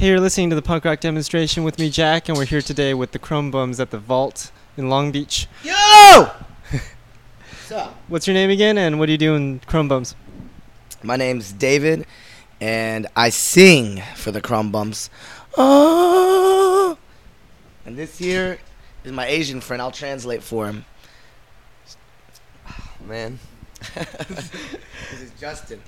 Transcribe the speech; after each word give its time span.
Hey, 0.00 0.08
you're 0.08 0.18
listening 0.18 0.48
to 0.48 0.56
the 0.56 0.62
punk 0.62 0.86
rock 0.86 1.00
demonstration 1.00 1.62
with 1.62 1.78
me, 1.78 1.90
Jack, 1.90 2.30
and 2.30 2.38
we're 2.38 2.46
here 2.46 2.62
today 2.62 2.94
with 2.94 3.12
the 3.12 3.18
Crumb 3.18 3.50
Bums 3.50 3.78
at 3.78 3.90
the 3.90 3.98
Vault 3.98 4.50
in 4.78 4.88
Long 4.88 5.12
Beach. 5.12 5.46
Yo! 5.62 5.72
What's 6.70 7.70
up? 7.70 7.94
What's 8.08 8.26
your 8.26 8.32
name 8.32 8.48
again, 8.48 8.78
and 8.78 8.98
what 8.98 9.04
do 9.04 9.12
you 9.12 9.18
do 9.18 9.34
in 9.34 9.60
Crumb 9.66 9.88
Bums? 9.88 10.16
My 11.02 11.16
name's 11.16 11.52
David, 11.52 12.06
and 12.62 13.08
I 13.14 13.28
sing 13.28 14.02
for 14.16 14.32
the 14.32 14.40
Crumb 14.40 14.72
Bums. 14.72 15.10
Oh! 15.58 16.96
Ah! 16.96 16.98
And 17.84 17.98
this 17.98 18.16
here 18.16 18.58
is 19.04 19.12
my 19.12 19.26
Asian 19.26 19.60
friend. 19.60 19.82
I'll 19.82 19.90
translate 19.90 20.42
for 20.42 20.66
him. 20.66 20.86
Oh, 22.66 22.88
Man, 23.06 23.38
This 23.94 25.20
is 25.20 25.30
Justin. 25.38 25.82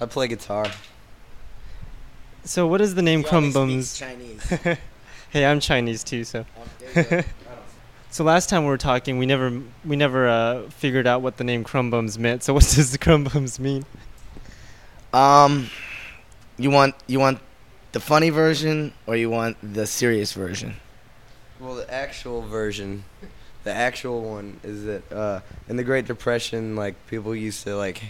I 0.00 0.06
play 0.06 0.26
guitar. 0.26 0.66
So, 2.44 2.66
what 2.66 2.80
is 2.80 2.94
the 2.94 3.02
name 3.02 3.20
He 3.20 3.24
Crumb 3.28 3.44
only 3.44 3.52
Bums? 3.52 3.88
speaks 3.90 3.98
Chinese. 3.98 4.78
hey, 5.30 5.46
I'm 5.46 5.60
Chinese 5.60 6.04
too, 6.04 6.24
so. 6.24 6.44
Oh, 6.58 6.62
there 6.94 7.04
you 7.04 7.22
go. 7.22 7.28
So 8.10 8.22
last 8.22 8.48
time 8.48 8.62
we 8.62 8.68
were 8.68 8.78
talking, 8.78 9.18
we 9.18 9.26
never 9.26 9.60
we 9.84 9.96
never 9.96 10.28
uh, 10.28 10.68
figured 10.70 11.04
out 11.04 11.20
what 11.20 11.36
the 11.36 11.42
name 11.42 11.64
Crumb 11.64 11.90
Bums 11.90 12.16
meant. 12.16 12.44
So, 12.44 12.54
what 12.54 12.62
does 12.76 12.92
the 12.92 12.98
Crumb 12.98 13.24
Bums 13.24 13.58
mean? 13.58 13.84
um, 15.12 15.68
you 16.56 16.70
want 16.70 16.94
you 17.08 17.18
want 17.18 17.40
the 17.90 17.98
funny 17.98 18.30
version 18.30 18.92
or 19.08 19.16
you 19.16 19.30
want 19.30 19.56
the 19.62 19.84
serious 19.84 20.32
version? 20.32 20.76
Well, 21.58 21.74
the 21.74 21.92
actual 21.92 22.42
version, 22.42 23.02
the 23.64 23.72
actual 23.72 24.22
one 24.22 24.60
is 24.62 24.84
that 24.84 25.12
uh, 25.12 25.40
in 25.68 25.74
the 25.76 25.82
Great 25.84 26.06
Depression, 26.06 26.76
like 26.76 26.94
people 27.08 27.34
used 27.34 27.64
to 27.64 27.76
like 27.76 28.00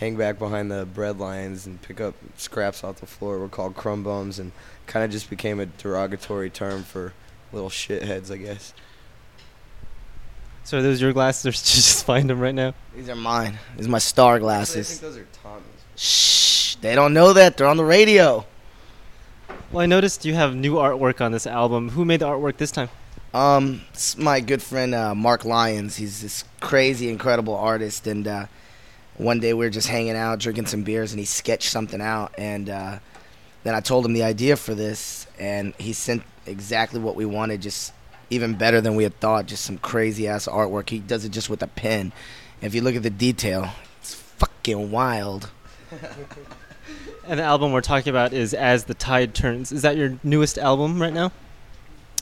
hang 0.00 0.16
back 0.16 0.38
behind 0.38 0.70
the 0.70 0.86
bread 0.86 1.18
lines 1.18 1.66
and 1.66 1.80
pick 1.82 2.00
up 2.00 2.14
scraps 2.36 2.82
off 2.82 2.96
the 2.96 3.06
floor. 3.06 3.38
Were 3.38 3.48
called 3.48 3.76
crumb 3.76 4.02
bums, 4.02 4.38
and 4.38 4.50
kind 4.86 5.04
of 5.04 5.10
just 5.10 5.30
became 5.30 5.60
a 5.60 5.66
derogatory 5.66 6.50
term 6.50 6.82
for 6.82 7.12
little 7.52 7.68
shitheads, 7.68 8.32
I 8.32 8.38
guess. 8.38 8.72
So, 10.64 10.78
are 10.78 10.82
those 10.82 11.00
your 11.00 11.12
glasses, 11.12 11.46
or 11.46 11.50
just 11.52 12.04
find 12.04 12.28
them 12.28 12.40
right 12.40 12.54
now? 12.54 12.74
These 12.96 13.08
are 13.08 13.14
mine. 13.14 13.58
These 13.76 13.86
are 13.86 13.90
my 13.90 13.98
star 13.98 14.40
glasses. 14.40 14.88
I 14.88 14.90
think 14.90 15.00
those 15.00 15.16
are 15.22 15.28
Tommy's. 15.42 15.64
Shh! 15.96 16.74
They 16.76 16.94
don't 16.94 17.12
know 17.12 17.34
that. 17.34 17.56
They're 17.56 17.66
on 17.66 17.76
the 17.76 17.84
radio. 17.84 18.46
Well, 19.70 19.82
I 19.82 19.86
noticed 19.86 20.24
you 20.24 20.34
have 20.34 20.54
new 20.56 20.74
artwork 20.74 21.20
on 21.20 21.30
this 21.30 21.46
album. 21.46 21.90
Who 21.90 22.04
made 22.04 22.20
the 22.20 22.26
artwork 22.26 22.56
this 22.56 22.72
time? 22.72 22.88
Um, 23.32 23.82
it's 23.92 24.16
my 24.16 24.40
good 24.40 24.62
friend 24.62 24.94
uh, 24.94 25.14
Mark 25.14 25.44
Lyons. 25.44 25.96
He's 25.96 26.22
this 26.22 26.44
crazy, 26.60 27.08
incredible 27.08 27.54
artist, 27.54 28.06
and 28.06 28.26
uh, 28.26 28.46
one 29.20 29.40
day 29.40 29.52
we 29.52 29.64
were 29.64 29.70
just 29.70 29.88
hanging 29.88 30.16
out, 30.16 30.38
drinking 30.38 30.66
some 30.66 30.82
beers, 30.82 31.12
and 31.12 31.18
he 31.18 31.26
sketched 31.26 31.70
something 31.70 32.00
out, 32.00 32.34
and 32.38 32.70
uh, 32.70 32.98
then 33.64 33.74
I 33.74 33.80
told 33.80 34.06
him 34.06 34.12
the 34.12 34.22
idea 34.22 34.56
for 34.56 34.74
this, 34.74 35.26
and 35.38 35.74
he 35.78 35.92
sent 35.92 36.22
exactly 36.46 37.00
what 37.00 37.16
we 37.16 37.26
wanted, 37.26 37.60
just 37.60 37.92
even 38.30 38.54
better 38.54 38.80
than 38.80 38.94
we 38.94 39.02
had 39.02 39.18
thought. 39.20 39.46
Just 39.46 39.64
some 39.64 39.78
crazy 39.78 40.26
ass 40.26 40.46
artwork. 40.46 40.88
He 40.88 40.98
does 40.98 41.24
it 41.24 41.30
just 41.30 41.50
with 41.50 41.62
a 41.62 41.66
pen. 41.66 42.12
If 42.62 42.74
you 42.74 42.80
look 42.80 42.94
at 42.94 43.02
the 43.02 43.10
detail, 43.10 43.70
it's 43.98 44.14
fucking 44.14 44.90
wild. 44.90 45.50
And 47.30 47.38
the 47.38 47.44
album 47.44 47.70
we're 47.70 47.80
talking 47.80 48.10
about 48.10 48.32
is 48.32 48.54
As 48.54 48.84
the 48.84 48.94
Tide 48.94 49.36
Turns. 49.36 49.70
Is 49.70 49.82
that 49.82 49.96
your 49.96 50.18
newest 50.24 50.58
album 50.58 51.00
right 51.00 51.12
now? 51.12 51.30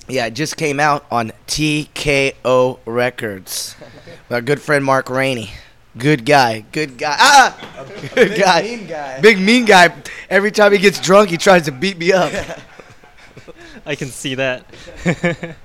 Yeah, 0.07 0.27
it 0.27 0.35
just 0.35 0.59
came 0.59 0.79
out 0.79 1.07
on 1.11 1.33
TKO 1.47 2.79
Records. 2.85 3.75
with 3.81 4.31
our 4.35 4.43
good 4.43 4.61
friend 4.61 4.85
Mark 4.85 5.09
Rainey. 5.09 5.51
Good 5.99 6.25
guy. 6.25 6.65
Good 6.73 6.97
guy. 6.97 7.17
Ah! 7.19 7.85
Good 8.15 8.39
guy. 8.39 8.63
mean 8.63 8.87
guy. 8.87 9.21
Big 9.21 9.39
mean 9.41 9.65
guy. 9.65 9.93
Every 10.31 10.51
time 10.53 10.73
he 10.73 10.79
gets 10.79 11.01
drunk, 11.01 11.31
he 11.31 11.37
tries 11.37 11.65
to 11.65 11.73
beat 11.73 11.99
me 11.99 12.13
up. 12.13 12.33
I 13.87 13.95
can 13.95 14.09
see 14.09 14.35
that. 14.37 14.65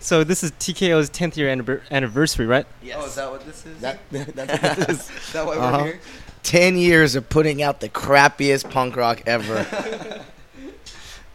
so 0.00 0.24
this 0.24 0.42
is 0.42 0.52
TKO's 0.52 1.10
10th 1.10 1.36
year 1.36 1.50
anniversary, 1.90 2.46
right? 2.46 2.66
Yes. 2.82 2.96
Oh, 3.00 3.06
is 3.06 3.14
that 3.16 3.30
what 3.30 3.44
this 3.44 3.66
is? 3.66 3.80
That, 3.80 3.98
that's 4.10 4.62
what 4.62 4.76
this 4.86 4.88
is. 4.88 5.10
is 5.10 5.32
that 5.32 5.46
why 5.46 5.56
Uh-huh. 5.56 5.78
we're 5.78 5.84
here? 5.92 6.00
Ten 6.44 6.78
years 6.78 7.14
of 7.16 7.28
putting 7.28 7.62
out 7.62 7.80
the 7.80 7.88
crappiest 7.88 8.70
punk 8.70 8.96
rock 8.96 9.22
ever. 9.26 9.66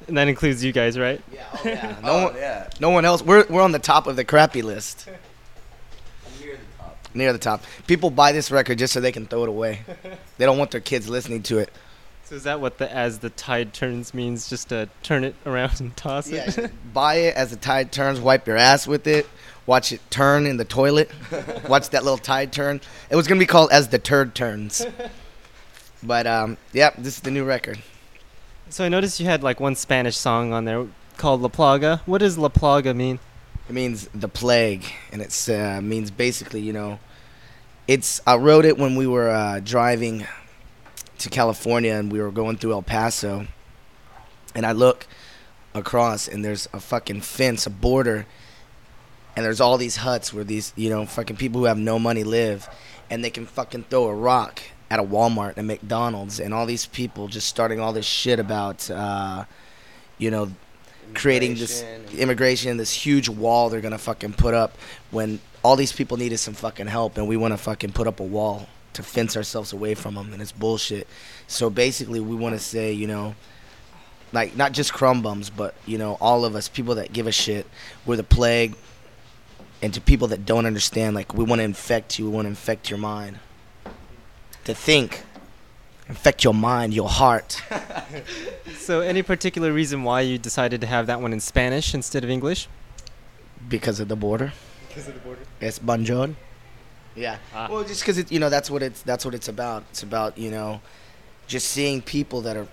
And 0.08 0.18
that 0.18 0.28
includes 0.28 0.64
you 0.64 0.72
guys, 0.72 0.98
right? 0.98 1.22
yeah, 1.32 1.46
oh 1.54 1.62
yeah. 1.66 1.96
No, 2.02 2.10
oh, 2.10 2.24
one, 2.26 2.36
yeah. 2.36 2.70
no 2.80 2.90
one 2.90 3.06
else. 3.06 3.22
We're, 3.22 3.46
we're 3.50 3.62
on 3.62 3.74
the 3.74 3.80
top 3.80 4.08
of 4.08 4.16
the 4.16 4.24
crappy 4.26 4.62
list. 4.62 5.08
Near 7.14 7.32
the 7.34 7.40
top. 7.40 7.62
Near 7.62 7.68
the 7.68 7.78
top. 7.78 7.88
People 7.88 8.10
buy 8.10 8.32
this 8.32 8.52
record 8.52 8.78
just 8.80 8.94
so 8.94 9.00
they 9.00 9.12
can 9.12 9.26
throw 9.26 9.44
it 9.44 9.50
away. 9.50 9.82
They 10.38 10.46
don't 10.46 10.58
want 10.58 10.72
their 10.72 10.82
kids 10.82 11.08
listening 11.08 11.44
to 11.44 11.60
it. 11.60 11.70
So 12.26 12.36
is 12.36 12.44
that 12.44 12.60
what 12.60 12.78
the 12.80 12.92
As 12.92 13.20
the 13.20 13.30
Tide 13.30 13.72
Turns 13.74 14.14
means? 14.14 14.50
Just 14.50 14.70
to 14.70 14.90
turn 15.04 15.24
it 15.24 15.36
around 15.46 15.80
and 15.80 15.96
toss 15.96 16.30
Yeah, 16.30 16.50
it? 16.50 16.72
buy 16.94 17.16
it 17.16 17.36
as 17.36 17.52
the 17.52 17.56
tide 17.56 17.92
turns. 17.92 18.20
Wipe 18.20 18.48
your 18.48 18.58
ass 18.58 18.88
with 18.88 19.06
it. 19.08 19.28
Watch 19.68 19.92
it 19.92 20.02
turn 20.10 20.48
in 20.48 20.58
the 20.58 20.66
toilet. 20.66 21.12
Watch 21.70 21.90
that 21.92 22.04
little 22.04 22.18
tide 22.18 22.52
turn. 22.52 22.82
It 23.10 23.16
was 23.16 23.28
gonna 23.28 23.40
be 23.40 23.46
called 23.46 23.72
as 23.72 23.90
the 23.90 24.00
turd 24.00 24.34
turns. 24.36 24.86
But 26.02 26.26
um, 26.28 26.58
yeah, 26.74 26.90
this 26.98 27.16
is 27.16 27.20
the 27.22 27.32
new 27.32 27.44
record. 27.46 27.80
so 28.70 28.84
I 28.84 28.90
noticed 28.90 29.20
you 29.20 29.26
had 29.28 29.44
like 29.44 29.60
one 29.60 29.76
Spanish 29.76 30.18
song 30.18 30.52
on 30.52 30.66
there 30.66 30.88
called 31.18 31.42
La 31.42 31.50
Plaga. 31.50 32.00
What 32.06 32.18
does 32.20 32.38
La 32.38 32.50
Plaga 32.50 32.96
mean? 32.96 33.20
It 33.74 33.82
means 33.82 34.08
the 34.14 34.28
plague, 34.28 34.86
and 35.12 35.20
it 35.20 35.50
uh, 35.50 35.82
means 35.82 36.12
basically, 36.12 36.62
you 36.62 36.74
know, 36.74 37.00
it's. 37.88 38.22
I 38.28 38.36
wrote 38.36 38.66
it 38.66 38.78
when 38.78 38.96
we 38.96 39.08
were 39.08 39.32
uh, 39.32 39.62
driving 39.62 40.28
to 41.18 41.30
California, 41.32 41.96
and 41.96 42.12
we 42.12 42.22
were 42.22 42.30
going 42.30 42.58
through 42.58 42.74
El 42.74 42.84
Paso, 42.84 43.48
and 44.54 44.64
I 44.64 44.74
look 44.74 45.08
across, 45.74 46.28
and 46.28 46.46
there's 46.46 46.70
a 46.72 46.80
fucking 46.80 47.22
fence, 47.22 47.66
a 47.66 47.72
border, 47.72 48.28
and 49.36 49.44
there's 49.44 49.60
all 49.60 49.80
these 49.80 49.96
huts 49.96 50.32
where 50.32 50.44
these, 50.44 50.72
you 50.76 50.92
know, 50.92 51.08
fucking 51.08 51.38
people 51.38 51.62
who 51.62 51.66
have 51.66 51.80
no 51.80 51.98
money 51.98 52.24
live, 52.24 52.70
and 53.10 53.26
they 53.26 53.32
can 53.32 53.48
fucking 53.48 53.86
throw 53.90 54.04
a 54.04 54.14
rock 54.14 54.62
at 54.92 55.00
a 55.00 55.04
Walmart 55.04 55.58
and 55.58 55.66
McDonald's, 55.66 56.40
and 56.40 56.54
all 56.54 56.68
these 56.68 56.86
people 56.86 57.28
just 57.28 57.48
starting 57.48 57.80
all 57.80 57.92
this 57.92 58.06
shit 58.06 58.38
about, 58.38 58.92
uh, 58.92 59.46
you 60.20 60.30
know, 60.30 60.52
creating 61.14 61.56
this 61.56 61.84
Immigration. 62.18 62.78
this 62.78 62.92
huge 62.92 63.30
wall 63.30 63.70
they're 63.70 63.82
gonna 63.82 63.98
fucking 63.98 64.34
put 64.34 64.54
up 64.54 64.78
when 65.12 65.40
all 65.64 65.76
these 65.76 65.94
people 65.94 66.18
needed 66.18 66.38
some 66.38 66.54
fucking 66.54 66.88
help, 66.88 67.18
and 67.18 67.28
we 67.28 67.38
want 67.38 67.54
to 67.54 67.58
fucking 67.58 67.94
put 67.94 68.06
up 68.06 68.20
a 68.20 68.24
wall 68.24 68.68
to 68.94 69.02
fence 69.02 69.36
ourselves 69.36 69.74
away 69.74 69.96
from 69.96 70.16
them, 70.16 70.34
and 70.34 70.42
it's 70.42 70.52
bullshit. 70.52 71.08
So 71.48 71.70
basically, 71.70 72.20
we 72.20 72.36
want 72.36 72.54
to 72.54 72.60
say, 72.60 72.92
you 72.92 73.08
know, 73.08 73.36
like 74.34 74.56
not 74.58 74.74
just 74.74 74.94
crumb 74.94 75.22
bums, 75.22 75.50
but 75.50 75.74
you 75.86 75.98
know, 75.98 76.18
all 76.20 76.46
of 76.46 76.56
us, 76.56 76.68
people 76.68 76.96
that 76.96 77.14
give 77.14 77.28
a 77.28 77.32
shit, 77.32 77.66
we're 78.06 78.18
the 78.18 78.24
plague, 78.24 78.76
and 79.82 79.94
to 79.94 80.02
people 80.02 80.28
that 80.28 80.46
don't 80.46 80.66
understand, 80.66 81.16
like 81.16 81.34
we 81.34 81.44
want 81.44 81.60
to 81.60 81.64
infect 81.64 82.20
you, 82.20 82.26
we 82.26 82.32
want 82.32 82.46
to 82.46 82.50
infect 82.50 82.90
your 82.90 83.00
mind, 83.00 83.40
to 84.66 84.74
think, 84.74 85.24
infect 86.10 86.44
your 86.44 86.54
mind, 86.54 86.94
your 86.94 87.10
heart. 87.10 87.62
So 88.78 89.00
any 89.00 89.24
particular 89.24 89.72
reason 89.72 90.04
why 90.04 90.22
you 90.22 90.38
decided 90.38 90.82
to 90.82 90.88
have 90.88 91.08
that 91.08 91.22
one 91.22 91.32
in 91.32 91.40
Spanish 91.40 91.94
instead 91.94 92.26
of 92.26 92.30
English? 92.30 92.68
because 93.70 94.00
of 94.00 94.08
the 94.08 94.16
border. 94.16 94.54
Because 94.88 95.08
of 95.08 95.14
the 95.14 95.20
border. 95.20 95.42
Es 95.62 95.80
bonjour. 95.80 96.36
Yeah. 97.16 97.38
Ah. 97.54 97.68
Well, 97.70 97.84
just 97.84 98.02
because 98.02 98.18
it, 98.18 98.32
you 98.32 98.40
know, 98.40 98.50
that's 98.50 98.70
what 98.70 98.82
it's 98.84 99.02
that's 99.04 99.26
what 99.26 99.34
it's 99.34 99.48
about. 99.48 99.84
It's 99.92 100.04
about 100.04 100.38
you 100.38 100.52
know, 100.52 100.82
just 101.48 101.68
seeing 101.70 102.02
people 102.02 102.42
that 102.42 102.58
are 102.58 102.68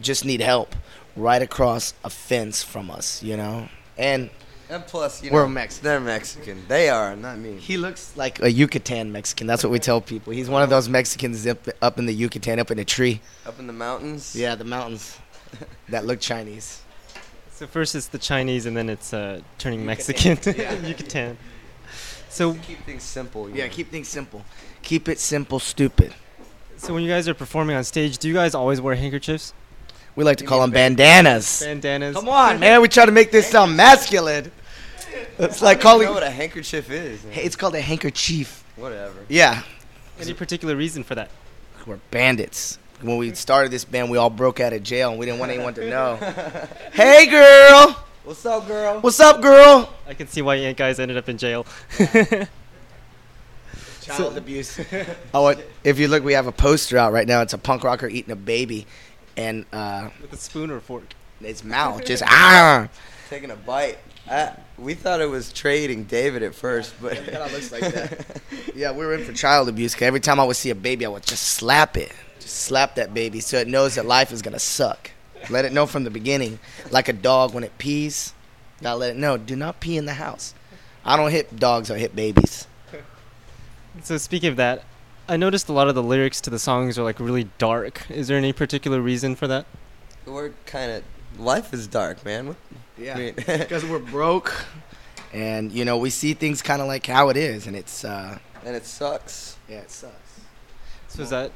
just 0.00 0.24
need 0.24 0.40
help 0.40 0.74
right 1.16 1.42
across 1.42 1.94
a 2.02 2.10
fence 2.10 2.62
from 2.62 2.90
us. 2.90 3.22
You 3.22 3.36
know, 3.36 3.68
and 3.96 4.30
And 4.70 4.86
plus, 4.86 5.22
you 5.22 5.30
We're 5.30 5.42
know, 5.42 5.48
Mexican. 5.48 5.84
They're 5.84 6.00
Mexican. 6.00 6.64
They 6.68 6.88
are, 6.88 7.14
not 7.14 7.38
me. 7.38 7.56
he 7.58 7.76
looks 7.76 8.16
like 8.16 8.40
a 8.40 8.50
Yucatan 8.50 9.12
Mexican. 9.12 9.46
That's 9.46 9.62
what 9.62 9.70
we 9.70 9.78
tell 9.78 10.00
people. 10.00 10.32
He's 10.32 10.48
one 10.48 10.62
of 10.62 10.70
those 10.70 10.88
Mexicans 10.88 11.46
up, 11.46 11.68
up 11.82 11.98
in 11.98 12.06
the 12.06 12.14
Yucatan, 12.14 12.58
up 12.58 12.70
in 12.70 12.78
a 12.78 12.84
tree. 12.84 13.20
Up 13.46 13.58
in 13.58 13.66
the 13.66 13.72
mountains. 13.74 14.34
Yeah, 14.34 14.54
the 14.54 14.64
mountains 14.64 15.18
that 15.90 16.06
look 16.06 16.20
Chinese. 16.20 16.80
So 17.52 17.66
first 17.66 17.94
it's 17.94 18.08
the 18.08 18.18
Chinese, 18.18 18.66
and 18.66 18.76
then 18.76 18.88
it's 18.88 19.12
uh, 19.12 19.40
turning 19.58 19.86
Yucatan. 19.88 20.14
Mexican. 20.16 20.54
Yeah. 20.56 20.74
Yucatan. 20.86 21.36
So, 22.28 22.54
Keep 22.54 22.84
things 22.84 23.04
simple. 23.04 23.48
Yeah, 23.48 23.66
know. 23.66 23.72
keep 23.72 23.90
things 23.92 24.08
simple. 24.08 24.44
Keep 24.82 25.08
it 25.08 25.20
simple, 25.20 25.60
stupid. 25.60 26.12
so 26.76 26.92
when 26.92 27.04
you 27.04 27.08
guys 27.08 27.28
are 27.28 27.34
performing 27.34 27.76
on 27.76 27.84
stage, 27.84 28.18
do 28.18 28.26
you 28.26 28.34
guys 28.34 28.56
always 28.56 28.80
wear 28.80 28.96
handkerchiefs, 28.96 29.54
We 30.16 30.24
like 30.24 30.36
to 30.38 30.44
You 30.44 30.48
call 30.48 30.60
them 30.60 30.70
bandanas. 30.70 31.60
bandanas? 31.60 32.14
Come 32.16 32.28
on, 32.28 32.60
man. 32.60 32.80
We 32.80 32.88
try 32.88 33.04
to 33.06 33.12
make 33.12 33.30
this 33.32 33.48
sound 33.48 33.76
masculine. 33.76 34.50
It's 35.38 35.60
like 35.60 35.80
calling. 35.80 36.02
even 36.02 36.14
know 36.14 36.20
what 36.20 36.22
a 36.22 36.30
handkerchief 36.30 36.90
is. 36.90 37.24
man. 37.24 37.32
It's 37.36 37.56
called 37.56 37.74
a 37.74 37.80
handkerchief. 37.80 38.62
Whatever. 38.76 39.20
Yeah, 39.28 39.62
Any 40.20 40.34
particular 40.34 40.76
reason 40.76 41.02
for 41.04 41.14
that? 41.16 41.30
we're 41.86 41.98
bandits. 42.10 42.78
When 43.02 43.18
we 43.18 43.34
started 43.34 43.70
this 43.70 43.84
band, 43.84 44.10
we 44.10 44.16
all 44.16 44.30
broke 44.30 44.58
out 44.60 44.72
of 44.72 44.82
jail, 44.82 45.10
and 45.10 45.18
we 45.18 45.26
didn't 45.26 45.38
want 45.40 45.52
anyone 45.52 45.74
to 45.74 45.90
know. 45.90 46.16
hey, 46.94 47.26
girl. 47.26 48.02
What's 48.24 48.46
up, 48.46 48.66
girl? 48.66 49.00
What's 49.00 49.20
up, 49.20 49.42
girl? 49.42 49.92
I 50.08 50.14
can 50.14 50.26
see 50.28 50.40
why 50.40 50.54
you 50.54 50.72
guys 50.72 50.98
ended 50.98 51.16
up 51.18 51.28
in 51.28 51.36
jail. 51.36 51.66
Child 54.00 54.36
abuse. 54.38 54.80
oh, 55.34 55.54
if 55.82 55.98
you 55.98 56.08
look, 56.08 56.24
we 56.24 56.32
have 56.32 56.46
a 56.46 56.52
poster 56.52 56.96
out 56.96 57.12
right 57.12 57.26
now. 57.26 57.42
It's 57.42 57.52
a 57.52 57.58
punk 57.58 57.84
rocker 57.84 58.08
eating 58.08 58.30
a 58.32 58.36
baby, 58.36 58.86
and 59.36 59.66
uh, 59.72 60.10
With 60.20 60.32
a 60.32 60.36
spoon 60.36 60.70
or 60.70 60.76
a 60.76 60.80
fork? 60.80 61.14
its 61.40 61.62
mouth, 61.64 62.04
just 62.04 62.22
ah. 62.26 62.88
Taking 63.28 63.50
a 63.50 63.56
bite. 63.56 63.98
I, 64.30 64.52
we 64.78 64.94
thought 64.94 65.20
it 65.20 65.28
was 65.28 65.52
trading 65.52 66.04
David 66.04 66.42
at 66.42 66.54
first, 66.54 66.94
but 67.02 67.12
It 67.12 67.24
kinda 67.24 67.48
looks 67.52 67.70
like 67.72 67.82
that. 67.92 68.40
Yeah, 68.74 68.90
we 68.92 69.04
were 69.04 69.14
in 69.14 69.24
for 69.24 69.32
child 69.32 69.68
abuse. 69.68 69.94
Cause 69.94 70.02
every 70.02 70.20
time 70.20 70.40
I 70.40 70.44
would 70.44 70.56
see 70.56 70.70
a 70.70 70.74
baby, 70.74 71.04
I 71.06 71.08
would 71.08 71.22
just 71.24 71.42
slap 71.44 71.96
it, 71.96 72.12
just 72.40 72.56
slap 72.56 72.94
that 72.96 73.14
baby, 73.14 73.40
so 73.40 73.58
it 73.58 73.68
knows 73.68 73.94
that 73.94 74.04
life 74.06 74.32
is 74.32 74.42
gonna 74.42 74.58
suck. 74.58 75.10
Let 75.50 75.64
it 75.64 75.72
know 75.72 75.86
from 75.86 76.04
the 76.04 76.10
beginning, 76.10 76.58
like 76.90 77.08
a 77.08 77.12
dog 77.12 77.52
when 77.54 77.62
it 77.64 77.76
pees. 77.78 78.32
Gotta 78.82 78.96
let 78.96 79.10
it 79.10 79.16
know. 79.16 79.36
Do 79.36 79.54
not 79.54 79.78
pee 79.80 79.96
in 79.96 80.06
the 80.06 80.14
house. 80.14 80.54
I 81.04 81.16
don't 81.16 81.30
hit 81.30 81.56
dogs. 81.58 81.90
I 81.90 81.98
hit 81.98 82.16
babies. 82.16 82.66
So 84.02 84.16
speaking 84.16 84.48
of 84.50 84.56
that, 84.56 84.84
I 85.28 85.36
noticed 85.36 85.68
a 85.68 85.72
lot 85.72 85.88
of 85.88 85.94
the 85.94 86.02
lyrics 86.02 86.40
to 86.42 86.50
the 86.50 86.58
songs 86.58 86.98
are 86.98 87.02
like 87.02 87.18
really 87.18 87.44
dark. 87.58 88.08
Is 88.10 88.28
there 88.28 88.36
any 88.36 88.52
particular 88.52 89.00
reason 89.00 89.36
for 89.36 89.46
that? 89.48 89.66
we're 90.26 90.50
kind 90.64 90.90
of 90.90 91.02
life 91.38 91.74
is 91.74 91.86
dark, 91.86 92.24
man. 92.24 92.56
Yeah, 92.96 93.32
because 93.32 93.84
we're 93.90 93.98
broke, 93.98 94.54
and 95.32 95.70
you 95.72 95.84
know 95.84 95.98
we 95.98 96.10
see 96.10 96.32
things 96.34 96.62
kind 96.62 96.80
of 96.80 96.88
like 96.88 97.06
how 97.06 97.28
it 97.28 97.36
is, 97.36 97.66
and 97.66 97.76
it's 97.76 98.04
uh, 98.04 98.38
and 98.64 98.76
it 98.76 98.86
sucks. 98.86 99.56
yeah, 99.68 99.78
it 99.78 99.90
sucks. 99.90 100.40
So 101.08 101.22
is 101.22 101.30
that 101.30 101.52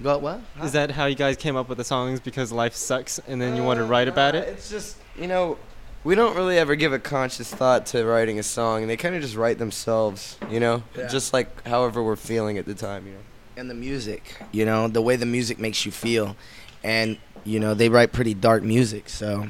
But 0.00 0.22
what? 0.22 0.40
is 0.62 0.72
that 0.72 0.90
how 0.92 1.06
you 1.06 1.14
guys 1.14 1.36
came 1.36 1.56
up 1.56 1.68
with 1.68 1.78
the 1.78 1.84
songs 1.84 2.18
because 2.20 2.50
life 2.52 2.74
sucks 2.74 3.18
and 3.28 3.40
then 3.40 3.54
you 3.54 3.62
want 3.62 3.78
to 3.78 3.84
Uh, 3.84 3.88
write 3.88 4.08
about 4.08 4.34
it? 4.34 4.48
It's 4.48 4.70
just 4.70 4.96
you 5.18 5.26
know, 5.26 5.58
we 6.04 6.14
don't 6.14 6.36
really 6.36 6.58
ever 6.58 6.76
give 6.76 6.92
a 6.92 6.98
conscious 6.98 7.52
thought 7.52 7.86
to 7.86 8.04
writing 8.04 8.38
a 8.38 8.42
song, 8.42 8.82
and 8.82 8.90
they 8.90 8.96
kind 8.96 9.14
of 9.14 9.22
just 9.22 9.36
write 9.36 9.58
themselves. 9.58 10.36
You 10.50 10.60
know, 10.60 10.82
Yeah. 10.96 11.08
just 11.08 11.32
like 11.32 11.66
however 11.66 12.02
we're 12.02 12.16
feeling 12.16 12.58
at 12.58 12.66
the 12.66 12.74
time. 12.74 13.06
You 13.06 13.12
know. 13.14 13.18
and 13.56 13.70
the 13.70 13.74
music, 13.74 14.34
you 14.52 14.64
know, 14.64 14.88
the 14.88 15.00
way 15.00 15.14
the 15.16 15.26
music 15.26 15.58
makes 15.60 15.86
you 15.86 15.92
feel. 15.92 16.34
And, 16.82 17.18
you 17.44 17.60
know, 17.60 17.72
they 17.72 17.88
write 17.88 18.10
pretty 18.12 18.34
dark 18.34 18.64
music, 18.64 19.08
so 19.08 19.46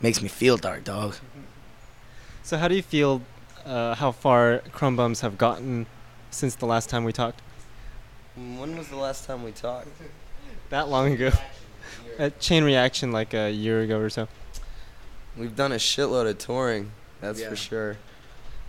makes 0.00 0.22
me 0.22 0.28
feel 0.28 0.56
dark, 0.56 0.84
dog. 0.84 1.16
So 2.44 2.56
how 2.58 2.68
do 2.68 2.76
you 2.76 2.82
feel 2.82 3.22
uh, 3.66 3.96
how 3.96 4.12
far 4.12 4.62
Crumb 4.72 4.94
Bums 4.96 5.20
have 5.22 5.36
gotten 5.36 5.86
since 6.30 6.54
the 6.54 6.64
last 6.66 6.88
time 6.88 7.02
we 7.04 7.12
talked? 7.12 7.42
Mm, 8.38 8.58
When 8.60 8.78
was 8.78 8.86
the 8.88 8.96
last 8.96 9.26
time 9.26 9.42
we 9.42 9.50
talked? 9.50 9.88
That 10.70 10.88
long 10.88 11.12
ago. 11.12 11.32
At 12.20 12.38
Chain 12.40 12.62
Reaction 12.64 13.10
like 13.10 13.34
a 13.34 13.50
year 13.50 13.80
ago 13.82 13.98
or 13.98 14.10
so. 14.10 14.28
We've 15.38 15.54
done 15.54 15.72
a 15.72 15.76
shitload 15.76 16.28
of 16.28 16.38
touring. 16.38 16.90
That's 17.20 17.40
Yeah. 17.40 17.48
for 17.50 17.56
sure. 17.56 17.96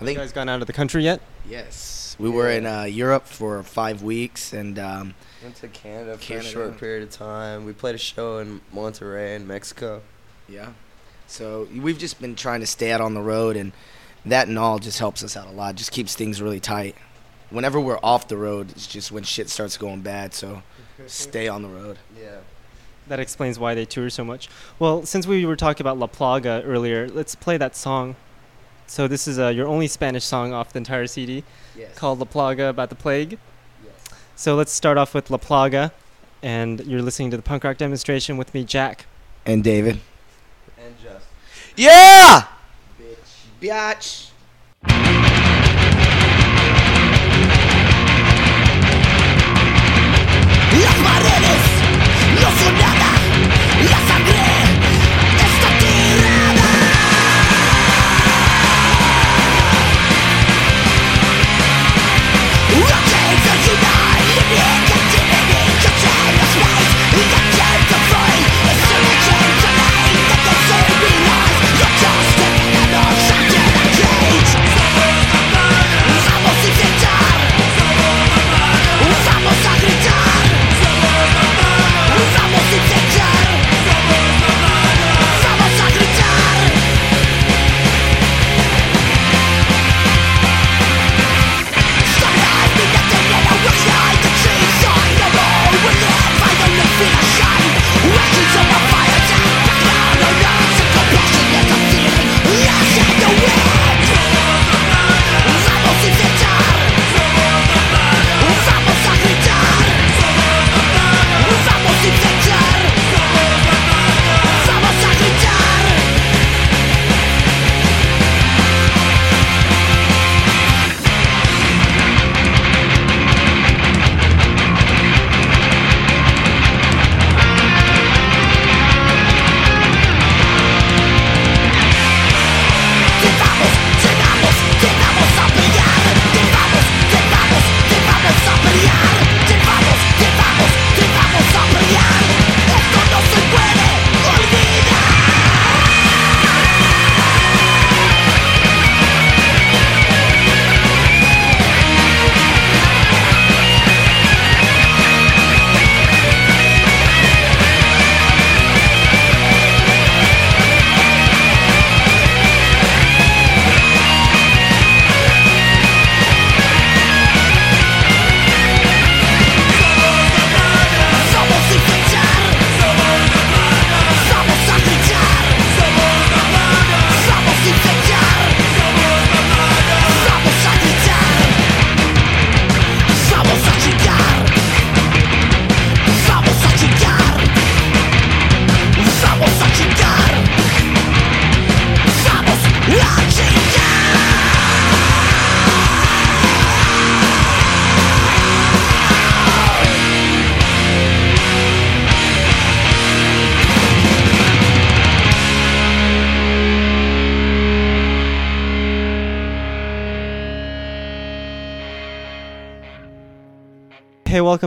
I 0.01 0.05
think 0.05 0.17
You 0.17 0.23
guys 0.23 0.31
gone 0.31 0.47
out 0.49 0.61
of 0.61 0.67
the 0.67 0.73
country 0.73 1.03
yet? 1.03 1.19
yes, 1.47 2.15
we 2.19 2.29
were 2.29 2.49
in 2.49 2.65
uh, 2.65 2.83
Europe 2.83 3.25
for 3.27 3.61
five 3.63 4.01
weeks, 4.01 4.53
and 4.53 4.79
um, 4.79 5.13
Went 5.43 5.55
to 5.57 5.67
Canada 5.67 6.17
for 6.17 6.23
Canada. 6.23 6.47
a 6.47 6.51
short 6.51 6.77
period 6.79 7.03
of 7.03 7.09
time. 7.11 7.65
We 7.65 7.73
played 7.73 7.95
a 7.95 7.99
show 7.99 8.37
in 8.39 8.61
Monterrey 8.73 9.35
in 9.35 9.45
Mexico. 9.47 10.01
yeah, 10.47 10.69
so 11.27 11.67
we've 11.75 11.97
just 11.97 12.21
been 12.21 12.35
trying 12.35 12.61
to 12.61 12.67
stay 12.67 12.91
out 12.91 13.01
on 13.01 13.13
the 13.13 13.21
road, 13.21 13.57
and 13.57 13.73
that 14.25 14.47
and 14.47 14.57
all 14.57 14.79
just 14.79 14.99
helps 14.99 15.21
us 15.23 15.35
out 15.35 15.47
a 15.47 15.51
lot. 15.51 15.75
Just 15.75 15.91
keeps 15.91 16.15
things 16.15 16.41
really 16.41 16.59
tight. 16.61 16.95
Whenever 17.49 17.79
we're 17.79 17.99
off 18.03 18.27
the 18.29 18.37
road, 18.37 18.71
it's 18.71 18.87
just 18.87 19.11
when 19.11 19.23
shit 19.23 19.49
starts 19.49 19.75
going 19.75 19.99
bad. 20.01 20.33
So 20.33 20.61
stay 21.07 21.47
on 21.49 21.61
the 21.61 21.67
road. 21.69 21.97
Yeah. 22.17 22.37
That 23.09 23.19
explains 23.19 23.59
why 23.59 23.73
they 23.75 23.85
tour 23.85 24.09
so 24.09 24.23
much. 24.23 24.47
Well, 24.79 25.05
since 25.05 25.27
we 25.27 25.45
were 25.45 25.55
talking 25.57 25.83
about 25.83 25.97
La 25.99 26.07
Plaga 26.07 26.61
earlier, 26.65 27.09
let's 27.09 27.35
play 27.35 27.57
that 27.57 27.75
song. 27.75 28.15
So 28.87 29.07
this 29.07 29.27
is 29.27 29.37
uh, 29.37 29.49
your 29.49 29.67
only 29.67 29.87
Spanish 29.87 30.23
song 30.23 30.53
off 30.53 30.71
the 30.73 30.77
entire 30.77 31.05
CD 31.07 31.43
Yes. 31.77 31.95
called 31.95 32.19
La 32.19 32.25
Plaga 32.25 32.69
about 32.69 32.89
the 32.89 32.95
plague. 32.95 33.37
Yes. 33.83 33.93
So 34.35 34.55
let's 34.55 34.71
start 34.71 34.97
off 34.97 35.13
with 35.13 35.29
La 35.29 35.37
Plaga, 35.37 35.91
and 36.41 36.79
you're 36.85 37.01
listening 37.01 37.29
to 37.31 37.37
the 37.37 37.43
punk 37.43 37.63
rock 37.63 37.77
demonstration 37.77 38.37
with 38.37 38.53
me, 38.53 38.63
Jack. 38.63 39.05
and 39.45 39.63
David. 39.63 39.99
And 40.77 40.95
just. 41.03 41.25
Yeah, 41.75 42.45
Bitch. 42.99 44.29
biatch. 44.83 45.38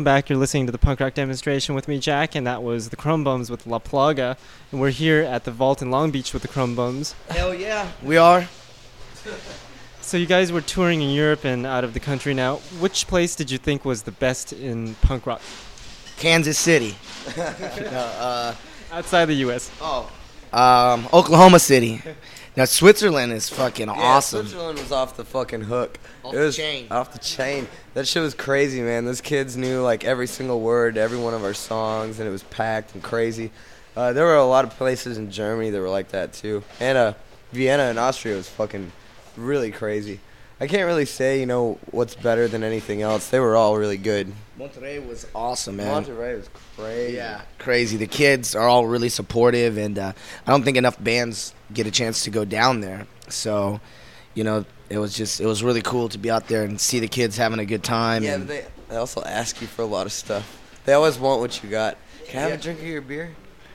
Welcome 0.03 0.17
back. 0.17 0.29
You're 0.31 0.39
listening 0.41 0.67
to 0.67 0.73
the 0.73 0.79
punk 0.79 0.99
rock 0.99 1.15
demonstration 1.15 1.77
with 1.77 1.87
me, 1.87 2.01
Jack, 2.01 2.35
and 2.35 2.45
that 2.45 2.61
was 2.65 2.89
the 2.89 2.97
Crumb 2.97 3.23
Bums 3.23 3.53
with 3.53 3.69
La 3.69 3.79
Plaga. 3.79 4.37
And 4.73 4.81
we're 4.81 4.91
here 4.91 5.21
at 5.21 5.45
the 5.45 5.53
Vault 5.53 5.81
in 5.81 5.93
Long 5.93 6.11
Beach 6.11 6.33
with 6.33 6.43
the 6.43 6.49
Crumb 6.49 6.75
Bums. 6.75 7.15
Hell 7.31 7.55
yeah. 7.55 7.89
We 8.03 8.17
are. 8.17 8.49
So 10.01 10.17
you 10.17 10.27
guys 10.27 10.51
were 10.51 10.61
touring 10.61 11.01
in 11.01 11.11
Europe 11.11 11.45
and 11.45 11.65
out 11.65 11.85
of 11.85 11.95
the 11.95 12.01
country 12.01 12.35
now. 12.35 12.57
Which 12.81 13.07
place 13.07 13.37
did 13.37 13.53
you 13.53 13.57
think 13.59 13.85
was 13.85 14.03
the 14.03 14.11
best 14.11 14.53
in 14.53 14.97
punk 14.97 15.25
rock 15.25 15.41
Kansas 16.19 16.59
City. 16.59 16.97
No, 17.37 17.45
uh, 18.19 18.55
outside 18.91 19.27
the 19.27 19.35
U.S.? 19.47 19.71
oh. 19.81 20.11
Um, 20.53 21.09
Oklahoma 21.13 21.61
City. 21.61 22.03
Now 22.57 22.67
Switzerland 22.67 23.33
is 23.33 23.49
fucking 23.49 23.87
Yeah, 23.87 23.95
awesome. 23.95 24.47
Switzerland 24.47 24.79
was 24.79 24.93
off 24.93 25.17
the 25.17 25.25
fucking 25.25 25.63
hook. 25.63 25.99
Off 26.23 26.35
it 26.35 26.39
the 26.39 26.53
chain. 26.53 26.87
Off 26.91 27.13
the 27.13 27.19
chain. 27.19 27.67
That 27.95 28.07
shit 28.07 28.23
was 28.23 28.35
crazy, 28.35 28.83
man. 28.83 29.07
Those 29.07 29.23
kids 29.23 29.57
knew 29.57 29.81
like 29.81 30.05
every 30.05 30.27
single 30.27 30.61
word, 30.61 30.99
every 30.99 31.19
one 31.19 31.33
of 31.33 31.45
our 31.45 31.55
songs, 31.55 32.19
and 32.19 32.29
it 32.29 32.33
was 32.33 32.43
packed 32.43 32.95
and 32.95 33.03
crazy. 33.03 33.51
Uh, 33.97 34.13
there 34.13 34.25
were 34.25 34.37
a 34.37 34.45
lot 34.45 34.65
of 34.65 34.71
places 34.73 35.19
in 35.19 35.31
Germany 35.31 35.71
that 35.71 35.81
were 35.81 35.89
like 35.89 36.11
that 36.11 36.33
too, 36.35 36.63
and 36.81 36.97
uh, 36.99 37.15
Vienna 37.53 37.85
and 37.85 37.99
Austria 37.99 38.37
was 38.37 38.49
fucking 38.49 38.93
really 39.37 39.71
crazy. 39.71 40.21
I 40.61 40.67
can't 40.67 40.87
really 40.87 41.07
say, 41.07 41.41
you 41.41 41.47
know, 41.47 41.79
what's 41.91 42.15
better 42.15 42.47
than 42.47 42.63
anything 42.63 43.03
else. 43.03 43.29
They 43.31 43.41
were 43.41 43.57
all 43.57 43.77
really 43.77 43.97
good. 43.97 44.33
Monterrey 44.59 45.05
was 45.05 45.27
awesome, 45.35 45.77
man. 45.77 46.05
Monterrey 46.05 46.37
was 46.37 46.49
crazy. 46.77 47.17
Yeah, 47.17 47.41
crazy. 47.59 47.97
The 47.97 48.07
kids 48.07 48.55
are 48.55 48.69
all 48.69 48.87
really 48.87 49.09
supportive, 49.09 49.77
and 49.77 49.99
uh, 49.99 50.13
I 50.47 50.51
don't 50.51 50.63
think 50.63 50.77
enough 50.77 51.03
bands 51.03 51.53
get 51.73 51.87
a 51.87 51.91
chance 51.91 52.25
to 52.25 52.31
go 52.31 52.45
down 52.45 52.81
there. 52.81 53.07
So, 53.29 53.81
you 54.35 54.45
know, 54.45 54.65
it 54.91 54.99
was 54.99 55.15
just 55.15 55.41
it 55.41 55.47
was 55.47 55.63
really 55.63 55.83
cool 55.83 56.09
to 56.11 56.19
be 56.19 56.31
out 56.31 56.49
there 56.49 56.65
and 56.65 56.81
see 56.81 56.99
the 57.01 57.09
kids 57.09 57.37
having 57.37 57.59
a 57.59 57.65
good 57.67 57.83
time. 57.83 58.23
Yeah, 58.23 58.35
and 58.35 58.49
they, 58.49 58.65
they 58.89 58.97
also 58.97 59.23
ask 59.23 59.61
you 59.61 59.67
for 59.67 59.83
a 59.83 59.87
lot 59.87 60.07
of 60.07 60.13
stuff. 60.13 60.59
They 60.85 60.93
always 60.93 61.19
want 61.19 61.41
what 61.41 61.63
you 61.63 61.71
got. 61.71 61.97
Can 62.27 62.39
I 62.39 62.43
have 62.43 62.51
Yeah. 62.51 62.57
a 62.57 62.61
drink 62.61 62.79
of 62.81 62.87
your 62.87 63.01
beer? 63.03 63.31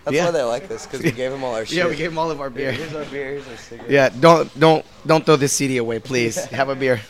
That's 0.05 0.15
Yeah. 0.15 0.25
why 0.25 0.31
they 0.31 0.43
like 0.43 0.67
this 0.69 0.85
because 0.85 1.01
we 1.03 1.11
gave 1.11 1.31
them 1.31 1.43
all 1.43 1.53
our 1.55 1.65
shit. 1.65 1.77
yeah, 1.79 1.87
we 1.87 1.95
gave 1.95 2.11
them 2.11 2.17
all 2.17 2.31
of 2.31 2.39
our 2.39 2.49
Here- 2.49 2.71
beer. 2.71 2.71
Here's 2.71 2.93
our 2.95 3.05
beer. 3.05 3.31
Here's 3.31 3.47
our 3.47 3.57
cigarette. 3.57 3.91
Yeah, 3.91 4.09
don't 4.09 4.57
don't 4.59 4.85
don't 5.05 5.25
throw 5.25 5.35
this 5.35 5.53
CD 5.53 5.77
away, 5.77 5.99
please. 5.99 6.35
Have 6.51 6.69
a 6.69 6.75
beer. 6.75 7.01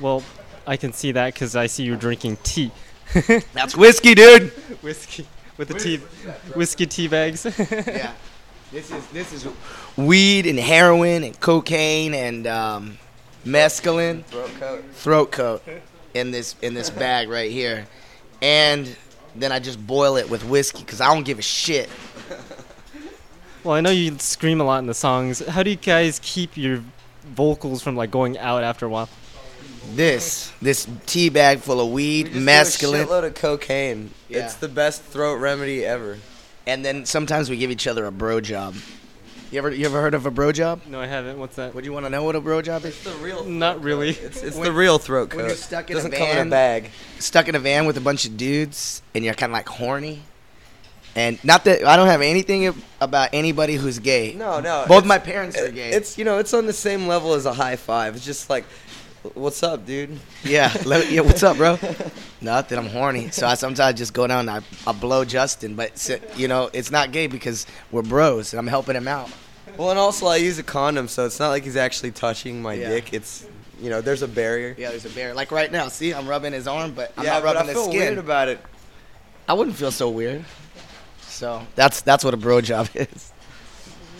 Well, 0.00 0.22
I 0.66 0.76
can 0.76 0.92
see 0.92 1.12
that 1.12 1.34
because 1.34 1.54
I 1.56 1.66
see 1.66 1.84
you 1.84 1.96
drinking 1.96 2.38
tea. 2.42 2.72
That's 3.52 3.76
whiskey, 3.76 4.14
dude. 4.14 4.50
Whiskey 4.82 5.26
with 5.56 5.68
the 5.68 5.74
tea, 5.74 5.98
whiskey 6.56 6.86
tea 6.86 7.06
bags. 7.06 7.44
yeah, 7.86 8.12
this 8.72 8.90
is 8.90 9.06
this 9.08 9.32
is 9.32 9.46
weed 9.96 10.46
and 10.46 10.58
heroin 10.58 11.22
and 11.22 11.38
cocaine 11.40 12.14
and 12.14 12.46
um, 12.46 12.98
mescaline. 13.44 14.24
Throat 14.24 14.50
coat. 14.58 14.84
throat 14.92 15.32
coat 15.32 15.62
in 16.14 16.30
this 16.30 16.56
in 16.62 16.74
this 16.74 16.90
bag 16.90 17.28
right 17.28 17.50
here, 17.50 17.86
and 18.42 18.96
then 19.34 19.52
I 19.52 19.58
just 19.58 19.84
boil 19.84 20.16
it 20.16 20.28
with 20.30 20.44
whiskey 20.44 20.84
because 20.84 21.00
I 21.00 21.12
don't 21.12 21.24
give 21.24 21.38
a 21.38 21.42
shit. 21.42 21.88
well, 23.64 23.74
I 23.74 23.80
know 23.80 23.90
you 23.90 24.16
scream 24.18 24.60
a 24.60 24.64
lot 24.64 24.78
in 24.78 24.86
the 24.86 24.94
songs. 24.94 25.44
How 25.46 25.62
do 25.62 25.70
you 25.70 25.76
guys 25.76 26.20
keep 26.22 26.56
your 26.56 26.82
vocals 27.24 27.82
from 27.82 27.96
like 27.96 28.10
going 28.10 28.38
out 28.38 28.62
after 28.62 28.86
a 28.86 28.88
while? 28.88 29.08
This 29.92 30.52
this 30.62 30.88
tea 31.06 31.28
bag 31.28 31.58
full 31.60 31.80
of 31.80 31.92
weed, 31.92 32.28
We 32.28 32.44
just 32.44 32.80
mescaline, 32.80 32.92
do 32.92 33.02
a 33.02 33.06
shitload 33.06 33.26
of 33.26 33.34
cocaine. 33.34 34.10
Yeah. 34.28 34.44
It's 34.44 34.54
the 34.54 34.68
best 34.68 35.02
throat 35.02 35.36
remedy 35.36 35.84
ever. 35.84 36.18
And 36.66 36.84
then 36.84 37.04
sometimes 37.06 37.50
we 37.50 37.56
give 37.56 37.70
each 37.70 37.86
other 37.86 38.06
a 38.06 38.12
bro 38.12 38.40
job. 38.40 38.74
You 39.50 39.58
ever 39.58 39.70
you 39.70 39.86
ever 39.86 40.00
heard 40.00 40.14
of 40.14 40.26
a 40.26 40.30
bro 40.30 40.50
job? 40.52 40.80
No, 40.88 41.00
I 41.00 41.06
haven't. 41.06 41.38
What's 41.38 41.56
that? 41.56 41.74
Would 41.74 41.84
you 41.84 41.92
want 41.92 42.06
to 42.06 42.10
know 42.10 42.24
what 42.24 42.34
a 42.34 42.40
bro 42.40 42.60
job 42.62 42.84
is? 42.84 42.94
It's 42.96 43.04
the 43.04 43.12
real. 43.24 43.44
Not 43.44 43.82
really. 43.82 44.10
It's, 44.10 44.42
it's 44.42 44.56
When- 44.56 44.64
the 44.66 44.72
real 44.72 44.98
throat 44.98 45.30
coat. 45.30 45.36
when 45.36 45.46
you're 45.46 45.54
stuck 45.54 45.90
in 45.90 45.96
a 45.96 45.98
Doesn't 45.98 46.10
come 46.12 46.28
in 46.28 46.34
van- 46.36 46.46
a 46.48 46.50
bag. 46.50 46.90
Stuck 47.20 47.48
in 47.48 47.54
a 47.54 47.58
van 47.60 47.86
with 47.86 47.96
a 47.96 48.00
bunch 48.00 48.24
of 48.26 48.36
dudes, 48.36 49.02
and 49.14 49.24
you're 49.24 49.34
kind 49.34 49.50
of 49.52 49.54
like 49.54 49.68
horny. 49.68 50.22
And 51.16 51.38
not 51.44 51.64
that 51.66 51.84
I 51.84 51.94
don't 51.96 52.08
have 52.08 52.22
anything 52.22 52.74
about 53.00 53.28
anybody 53.32 53.76
who's 53.76 54.00
gay. 54.00 54.34
No, 54.34 54.58
no. 54.58 54.84
Both 54.88 55.04
my 55.04 55.18
parents 55.18 55.56
are 55.56 55.70
gay. 55.70 55.90
It's 55.90 56.18
you 56.18 56.24
know 56.24 56.38
it's 56.38 56.52
on 56.52 56.66
the 56.66 56.72
same 56.72 57.06
level 57.06 57.34
as 57.34 57.46
a 57.46 57.52
high 57.54 57.76
five. 57.76 58.16
It's 58.16 58.24
just 58.24 58.50
like, 58.50 58.64
what's 59.34 59.62
up, 59.62 59.86
dude? 59.86 60.18
Yeah, 60.44 60.72
let, 60.84 61.10
yeah. 61.10 61.22
What's 61.22 61.42
up, 61.42 61.56
bro? 61.56 61.78
Nothing. 62.40 62.78
I'm 62.78 62.86
horny, 62.88 63.30
so 63.30 63.46
I 63.46 63.54
sometimes 63.54 63.98
just 63.98 64.12
go 64.12 64.26
down 64.26 64.48
and 64.48 64.50
I, 64.50 64.60
I 64.88 64.92
blow 64.92 65.24
Justin, 65.24 65.74
but 65.74 66.08
you 66.36 66.46
know 66.48 66.68
it's 66.72 66.90
not 66.90 67.10
gay 67.12 67.26
because 67.26 67.66
we're 67.90 68.02
bros 68.02 68.52
and 68.52 68.60
I'm 68.60 68.66
helping 68.66 68.96
him 68.96 69.08
out. 69.08 69.30
Well, 69.76 69.90
and 69.90 69.98
also 69.98 70.26
I 70.26 70.36
use 70.36 70.58
a 70.58 70.62
condom, 70.62 71.08
so 71.08 71.24
it's 71.26 71.40
not 71.40 71.48
like 71.48 71.64
he's 71.64 71.76
actually 71.76 72.12
touching 72.12 72.60
my 72.62 72.74
Yeah. 72.74 72.90
dick. 72.90 73.12
It's 73.14 73.46
you 73.80 73.90
know 73.90 74.00
there's 74.00 74.22
a 74.22 74.28
barrier. 74.28 74.74
Yeah, 74.78 74.90
there's 74.90 75.06
a 75.06 75.10
barrier. 75.10 75.34
Like 75.34 75.50
right 75.50 75.72
now, 75.72 75.88
see, 75.88 76.12
I'm 76.12 76.28
rubbing 76.28 76.52
his 76.52 76.66
arm, 76.68 76.92
but 76.92 77.12
I'm 77.16 77.24
yeah, 77.24 77.34
not 77.34 77.42
but 77.42 77.54
rubbing 77.56 77.62
I 77.62 77.66
the 77.66 77.72
feel 77.72 77.84
skin. 77.88 77.98
weird 78.00 78.18
about 78.18 78.48
it. 78.48 78.60
I 79.48 79.54
wouldn't 79.54 79.76
feel 79.76 79.90
so 79.90 80.10
weird. 80.10 80.44
So 81.22 81.66
that's 81.74 82.02
that's 82.02 82.24
what 82.24 82.34
a 82.34 82.36
bro 82.36 82.60
job 82.60 82.88
is. 82.94 83.32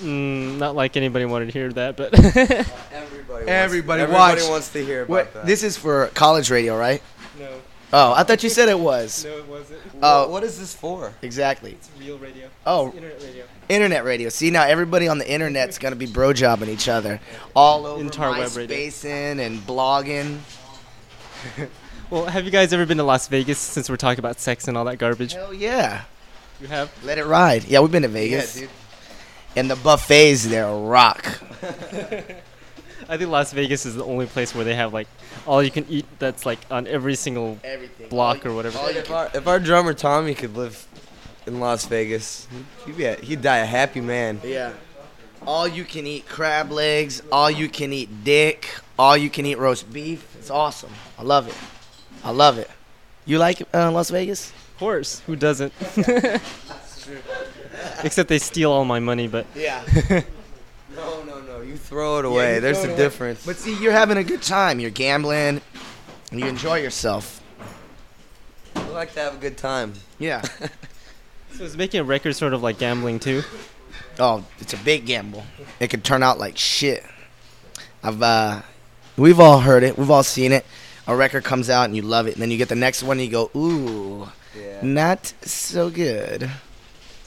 Mm, 0.01 0.59
not 0.59 0.75
like 0.75 0.97
anybody 0.97 1.25
wanted 1.25 1.47
to 1.47 1.53
hear 1.53 1.73
that, 1.75 1.97
but 1.97 2.13
Everybody. 3.25 3.45
Wants, 3.47 3.49
Everybody 3.51 4.03
everybody 4.03 4.41
watch. 4.43 4.51
wants 4.51 4.69
to 4.73 4.85
hear 4.85 5.03
about 5.03 5.11
What? 5.11 5.35
that. 5.35 5.47
This 5.47 5.63
is 5.63 5.77
for 5.77 6.07
college 6.15 6.51
radio, 6.51 6.77
right? 6.77 7.03
no, 7.39 7.49
Oh, 7.93 8.13
I 8.13 8.25
thought 8.25 8.43
you 8.43 8.49
said 8.49 8.69
it 8.69 8.79
was. 8.79 9.25
no, 9.25 9.39
it 9.39 9.47
wasn't. 9.47 9.81
Oh. 10.03 10.27
Wha- 10.27 10.33
what 10.33 10.43
is 10.45 10.59
this 10.59 10.75
for? 10.75 11.13
Exactly. 11.23 11.73
It's 11.73 11.89
real 11.99 12.19
radio. 12.19 12.49
Oh. 12.67 12.89
It's 12.89 12.97
internet 12.97 13.23
radio. 13.23 13.45
Internet 13.69 14.05
radio. 14.05 14.29
See 14.31 14.51
now, 14.51 14.65
everybody 14.65 15.07
on 15.09 15.19
the 15.19 15.31
internet's 15.31 15.79
gonna 15.79 15.95
be 15.97 16.07
bro 16.07 16.33
jobbing 16.33 16.69
each 16.69 16.89
other, 16.89 17.21
all 17.55 17.87
over 17.87 18.01
Entire 18.01 18.33
web 18.33 18.57
radio. 18.57 18.77
MySpacing 18.77 19.39
and 19.45 19.61
blogging. 19.61 20.39
Well, 22.11 22.27
have 22.27 22.45
you 22.45 22.51
guys 22.51 22.73
ever 22.75 22.85
been 22.85 22.99
to 22.99 23.03
Las 23.03 23.27
Vegas? 23.29 23.59
Since 23.59 23.89
we're 23.89 23.97
talking 23.97 24.19
about 24.19 24.39
sex 24.39 24.69
and 24.69 24.77
all 24.77 24.85
that 24.85 24.99
garbage, 24.99 25.33
Hell 25.33 25.55
yeah. 25.55 26.03
you 26.61 26.67
have. 26.69 26.93
Let 27.03 27.17
it 27.19 27.25
ride. 27.25 27.65
Yeah, 27.65 27.81
we've 27.81 27.91
been 27.91 28.03
to 28.03 28.09
Vegas. 28.09 28.55
Yeah, 28.57 28.61
dude. 28.67 28.71
And 29.57 29.71
the 29.71 29.75
buffets 29.77 30.45
there 30.45 30.71
rock. 30.71 31.41
I 33.09 33.17
think 33.17 33.31
Las 33.31 33.53
Vegas 33.53 33.87
is 33.87 33.95
the 33.95 34.05
only 34.05 34.27
place 34.27 34.55
where 34.55 34.65
they 34.65 34.75
have 34.75 34.93
like 34.93 35.09
all 35.47 35.63
you 35.63 35.71
can 35.71 35.87
eat. 35.89 36.07
That's 36.19 36.45
like 36.47 36.59
on 36.71 36.87
every 36.87 37.15
single 37.15 37.59
Everything. 37.65 38.09
block 38.09 38.45
or 38.47 38.55
whatever. 38.55 38.79
you 38.91 38.99
if, 38.99 39.11
our, 39.11 39.31
if 39.35 39.47
our 39.47 39.61
drummer 39.61 39.95
Tommy 39.95 40.35
could 40.35 40.57
live 40.57 40.87
in 41.47 41.61
Las 41.61 41.87
Vegas, 41.87 42.49
he'd 42.87 42.97
be 42.97 43.05
a, 43.05 43.17
he'd 43.17 43.43
die 43.43 43.59
a 43.59 43.67
happy 43.67 44.01
man. 44.01 44.41
Yeah. 44.45 44.73
All 45.47 45.69
you 45.69 45.85
can 45.85 46.07
eat 46.07 46.27
crab 46.27 46.71
legs. 46.71 47.23
All 47.31 47.51
you 47.51 47.69
can 47.69 47.93
eat 47.93 48.25
dick. 48.25 48.69
All 48.99 49.17
you 49.17 49.29
can 49.29 49.45
eat 49.45 49.59
roast 49.59 49.93
beef. 49.93 50.27
It's 50.39 50.51
awesome. 50.51 50.93
I 51.19 51.23
love 51.23 51.49
it. 51.49 51.57
I 52.23 52.31
love 52.31 52.59
it. 52.59 52.71
You 53.27 53.39
like 53.39 53.63
uh, 53.75 53.91
Las 53.91 54.11
Vegas? 54.11 54.51
Of 54.51 54.79
course, 54.79 55.21
who 55.21 55.37
doesn't? 55.37 55.73
Except 58.03 58.29
they 58.29 58.39
steal 58.39 58.71
all 58.73 58.85
my 58.85 59.01
money, 59.01 59.29
but 59.29 59.47
Yeah. 59.55 59.83
No, 60.97 61.23
no, 61.25 61.41
no. 61.41 61.61
You 61.61 61.77
throw 61.89 62.19
it 62.19 62.25
away. 62.25 62.57
you 62.57 62.61
There's 62.61 62.85
a 62.85 62.97
difference. 62.97 63.45
But 63.45 63.57
see, 63.57 63.75
you're 63.83 63.93
having 63.93 64.17
a 64.19 64.25
good 64.25 64.43
time. 64.43 64.81
You're 64.81 64.91
gambling. 64.91 65.61
And 66.31 66.41
you 66.41 66.47
enjoy 66.47 66.79
yourself. 66.81 67.43
we 68.75 68.83
like 68.83 69.13
to 69.15 69.21
have 69.21 69.35
a 69.35 69.39
good 69.39 69.57
time. 69.57 69.93
Yeah. 70.19 70.43
so 71.53 71.65
is 71.65 71.77
making 71.77 72.01
a 72.01 72.05
record 72.05 72.35
sort 72.35 72.55
of 72.55 72.63
like 72.63 72.79
gambling 72.79 73.21
too? 73.21 73.43
Oh, 74.19 74.45
it's 74.59 74.73
a 74.73 74.77
big 74.79 75.07
gamble. 75.07 75.45
It 75.81 75.91
could 75.91 76.03
turn 76.05 76.23
out 76.23 76.39
like 76.39 76.57
shit. 76.59 77.05
I've 78.03 78.23
uh 78.23 78.63
we've 79.17 79.39
all 79.41 79.61
heard 79.61 79.83
it. 79.83 79.97
We've 79.99 80.11
all 80.11 80.23
seen 80.23 80.53
it. 80.53 80.65
A 81.07 81.15
record 81.15 81.45
comes 81.45 81.69
out 81.71 81.85
and 81.85 81.95
you 81.95 82.03
love 82.03 82.27
it, 82.27 82.35
and 82.35 82.43
then 82.43 82.51
you 82.51 82.57
get 82.57 82.69
the 82.69 82.75
next 82.75 83.03
one 83.03 83.19
and 83.19 83.27
you 83.27 83.31
go, 83.31 83.51
"Ooh, 83.57 84.29
Yeah. 84.59 84.81
not 84.83 85.35
so 85.43 85.91
good." 85.91 86.51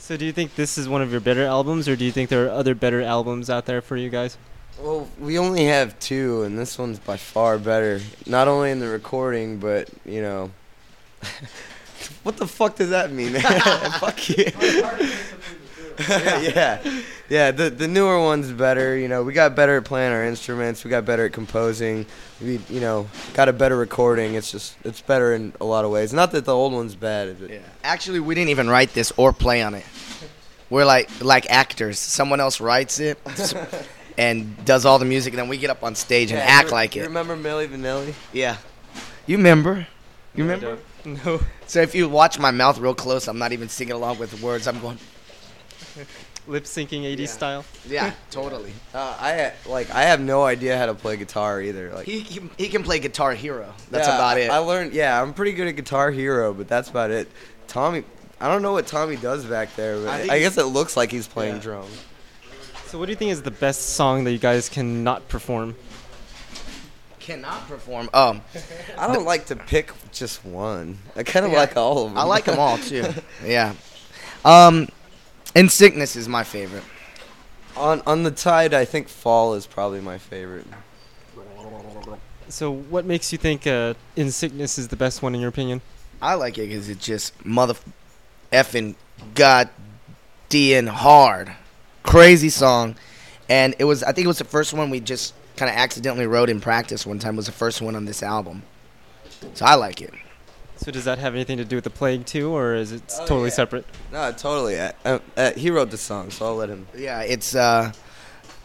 So 0.08 0.16
do 0.16 0.24
you 0.24 0.32
think 0.32 0.54
this 0.54 0.78
is 0.78 0.88
one 0.88 1.02
of 1.02 1.10
your 1.12 1.20
better 1.20 1.44
albums, 1.44 1.86
or 1.86 1.94
do 1.94 2.02
you 2.02 2.12
think 2.12 2.30
there 2.30 2.46
are 2.46 2.50
other 2.50 2.74
better 2.74 3.02
albums 3.02 3.50
out 3.50 3.66
there 3.66 3.82
for 3.82 3.94
you 3.94 4.08
guys? 4.08 4.38
Well, 4.80 5.06
we 5.20 5.38
only 5.38 5.66
have 5.66 5.98
two, 5.98 6.44
and 6.44 6.58
this 6.58 6.78
one's 6.78 6.98
by 6.98 7.18
far 7.18 7.58
better. 7.58 8.00
Not 8.24 8.48
only 8.48 8.70
in 8.70 8.78
the 8.78 8.88
recording, 8.88 9.58
but 9.58 9.90
you 10.06 10.22
know. 10.22 10.50
what 12.22 12.38
the 12.38 12.46
fuck 12.46 12.76
does 12.76 12.88
that 12.88 13.12
mean? 13.12 13.34
fuck 14.00 14.30
you. 14.30 14.46
yeah, 16.08 17.02
yeah. 17.28 17.50
The 17.50 17.70
the 17.70 17.88
newer 17.88 18.20
one's 18.20 18.52
better. 18.52 18.96
You 18.96 19.08
know, 19.08 19.22
we 19.22 19.32
got 19.32 19.56
better 19.56 19.78
at 19.78 19.84
playing 19.84 20.12
our 20.12 20.24
instruments. 20.24 20.84
We 20.84 20.90
got 20.90 21.04
better 21.04 21.26
at 21.26 21.32
composing. 21.32 22.06
We, 22.40 22.60
you 22.68 22.80
know, 22.80 23.08
got 23.34 23.48
a 23.48 23.52
better 23.52 23.76
recording. 23.76 24.34
It's 24.34 24.50
just 24.52 24.76
it's 24.84 25.00
better 25.00 25.34
in 25.34 25.52
a 25.60 25.64
lot 25.64 25.84
of 25.84 25.90
ways. 25.90 26.12
Not 26.12 26.32
that 26.32 26.44
the 26.44 26.54
old 26.54 26.72
one's 26.72 26.94
bad. 26.94 27.36
But 27.40 27.50
Yeah. 27.50 27.58
Actually, 27.82 28.20
we 28.20 28.34
didn't 28.34 28.50
even 28.50 28.68
write 28.68 28.94
this 28.94 29.12
or 29.16 29.32
play 29.32 29.62
on 29.62 29.74
it. 29.74 29.84
We're 30.70 30.84
like 30.84 31.08
like 31.20 31.50
actors. 31.50 31.98
Someone 31.98 32.40
else 32.40 32.60
writes 32.60 33.00
it 33.00 33.18
and 34.18 34.64
does 34.64 34.84
all 34.84 34.98
the 34.98 35.04
music, 35.04 35.32
and 35.32 35.38
then 35.40 35.48
we 35.48 35.56
get 35.58 35.70
up 35.70 35.82
on 35.82 35.94
stage 35.94 36.30
and 36.30 36.40
act 36.40 36.64
you 36.64 36.68
re- 36.68 36.72
like 36.72 36.96
you 36.96 37.02
it. 37.02 37.06
Remember 37.06 37.36
Milli 37.36 37.66
Vanilli? 37.68 38.14
Yeah. 38.32 38.56
You 39.26 39.36
remember? 39.36 39.86
You 40.34 40.44
No, 40.44 40.54
remember? 40.54 40.78
No. 41.04 41.40
So 41.66 41.80
if 41.80 41.94
you 41.94 42.08
watch 42.08 42.38
my 42.38 42.50
mouth 42.50 42.78
real 42.78 42.94
close, 42.94 43.28
I'm 43.28 43.38
not 43.38 43.52
even 43.52 43.68
singing 43.68 43.94
along 43.94 44.18
with 44.18 44.30
the 44.30 44.44
words. 44.44 44.66
I'm 44.66 44.80
going. 44.80 44.98
Lip 46.46 46.64
syncing 46.64 47.02
80s 47.02 47.18
Yeah. 47.18 47.26
style. 47.26 47.64
Yeah, 47.86 48.12
totally. 48.30 48.72
Uh, 48.94 49.16
I 49.20 49.52
like 49.66 49.90
I 49.90 50.02
have 50.04 50.20
no 50.20 50.44
idea 50.44 50.78
how 50.78 50.86
to 50.86 50.94
play 50.94 51.16
guitar 51.16 51.60
either. 51.60 51.92
Like 51.92 52.06
He, 52.06 52.20
he 52.20 52.40
he 52.56 52.68
can 52.68 52.82
play 52.82 52.98
Guitar 52.98 53.34
Hero. 53.34 53.72
That's 53.90 54.08
Yeah, 54.08 54.14
about 54.14 54.38
it. 54.38 54.50
I 54.50 54.58
learned. 54.58 54.92
Yeah, 54.94 55.20
I'm 55.20 55.34
pretty 55.34 55.52
good 55.52 55.68
at 55.68 55.76
Guitar 55.76 56.10
Hero, 56.10 56.54
but 56.54 56.66
that's 56.68 56.88
about 56.88 57.10
it. 57.10 57.28
Tommy, 57.66 58.02
I 58.40 58.48
don't 58.48 58.62
know 58.62 58.72
what 58.72 58.86
Tommy 58.86 59.16
does 59.16 59.44
back 59.44 59.76
there, 59.76 59.98
but 60.00 60.08
I 60.08 60.34
I, 60.36 60.38
guess 60.38 60.56
it 60.56 60.64
looks 60.64 60.96
like 60.96 61.10
he's 61.10 61.26
playing 61.28 61.56
Yeah. 61.56 61.62
drums. 61.62 61.98
So, 62.86 62.98
what 62.98 63.04
do 63.06 63.12
you 63.12 63.16
think 63.16 63.32
is 63.32 63.42
the 63.42 63.50
best 63.50 63.90
song 63.90 64.24
that 64.24 64.32
you 64.32 64.38
guys 64.38 64.70
cannot 64.70 65.28
perform? 65.28 65.74
Cannot 67.20 67.68
perform. 67.68 68.08
Um, 68.14 68.40
I 68.96 69.12
don't 69.12 69.26
like 69.26 69.46
to 69.46 69.56
pick 69.56 69.92
just 70.12 70.42
one. 70.46 70.96
I 71.14 71.24
kind 71.24 71.44
of 71.44 71.52
Yeah. 71.52 71.58
like 71.58 71.76
all 71.76 72.06
of 72.06 72.10
them. 72.10 72.18
I 72.18 72.22
like 72.22 72.44
them 72.46 72.58
all 72.58 72.78
too. 72.78 73.04
Yeah. 73.44 73.74
Um, 74.46 74.88
In 75.54 75.68
Sickness 75.68 76.16
is 76.16 76.28
my 76.28 76.44
favorite. 76.44 76.84
on 77.76 78.02
on 78.06 78.22
the 78.22 78.30
tide, 78.30 78.74
I 78.74 78.84
think 78.84 79.08
Fall 79.08 79.54
is 79.54 79.66
probably 79.66 80.00
my 80.00 80.18
favorite. 80.18 80.66
So, 82.48 82.72
what 82.72 83.04
makes 83.04 83.30
you 83.32 83.38
think 83.38 83.66
uh, 83.66 83.94
In 84.16 84.30
Sickness 84.30 84.78
is 84.78 84.88
the 84.88 84.96
best 84.96 85.22
one 85.22 85.34
in 85.34 85.40
your 85.40 85.50
opinion? 85.50 85.80
I 86.20 86.34
like 86.34 86.58
it 86.58 86.68
because 86.68 86.88
it's 86.88 87.04
just 87.04 87.44
mother 87.44 87.74
effing 88.52 88.94
god 89.34 89.68
hard, 90.50 91.52
crazy 92.02 92.48
song, 92.48 92.96
and 93.48 93.74
it 93.78 93.84
was. 93.84 94.02
I 94.02 94.12
think 94.12 94.24
it 94.24 94.28
was 94.28 94.38
the 94.38 94.44
first 94.44 94.72
one 94.72 94.90
we 94.90 95.00
just 95.00 95.34
kind 95.56 95.70
of 95.70 95.76
accidentally 95.76 96.26
wrote 96.26 96.48
in 96.48 96.60
practice 96.60 97.06
one 97.06 97.18
time. 97.18 97.36
Was 97.36 97.46
the 97.46 97.52
first 97.52 97.82
one 97.82 97.94
on 97.94 98.06
this 98.06 98.22
album, 98.22 98.62
so 99.54 99.66
I 99.66 99.74
like 99.74 100.00
it. 100.00 100.14
So, 100.78 100.90
does 100.92 101.04
that 101.04 101.18
have 101.18 101.34
anything 101.34 101.58
to 101.58 101.64
do 101.64 101.76
with 101.76 101.84
the 101.84 101.90
plague 101.90 102.24
too, 102.24 102.50
or 102.56 102.74
is 102.74 102.92
it 102.92 103.02
Oh, 103.18 103.26
totally 103.26 103.48
yeah. 103.48 103.54
separate? 103.54 103.84
No, 104.12 104.32
totally. 104.32 104.78
Uh, 104.78 104.92
uh, 105.04 105.18
uh, 105.36 105.50
he 105.52 105.70
wrote 105.70 105.90
the 105.90 105.98
song, 105.98 106.30
so 106.30 106.46
I'll 106.46 106.56
let 106.56 106.68
him. 106.70 106.86
Yeah, 106.96 107.20
it's 107.22 107.54
uh, 107.54 107.92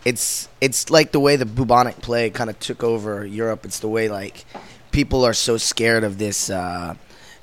it's 0.05 0.48
it's 0.62 0.89
like 0.89 1.12
the 1.12 1.20
way 1.20 1.36
the 1.38 1.46
bubonic 1.46 2.01
plague 2.01 2.34
kind 2.34 2.50
of 2.50 2.60
took 2.60 2.84
over 2.84 3.25
Europe. 3.25 3.65
It's 3.65 3.79
the 3.79 3.88
way 3.88 4.10
like 4.10 4.46
people 4.91 5.25
are 5.25 5.34
so 5.34 5.58
scared 5.58 6.03
of 6.03 6.17
this 6.20 6.50
uh, 6.50 6.96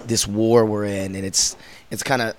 this 0.07 0.27
war 0.27 0.65
we're 0.65 0.85
in, 0.85 1.15
and 1.17 1.25
it's 1.25 1.57
it's 1.91 2.03
kind 2.03 2.23
of 2.23 2.37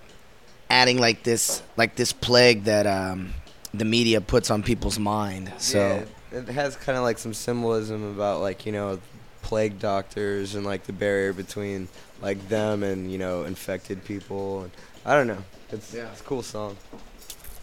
adding 0.70 1.00
like 1.00 1.24
this 1.24 1.62
like 1.76 1.96
this 1.96 2.14
plague 2.14 2.64
that 2.64 2.88
um, 2.88 3.34
the 3.74 3.86
media 3.86 4.22
puts 4.22 4.50
on 4.50 4.64
people's 4.64 4.98
mind. 5.00 5.52
So 5.58 6.06
Yeah, 6.32 6.40
it 6.40 6.48
has 6.50 6.78
kind 6.78 6.98
of 6.98 7.04
like 7.04 7.18
some 7.18 7.34
symbolism 7.34 8.04
about 8.14 8.40
like 8.40 8.66
you 8.66 8.72
know 8.72 9.00
plague 9.42 9.80
doctors 9.80 10.54
and 10.56 10.66
like 10.66 10.84
the 10.84 10.94
barrier 10.94 11.34
between 11.34 11.90
like 12.22 12.48
them 12.50 12.84
and 12.84 13.12
you 13.12 13.18
know 13.18 13.44
infected 13.44 14.04
people. 14.06 14.64
And 14.64 14.72
I 15.06 15.14
don't 15.16 15.28
know. 15.28 15.44
It's 15.72 15.94
Yeah. 15.94 16.10
it's 16.12 16.22
a 16.22 16.24
cool 16.24 16.44
song. 16.44 16.78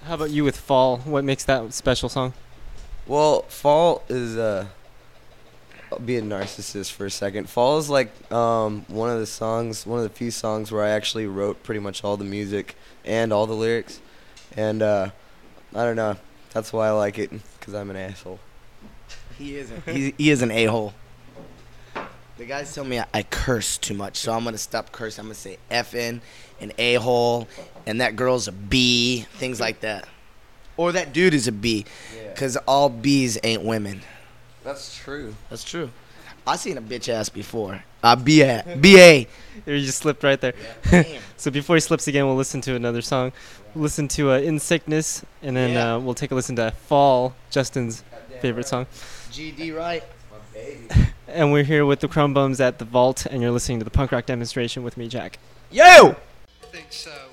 How 0.04 0.14
about 0.14 0.30
you 0.30 0.44
with 0.44 0.56
Fall? 0.56 0.98
What 0.98 1.24
makes 1.24 1.44
that 1.44 1.72
special 1.74 2.08
song? 2.08 2.32
Well, 3.06 3.42
Fall 3.42 4.02
is 4.08 4.36
uh 4.36 4.66
I'll 5.90 5.98
be 6.00 6.18
a 6.18 6.22
narcissist 6.22 6.92
for 6.92 7.06
a 7.06 7.10
second. 7.10 7.48
Fall 7.48 7.78
is 7.78 7.88
like 7.88 8.10
um 8.32 8.84
one 8.88 9.10
of 9.10 9.18
the 9.18 9.26
songs, 9.26 9.86
one 9.86 9.98
of 9.98 10.04
the 10.04 10.14
few 10.14 10.30
songs 10.30 10.70
where 10.70 10.84
I 10.84 10.90
actually 10.90 11.26
wrote 11.26 11.62
pretty 11.62 11.80
much 11.80 12.04
all 12.04 12.16
the 12.16 12.24
music 12.24 12.76
and 13.04 13.32
all 13.32 13.46
the 13.46 13.54
lyrics. 13.54 14.00
And 14.56 14.82
uh 14.82 15.10
I 15.74 15.84
don't 15.84 15.96
know. 15.96 16.16
That's 16.52 16.72
why 16.72 16.88
I 16.88 16.90
like 16.92 17.18
it 17.18 17.30
cuz 17.60 17.74
I'm 17.74 17.90
an 17.90 17.96
asshole. 17.96 18.38
he 19.38 19.56
is 19.56 19.70
a, 19.70 19.80
he, 19.92 20.14
he 20.18 20.30
is 20.30 20.42
an 20.42 20.50
a 20.50 20.64
hole. 20.66 20.92
The 22.38 22.46
guys 22.46 22.72
tell 22.72 22.84
me 22.84 23.00
I, 23.00 23.06
I 23.12 23.22
curse 23.24 23.78
too 23.78 23.94
much, 23.94 24.16
so 24.16 24.32
I'm 24.32 24.44
gonna 24.44 24.58
stop 24.58 24.92
cursing. 24.92 25.22
I'm 25.22 25.26
gonna 25.26 25.34
say 25.34 25.58
effing 25.70 26.20
and 26.60 26.72
a 26.78 26.94
hole, 26.94 27.48
and 27.86 28.00
that 28.00 28.14
girl's 28.16 28.46
a 28.48 28.52
b, 28.52 29.26
things 29.38 29.60
like 29.60 29.80
that, 29.80 30.08
or 30.76 30.92
that 30.92 31.12
dude 31.12 31.34
is 31.34 31.48
a 31.48 31.52
b, 31.52 31.84
Yeah. 32.16 32.32
cause 32.34 32.56
all 32.58 32.88
b's 32.88 33.38
ain't 33.42 33.62
women. 33.62 34.02
That's 34.62 34.96
true. 34.96 35.34
That's 35.50 35.64
true. 35.64 35.90
I 36.46 36.56
seen 36.56 36.78
a 36.78 36.82
bitch 36.82 37.08
ass 37.08 37.28
before. 37.28 37.82
Uh, 38.02 38.14
B 38.16 38.42
A 38.42 38.64
B 38.80 38.98
A. 39.00 39.26
There, 39.64 39.74
you 39.74 39.84
just 39.84 39.98
slipped 39.98 40.22
right 40.22 40.40
there. 40.40 40.54
Damn. 40.90 41.20
So 41.36 41.50
before 41.50 41.76
he 41.76 41.80
slips 41.80 42.06
again, 42.08 42.26
we'll 42.26 42.36
listen 42.36 42.60
to 42.62 42.74
another 42.74 43.00
song. 43.02 43.32
We'll 43.74 43.82
listen 43.82 44.08
to 44.08 44.32
uh, 44.32 44.38
In 44.38 44.58
Sickness, 44.60 45.24
and 45.42 45.56
then 45.56 45.72
Yeah. 45.72 45.94
uh, 45.94 45.98
we'll 45.98 46.14
take 46.14 46.30
a 46.30 46.34
listen 46.34 46.54
to 46.56 46.70
Fall, 46.86 47.34
Justin's 47.50 48.02
favorite 48.40 48.66
song. 48.66 48.86
GD 49.30 49.76
right. 49.76 50.02
And 51.28 51.52
we're 51.52 51.62
here 51.62 51.84
with 51.84 52.00
the 52.00 52.08
Crumb 52.08 52.32
Bums 52.32 52.58
at 52.58 52.78
the 52.78 52.86
Vault, 52.86 53.26
and 53.26 53.42
you're 53.42 53.50
listening 53.50 53.78
to 53.80 53.84
the 53.84 53.90
punk 53.90 54.12
rock 54.12 54.24
demonstration 54.24 54.82
with 54.82 54.96
me, 54.96 55.08
Jack. 55.08 55.38
Yo. 55.70 55.82
I 55.82 56.14
think 56.72 56.86
so. 56.90 57.27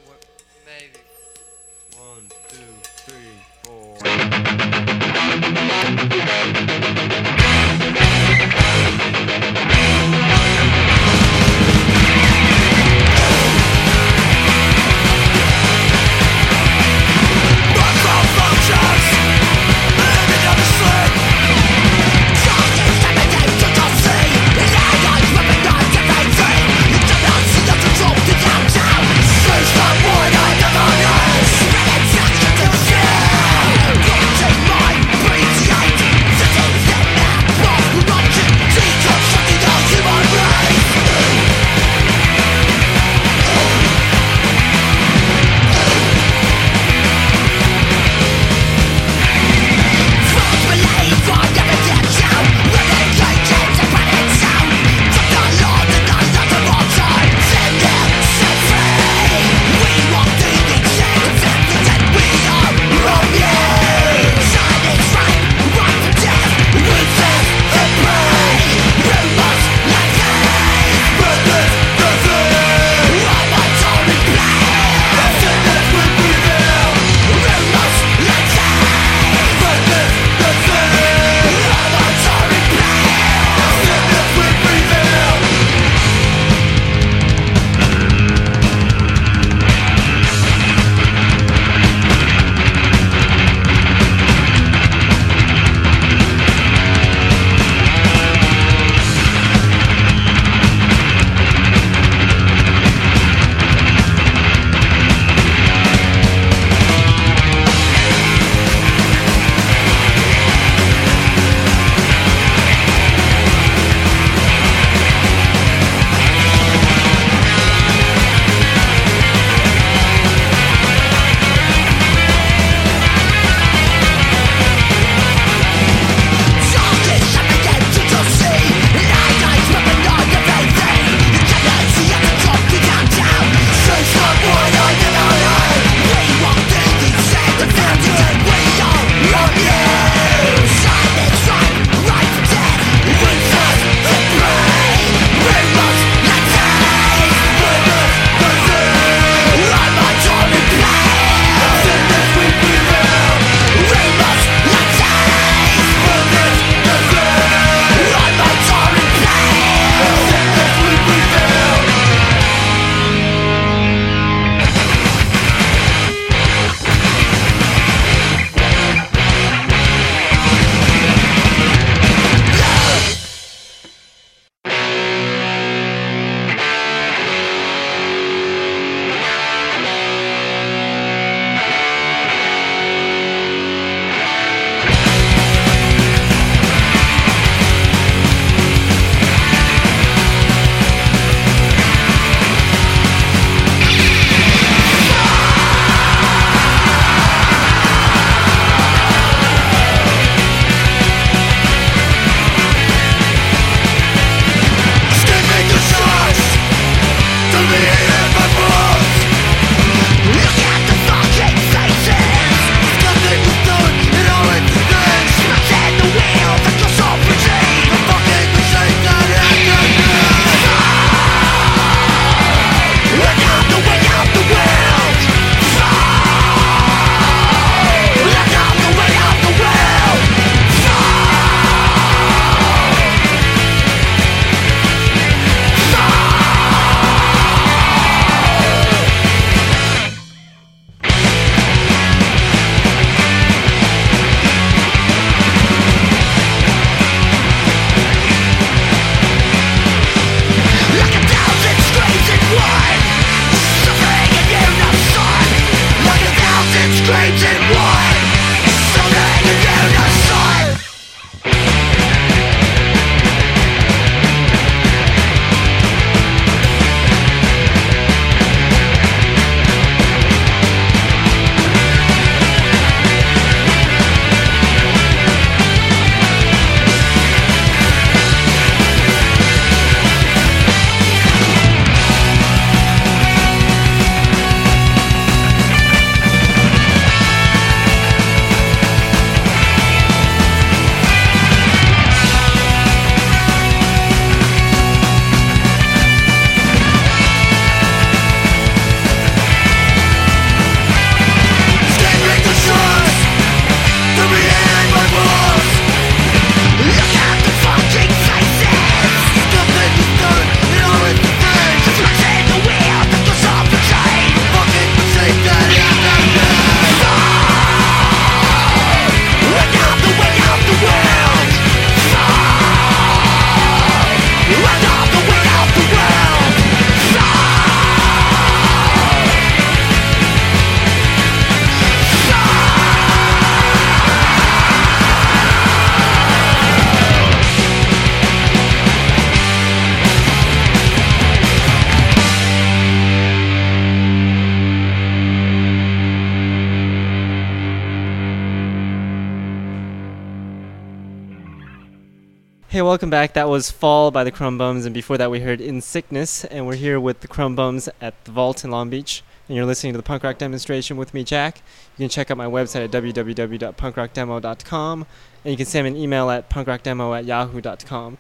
Welcome 352.95 353.09
back. 353.09 353.33
That 353.33 353.49
was 353.49 353.69
Fall 353.69 354.09
by 354.09 354.23
the 354.23 354.31
Crumb 354.31 354.57
Bums, 354.57 354.85
and 354.85 354.93
before 354.93 355.17
that, 355.17 355.29
we 355.29 355.41
heard 355.41 355.59
In 355.59 355.81
Sickness, 355.81 356.45
and 356.45 356.65
we're 356.65 356.75
here 356.75 356.97
with 356.97 357.19
the 357.19 357.27
Crumb 357.27 357.53
Bums 357.53 357.89
at 357.99 358.23
the 358.23 358.31
Vault 358.31 358.63
in 358.63 358.71
Long 358.71 358.89
Beach. 358.89 359.21
And 359.49 359.57
you're 359.57 359.65
listening 359.65 359.91
to 359.91 359.97
the 359.97 360.03
punk 360.03 360.23
rock 360.23 360.37
demonstration 360.37 360.95
with 360.95 361.13
me, 361.13 361.25
Jack. 361.25 361.61
You 361.97 362.03
can 362.03 362.09
check 362.09 362.31
out 362.31 362.37
my 362.37 362.45
website 362.45 362.85
at 362.85 362.91
www.punkrockdemo.com, 362.91 365.05
and 365.43 365.51
you 365.51 365.57
can 365.57 365.65
send 365.65 365.83
me 365.83 365.89
an 365.89 365.97
email 365.97 366.29
at 366.29 366.49
punkrockdemo 366.49 367.19
at 367.19 367.25
yahoo.com. 367.25 368.17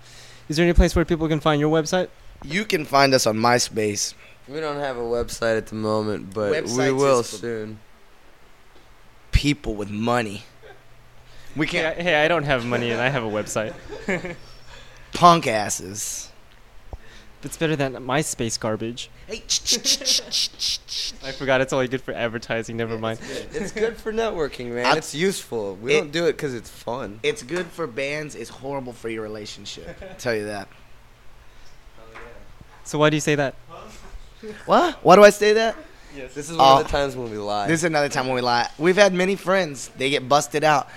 Is 0.49 0.57
there 0.57 0.65
any 0.65 0.73
place 0.73 0.93
where 0.93 1.05
people 1.05 1.29
can 1.29 1.39
find 1.39 1.61
your 1.61 1.71
website? 1.71 2.09
You 2.43 2.65
can 2.65 2.83
find 2.83 3.13
us 3.13 3.25
on 3.25 3.37
MySpace. 3.37 4.13
We 4.45 4.59
don't 4.59 4.81
have 4.81 4.97
a 4.97 5.03
website 5.03 5.57
at 5.57 5.67
the 5.67 5.75
moment, 5.75 6.33
but 6.33 6.67
we 6.67 6.91
will 6.91 7.23
soon. 7.23 7.79
People 9.31 9.73
with 9.73 9.89
money. 9.89 10.43
We 11.55 11.65
Hey, 11.65 11.79
I, 11.79 11.83
can't 11.93 12.01
hey, 12.01 12.25
I 12.25 12.27
don't 12.27 12.43
have 12.43 12.65
money, 12.65 12.91
and 12.91 12.99
I 12.99 13.07
have 13.07 13.23
a 13.23 13.29
website. 13.29 13.73
punk 15.15 15.47
asses. 15.47 16.29
It's 17.43 17.57
better 17.57 17.75
than 17.75 17.93
MySpace 17.93 18.59
garbage. 18.59 19.11
Hey, 19.27 19.43
I 21.27 21.31
forgot 21.31 21.61
it's 21.61 21.73
only 21.73 21.87
good 21.87 22.01
for 22.01 22.11
advertising. 22.11 22.75
Never 22.75 22.97
mind. 22.97 23.19
It's 23.53 23.71
good 23.71 23.97
for 23.97 24.11
networking, 24.11 24.71
man. 24.71 24.87
I- 24.87 24.97
it's 24.97 25.13
useful. 25.13 25.75
We 25.75 25.93
it- 25.93 25.99
don't 25.99 26.11
do 26.11 26.25
it 26.25 26.33
because 26.33 26.55
it's 26.55 26.69
fun. 26.71 27.19
it's 27.21 27.43
good 27.43 27.67
for 27.67 27.85
bands. 27.85 28.33
It's 28.33 28.49
horrible 28.49 28.93
for 28.93 29.09
your 29.09 29.21
relationship. 29.21 29.95
I'll 30.09 30.15
tell 30.15 30.33
you 30.35 30.45
that. 30.45 30.67
So 32.83 32.97
why 32.97 33.09
do 33.11 33.15
you 33.15 33.21
say 33.21 33.35
that? 33.35 33.55
What? 34.67 35.03
Why 35.03 35.15
do 35.15 35.23
I 35.23 35.31
say 35.31 35.53
that? 35.53 35.75
This 36.15 36.49
is 36.49 36.57
one 36.57 36.59
Oh. 36.61 36.77
of 36.79 36.83
the 36.85 36.89
times 36.91 37.15
when 37.15 37.31
we 37.31 37.37
lie. 37.37 37.67
This 37.67 37.79
is 37.79 37.83
another 37.83 38.09
time 38.09 38.25
when 38.27 38.35
we 38.35 38.41
lie. 38.41 38.69
We've 38.77 38.95
had 38.95 39.11
many 39.13 39.35
friends. 39.35 39.89
They 39.97 40.09
get 40.11 40.29
busted 40.29 40.63
out. 40.63 40.87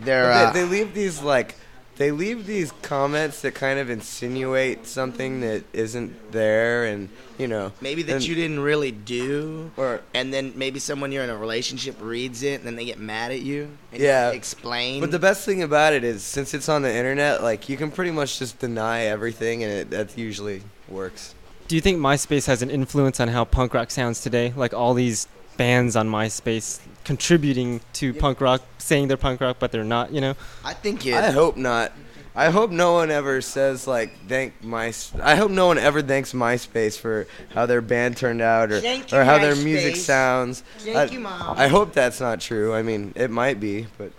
They're 0.00 0.32
uh, 0.32 0.50
they, 0.52 0.62
they 0.62 0.68
leave 0.68 0.92
these 0.94 1.22
like 1.22 1.54
they 1.96 2.10
leave 2.10 2.46
these 2.46 2.72
comments 2.82 3.40
that 3.42 3.54
kind 3.54 3.78
of 3.78 3.88
insinuate 3.90 4.86
something 4.86 5.40
that 5.40 5.64
isn't 5.72 6.32
there, 6.32 6.84
and 6.84 7.08
you 7.38 7.48
know 7.48 7.72
maybe 7.80 8.02
that 8.02 8.16
and- 8.16 8.26
you 8.26 8.34
didn't 8.34 8.60
really 8.60 8.90
do, 8.92 9.70
or 9.76 10.00
and 10.14 10.32
then 10.32 10.52
maybe 10.56 10.78
someone 10.78 11.12
you're 11.12 11.24
in 11.24 11.30
a 11.30 11.36
relationship 11.36 11.96
reads 12.00 12.42
it, 12.42 12.54
and 12.54 12.64
then 12.64 12.76
they 12.76 12.84
get 12.84 12.98
mad 12.98 13.32
at 13.32 13.40
you. 13.40 13.68
And 13.92 14.02
Yeah. 14.02 14.30
You 14.30 14.36
explain. 14.36 15.00
But 15.00 15.10
the 15.10 15.18
best 15.18 15.44
thing 15.44 15.62
about 15.62 15.92
it 15.92 16.04
is, 16.04 16.22
since 16.22 16.54
it's 16.54 16.68
on 16.68 16.82
the 16.82 16.94
internet, 16.94 17.42
like 17.42 17.68
you 17.68 17.76
can 17.76 17.90
pretty 17.90 18.10
much 18.10 18.38
just 18.38 18.58
deny 18.58 19.02
everything, 19.04 19.62
and 19.64 19.72
it, 19.72 19.90
that 19.90 20.16
usually 20.18 20.62
works. 20.88 21.34
Do 21.68 21.74
you 21.74 21.80
think 21.80 21.98
MySpace 21.98 22.46
has 22.46 22.62
an 22.62 22.70
influence 22.70 23.18
on 23.18 23.28
how 23.28 23.44
punk 23.44 23.74
rock 23.74 23.90
sounds 23.90 24.20
today? 24.20 24.52
Like 24.54 24.72
all 24.72 24.94
these 24.94 25.26
bands 25.56 25.96
on 25.96 26.08
MySpace 26.08 26.78
contributing 27.06 27.80
to 27.94 28.12
punk 28.12 28.40
rock, 28.40 28.62
saying 28.78 29.06
they're 29.06 29.16
punk 29.16 29.40
rock, 29.40 29.58
but 29.60 29.70
they're 29.70 29.84
not, 29.84 30.12
you 30.12 30.20
know? 30.20 30.34
I 30.64 30.74
think 30.74 31.06
it. 31.06 31.14
I 31.14 31.30
hope 31.30 31.56
not. 31.56 31.92
I 32.34 32.50
hope 32.50 32.70
no 32.70 32.92
one 32.92 33.10
ever 33.10 33.40
says 33.40 33.86
like 33.86 34.10
thank 34.28 34.62
my. 34.62 34.92
I 35.22 35.36
hope 35.36 35.50
no 35.50 35.68
one 35.68 35.78
ever 35.78 36.02
thanks 36.02 36.34
MySpace 36.34 36.98
for 36.98 37.26
how 37.54 37.64
their 37.64 37.80
band 37.80 38.18
turned 38.18 38.42
out 38.42 38.70
or 38.70 38.80
Thank 38.82 39.10
or 39.12 39.24
how 39.24 39.38
their 39.38 39.56
music 39.56 39.94
MySpace. 39.94 39.98
sounds. 39.98 40.62
Thank 40.80 40.96
I, 40.96 41.04
you, 41.06 41.20
Mom. 41.20 41.56
I 41.56 41.68
hope 41.68 41.94
that's 41.94 42.20
not 42.20 42.40
true. 42.40 42.74
I 42.74 42.82
mean, 42.82 43.14
it 43.16 43.30
might 43.30 43.58
be, 43.58 43.86
but 43.96 44.12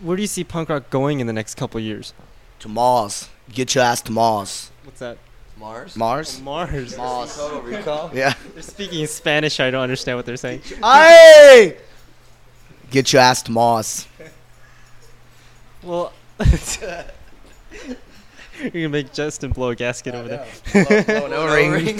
Where 0.00 0.16
do 0.16 0.22
you 0.22 0.26
see 0.26 0.42
punk 0.42 0.70
rock 0.70 0.90
going 0.90 1.20
in 1.20 1.28
the 1.28 1.32
next 1.32 1.54
couple 1.54 1.78
years? 1.80 2.12
to 2.60 2.68
Mars. 2.68 3.28
Get 3.52 3.76
your 3.76 3.84
ass 3.84 4.02
to 4.02 4.10
Mars. 4.12 4.72
What's 4.82 4.98
that? 4.98 5.18
Mars. 5.58 5.96
Mars. 5.96 6.40
Mars. 6.40 6.96
Mars. 6.96 7.36
Total 7.36 7.60
Recall. 7.60 8.10
Yeah. 8.14 8.34
They're 8.54 8.62
speaking 8.62 9.06
Spanish. 9.06 9.58
I 9.60 9.70
don't 9.70 9.82
understand 9.82 10.16
what 10.18 10.24
they're 10.26 10.36
saying. 10.36 10.62
Hey! 10.82 11.76
Get 12.90 13.12
your 13.12 13.20
ass 13.22 13.42
to 13.42 13.52
Mars. 13.52 14.06
Well, 15.80 16.12
you're 16.40 17.06
gonna 18.72 18.88
make 18.88 19.12
Justin 19.12 19.52
blow 19.52 19.68
a 19.70 19.76
gasket 19.76 20.12
over 20.16 20.28
there. 20.28 20.44
no, 21.06 21.28
no 21.28 21.46
No 21.46 21.54
ring. 21.54 21.70
ring. 21.70 21.96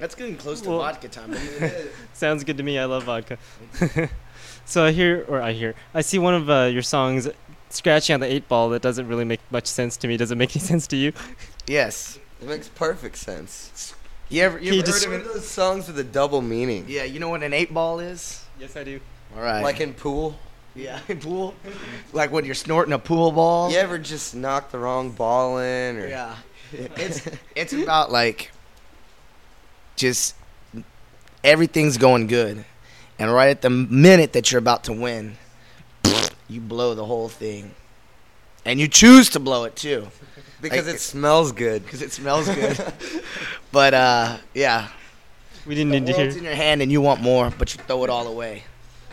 That's 0.00 0.14
getting 0.16 0.36
close 0.36 0.60
to 0.62 0.70
Well- 0.70 0.78
vodka 0.78 1.08
time. 1.08 1.36
Sounds 2.12 2.42
good 2.42 2.56
to 2.56 2.64
me. 2.64 2.80
I 2.80 2.84
love 2.86 3.04
vodka. 3.04 3.38
so 4.66 4.84
I 4.84 4.90
hear, 4.90 5.24
or 5.28 5.40
I 5.40 5.52
hear, 5.52 5.76
I 5.94 6.00
see 6.00 6.18
one 6.18 6.34
of 6.34 6.50
uh, 6.50 6.64
your 6.64 6.82
songs 6.82 7.28
scratching 7.74 8.14
on 8.14 8.20
the 8.20 8.26
eight 8.32 8.48
ball 8.48 8.68
that 8.70 8.82
doesn't 8.82 9.06
really 9.08 9.24
make 9.24 9.40
much 9.50 9.66
sense 9.66 9.96
to 9.98 10.08
me. 10.08 10.16
Does 10.16 10.30
it 10.30 10.36
make 10.36 10.54
any 10.56 10.64
sense 10.64 10.86
to 10.88 10.96
you? 10.96 11.12
yes. 11.66 12.18
It 12.42 12.48
makes 12.48 12.68
perfect 12.68 13.16
sense. 13.16 13.94
You 14.28 14.42
ever, 14.42 14.58
you 14.58 14.64
Can 14.66 14.74
you 14.74 14.80
ever 14.80 14.86
just- 14.90 15.04
heard 15.04 15.12
One 15.12 15.20
of 15.22 15.26
of 15.28 15.32
those 15.34 15.48
songs 15.48 15.86
with 15.86 15.98
a 15.98 16.04
double 16.04 16.40
meaning, 16.42 16.84
Yeah, 16.88 17.04
you 17.04 17.20
know 17.20 17.28
what 17.28 17.42
an 17.42 17.52
eight 17.54 17.72
ball 17.72 18.00
is? 18.00 18.44
Yes, 18.58 18.76
I 18.76 18.84
do. 18.84 19.00
All 19.36 19.42
right. 19.42 19.62
like 19.62 19.80
in 19.80 19.94
pool. 19.94 20.38
yeah, 20.74 20.98
in 21.08 21.20
pool. 21.20 21.54
like 22.12 22.30
when 22.32 22.44
you're 22.44 22.54
snorting 22.54 22.92
a 22.92 22.98
pool 22.98 23.32
ball. 23.32 23.70
You 23.70 23.78
ever 23.78 23.98
just 23.98 24.34
knock 24.34 24.70
the 24.70 24.78
wrong 24.78 25.10
ball 25.12 25.58
in, 25.58 25.96
or 25.98 26.08
Yeah. 26.08 26.34
It's 26.72 27.22
it's 27.54 27.72
about 27.72 28.10
like 28.10 28.50
just 29.96 30.34
everything's 31.44 31.98
going 31.98 32.26
good, 32.26 32.64
and 33.18 33.32
right 33.32 33.48
at 33.50 33.62
the 33.62 33.70
minute 33.70 34.32
that 34.32 34.50
you're 34.50 34.58
about 34.58 34.84
to 34.84 34.92
win, 34.92 35.36
you 36.48 36.60
blow 36.60 36.94
the 36.94 37.04
whole 37.04 37.28
thing, 37.28 37.70
and 38.64 38.78
you 38.80 38.88
choose 38.88 39.30
to 39.30 39.40
blow 39.40 39.64
it 39.64 39.76
too 39.76 40.08
because 40.60 40.86
Like- 40.86 40.96
it 40.96 41.00
smells 41.00 41.52
good. 41.52 41.84
because 41.84 42.02
it 42.02 42.12
smells 42.12 42.48
good. 42.48 42.78
but 43.72 43.94
uh, 43.94 44.36
yeah, 44.54 44.88
We 45.66 45.74
didn't 45.74 45.92
the 45.92 46.00
need 46.00 46.06
to 46.12 46.18
world's 46.18 46.34
hear. 46.34 46.42
in 46.42 46.44
your 46.44 46.54
hand 46.56 46.82
and 46.82 46.90
you 46.92 47.00
want 47.00 47.20
more, 47.20 47.50
but 47.58 47.74
you 47.74 47.82
throw 47.86 48.04
it 48.04 48.10
all 48.10 48.26
away. 48.26 48.62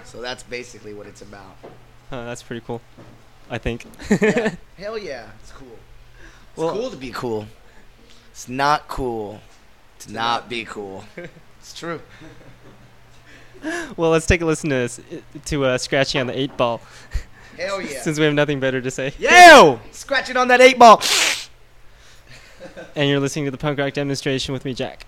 So 0.05 0.21
that's 0.21 0.43
basically 0.43 0.93
what 0.93 1.07
it's 1.07 1.21
about. 1.21 1.57
Huh, 2.09 2.25
that's 2.25 2.43
pretty 2.43 2.63
cool. 2.65 2.81
I 3.49 3.57
think. 3.57 3.85
Hell 4.77 4.97
yeah, 4.97 5.27
it's 5.41 5.51
cool. 5.51 5.77
It's 6.49 6.57
Well- 6.57 6.73
cool 6.73 6.89
to 6.89 6.97
be 6.97 7.11
cool. 7.11 7.47
It's 8.31 8.47
not 8.47 8.87
cool 8.87 9.41
to 9.99 10.11
not 10.13 10.47
be 10.49 10.63
cool. 10.65 11.03
It's 11.59 11.73
true. 11.77 12.01
well, 13.97 14.11
let's 14.11 14.25
take 14.25 14.41
a 14.41 14.45
listen 14.45 14.69
to 14.69 14.89
to 15.45 15.65
uh, 15.65 15.77
scratching 15.77 16.21
on 16.21 16.27
the 16.27 16.37
eight 16.37 16.55
ball, 16.57 16.81
Hell 17.57 17.81
yeah. 17.81 18.01
since 18.01 18.17
we 18.17 18.25
have 18.25 18.33
nothing 18.33 18.59
better 18.59 18.81
to 18.81 18.91
say. 18.91 19.13
Yeah, 19.19 19.77
Scratch 19.91 20.29
it 20.29 20.37
on 20.37 20.47
that 20.47 20.61
eight 20.61 20.79
ball. 20.79 21.01
And 22.95 23.09
you're 23.09 23.19
listening 23.19 23.45
to 23.45 23.51
the 23.51 23.57
punk 23.57 23.79
rock 23.79 23.93
demonstration 23.93 24.53
with 24.53 24.65
me, 24.65 24.73
Jack. 24.73 25.05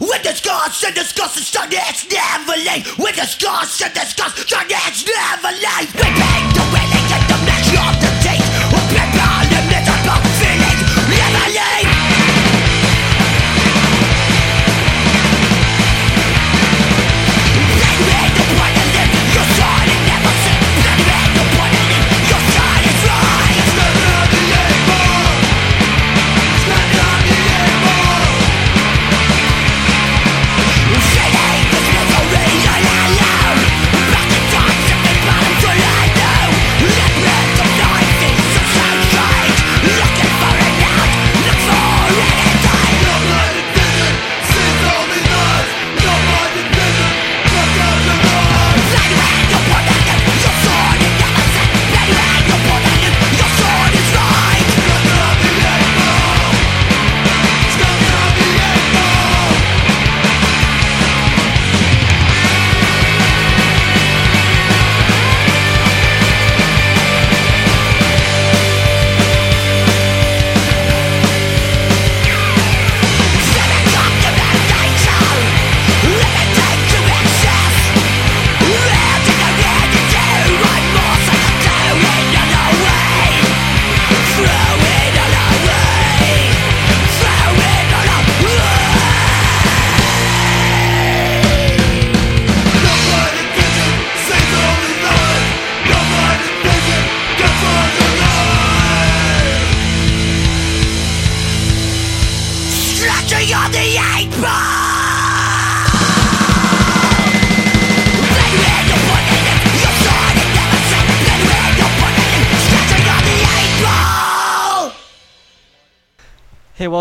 With 0.00 0.22
the 0.22 0.34
scars 0.34 0.82
and 0.84 0.94
the 0.96 1.04
scars 1.04 1.36
and 1.36 1.44
start 1.46 1.68
it's 1.70 2.10
never 2.10 2.58
late 2.58 2.84
With 2.98 3.14
the 3.16 3.24
scars 3.24 3.80
and 3.80 3.94
the 3.94 4.04
scars 4.04 4.34
start 4.34 4.66
it's 4.68 5.06
never 5.06 5.52
late 5.54 5.94
We 5.94 6.10
paint 6.10 6.50
the 6.52 6.64
willing 6.74 7.08
and 7.14 7.24
the 7.30 7.38
measure 7.46 7.78
of 7.78 7.94
the 8.02 8.10
date 8.20 8.46
We 8.74 8.80
prepare 8.90 9.46
the 9.46 9.60
miserable 9.70 10.20
feelings 10.42 10.82
never 11.06 11.46
late 11.54 11.99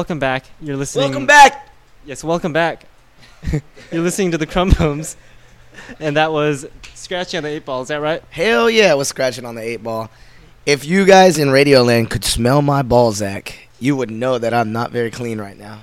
welcome 0.09 0.19
back. 0.19 0.45
You're 0.59 0.75
listening. 0.75 1.11
Welcome 1.11 1.27
back. 1.27 1.69
Yes, 2.03 2.23
welcome 2.23 2.51
back. 2.51 2.85
You're 3.91 4.01
listening 4.01 4.31
to 4.31 4.39
the 4.39 4.47
Crumb 4.47 4.71
Bums, 4.71 5.15
and 5.99 6.17
that 6.17 6.31
was 6.31 6.65
scratching 6.95 7.37
on 7.37 7.43
the 7.43 7.49
eight 7.49 7.63
ball. 7.63 7.83
Is 7.83 7.89
that 7.89 8.01
right? 8.01 8.23
Hell 8.31 8.71
yeah, 8.71 8.89
I 8.89 8.95
was 8.95 9.07
scratching 9.07 9.45
on 9.45 9.53
the 9.53 9.61
eight 9.61 9.83
ball. 9.83 10.09
If 10.65 10.83
you 10.83 11.05
guys 11.05 11.37
in 11.37 11.49
Radioland 11.49 12.09
could 12.09 12.25
smell 12.25 12.63
my 12.63 12.81
Balzac, 12.81 13.53
you 13.79 13.95
would 13.95 14.09
know 14.09 14.39
that 14.39 14.51
I'm 14.51 14.71
not 14.71 14.89
very 14.89 15.11
clean 15.11 15.39
right 15.39 15.55
now. 15.55 15.81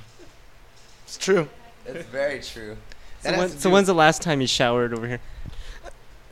It's 1.04 1.18
true. 1.18 1.48
It's 1.84 2.08
very 2.08 2.42
true. 2.42 2.76
So, 3.20 3.38
when, 3.38 3.48
so 3.48 3.70
when's 3.70 3.86
the 3.86 3.94
last 3.94 4.22
time 4.22 4.40
you 4.40 4.48
showered 4.48 4.92
over 4.92 5.06
here? 5.06 5.20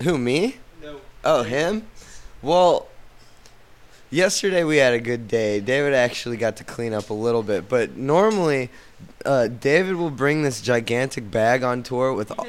Who 0.03 0.19
me? 0.19 0.57
No. 0.83 1.01
Oh, 1.23 1.45
him? 1.45 1.87
Well, 2.43 2.89
yesterday 4.15 4.65
we 4.65 4.77
had 4.77 4.95
a 4.95 5.01
good 5.01 5.29
day. 5.29 5.61
David 5.61 5.93
actually 5.95 6.37
got 6.37 6.57
to 6.57 6.65
clean 6.65 6.95
up 6.95 7.11
a 7.11 7.15
little 7.15 7.43
bit, 7.43 7.69
but 7.69 7.97
normally 7.97 8.71
uh, 9.25 9.49
David 9.49 9.97
will 9.97 10.11
bring 10.11 10.43
this 10.43 10.61
gigantic 10.63 11.31
bag 11.31 11.63
on 11.65 11.83
tour 11.83 12.13
with. 12.13 12.31
all- 12.39 12.47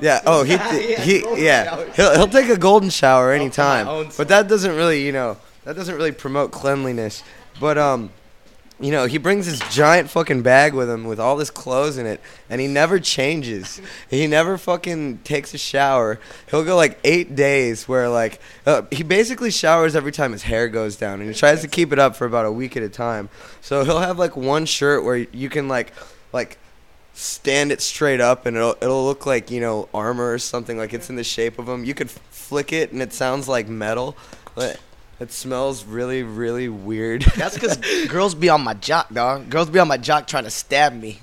yeah. 0.00 0.20
Oh, 0.26 0.42
he 0.42 0.56
he 1.02 1.44
yeah. 1.44 1.84
He'll 1.94 2.14
he'll 2.14 2.28
take 2.28 2.48
a 2.48 2.58
golden 2.58 2.90
shower 2.90 3.32
anytime, 3.32 4.08
but 4.16 4.28
that 4.28 4.48
doesn't 4.48 4.74
really 4.74 5.04
you 5.06 5.12
know 5.12 5.36
that 5.64 5.76
doesn't 5.76 5.94
really 5.94 6.12
promote 6.12 6.50
cleanliness. 6.50 7.22
But 7.60 7.78
um, 7.78 8.10
you 8.82 8.90
know 8.90 9.06
he 9.06 9.16
brings 9.16 9.46
this 9.46 9.60
giant 9.74 10.10
fucking 10.10 10.42
bag 10.42 10.74
with 10.74 10.90
him 10.90 11.04
with 11.04 11.20
all 11.20 11.36
this 11.36 11.50
clothes 11.50 11.98
in 11.98 12.06
it, 12.06 12.20
and 12.50 12.60
he 12.60 12.66
never 12.66 12.98
changes. 12.98 13.80
He 14.10 14.26
never 14.26 14.58
fucking 14.58 15.18
takes 15.18 15.54
a 15.54 15.58
shower. 15.58 16.18
He'll 16.50 16.64
go 16.64 16.76
like 16.76 16.98
eight 17.04 17.36
days 17.36 17.88
where 17.88 18.08
like 18.08 18.40
uh, 18.66 18.82
he 18.90 19.02
basically 19.04 19.50
showers 19.50 19.94
every 19.94 20.12
time 20.12 20.32
his 20.32 20.42
hair 20.42 20.68
goes 20.68 20.96
down, 20.96 21.20
and 21.20 21.28
he 21.28 21.34
tries 21.34 21.62
to 21.62 21.68
keep 21.68 21.92
it 21.92 21.98
up 21.98 22.16
for 22.16 22.26
about 22.26 22.44
a 22.44 22.52
week 22.52 22.76
at 22.76 22.82
a 22.82 22.88
time. 22.88 23.28
So 23.60 23.84
he'll 23.84 24.00
have 24.00 24.18
like 24.18 24.36
one 24.36 24.66
shirt 24.66 25.04
where 25.04 25.16
you 25.16 25.48
can 25.48 25.68
like 25.68 25.92
like 26.32 26.58
stand 27.14 27.70
it 27.70 27.80
straight 27.80 28.20
up 28.20 28.46
and 28.46 28.56
it'll 28.56 28.76
it'll 28.80 29.04
look 29.04 29.26
like 29.26 29.50
you 29.50 29.60
know 29.60 29.88
armor 29.92 30.32
or 30.32 30.38
something 30.38 30.78
like 30.78 30.94
it's 30.94 31.10
in 31.10 31.16
the 31.16 31.24
shape 31.24 31.58
of 31.58 31.68
him. 31.68 31.84
You 31.84 31.94
could 31.94 32.10
flick 32.10 32.72
it 32.72 32.92
and 32.92 33.00
it 33.00 33.12
sounds 33.12 33.48
like 33.48 33.68
metal. 33.68 34.16
But 34.54 34.80
it 35.22 35.32
smells 35.32 35.84
really 35.84 36.22
really 36.22 36.68
weird. 36.68 37.22
That's 37.36 37.54
because 37.54 37.76
girls 38.08 38.34
be 38.34 38.48
on 38.48 38.62
my 38.62 38.74
jock, 38.74 39.12
dog. 39.12 39.48
Girls 39.50 39.70
be 39.70 39.78
on 39.78 39.88
my 39.88 39.96
jock 39.96 40.26
trying 40.26 40.44
to 40.44 40.50
stab 40.50 40.92
me. 40.92 41.20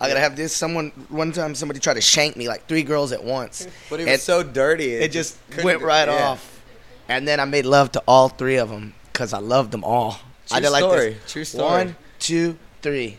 I 0.00 0.08
gotta 0.08 0.20
have 0.20 0.36
this. 0.36 0.54
Someone 0.54 0.90
one 1.08 1.30
time 1.32 1.54
somebody 1.54 1.78
tried 1.80 1.94
to 1.94 2.00
shank 2.00 2.36
me 2.36 2.48
like 2.48 2.66
three 2.66 2.82
girls 2.82 3.12
at 3.12 3.22
once. 3.22 3.66
but 3.88 4.00
it 4.00 4.04
And 4.04 4.12
was 4.12 4.22
so 4.22 4.42
dirty. 4.42 4.92
it 4.94 5.12
just 5.12 5.38
went 5.62 5.80
right 5.82 6.08
yeah. 6.08 6.28
off. 6.30 6.62
And 7.08 7.28
then 7.28 7.38
I 7.38 7.44
made 7.44 7.64
love 7.66 7.92
to 7.92 8.02
all 8.08 8.28
three 8.28 8.56
of 8.56 8.68
them 8.70 8.94
because 9.12 9.32
I 9.32 9.38
loved 9.38 9.70
them 9.70 9.84
all. 9.84 10.18
I 10.50 10.56
True 10.56 10.60
did 10.62 10.70
like 10.70 10.82
story. 10.82 11.10
this. 11.14 11.32
True 11.32 11.44
story. 11.44 11.70
One, 11.70 11.96
two, 12.18 12.58
three. 12.82 13.18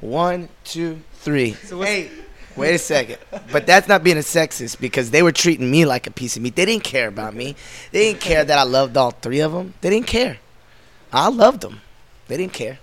One, 0.00 0.48
two, 0.64 1.00
three. 1.14 1.52
So 1.54 1.80
hey, 1.82 2.10
wait 2.56 2.74
a 2.74 2.78
second. 2.78 3.18
But 3.50 3.66
that's 3.66 3.88
not 3.88 4.02
being 4.04 4.16
a 4.16 4.20
sexist 4.20 4.80
because 4.80 5.10
they 5.10 5.22
were 5.22 5.32
treating 5.32 5.70
me 5.70 5.84
like 5.84 6.06
a 6.06 6.10
piece 6.10 6.36
of 6.36 6.42
meat. 6.42 6.56
They 6.56 6.64
didn't 6.64 6.84
care 6.84 7.08
about 7.08 7.34
me. 7.34 7.56
They 7.90 8.10
didn't 8.10 8.20
care 8.20 8.44
that 8.44 8.58
I 8.58 8.62
loved 8.62 8.96
all 8.96 9.10
three 9.10 9.40
of 9.40 9.52
them. 9.52 9.74
They 9.80 9.90
didn't 9.90 10.06
care. 10.06 10.38
I 11.12 11.28
loved 11.28 11.60
them. 11.60 11.80
They 12.28 12.36
didn't 12.36 12.54
care. 12.54 12.78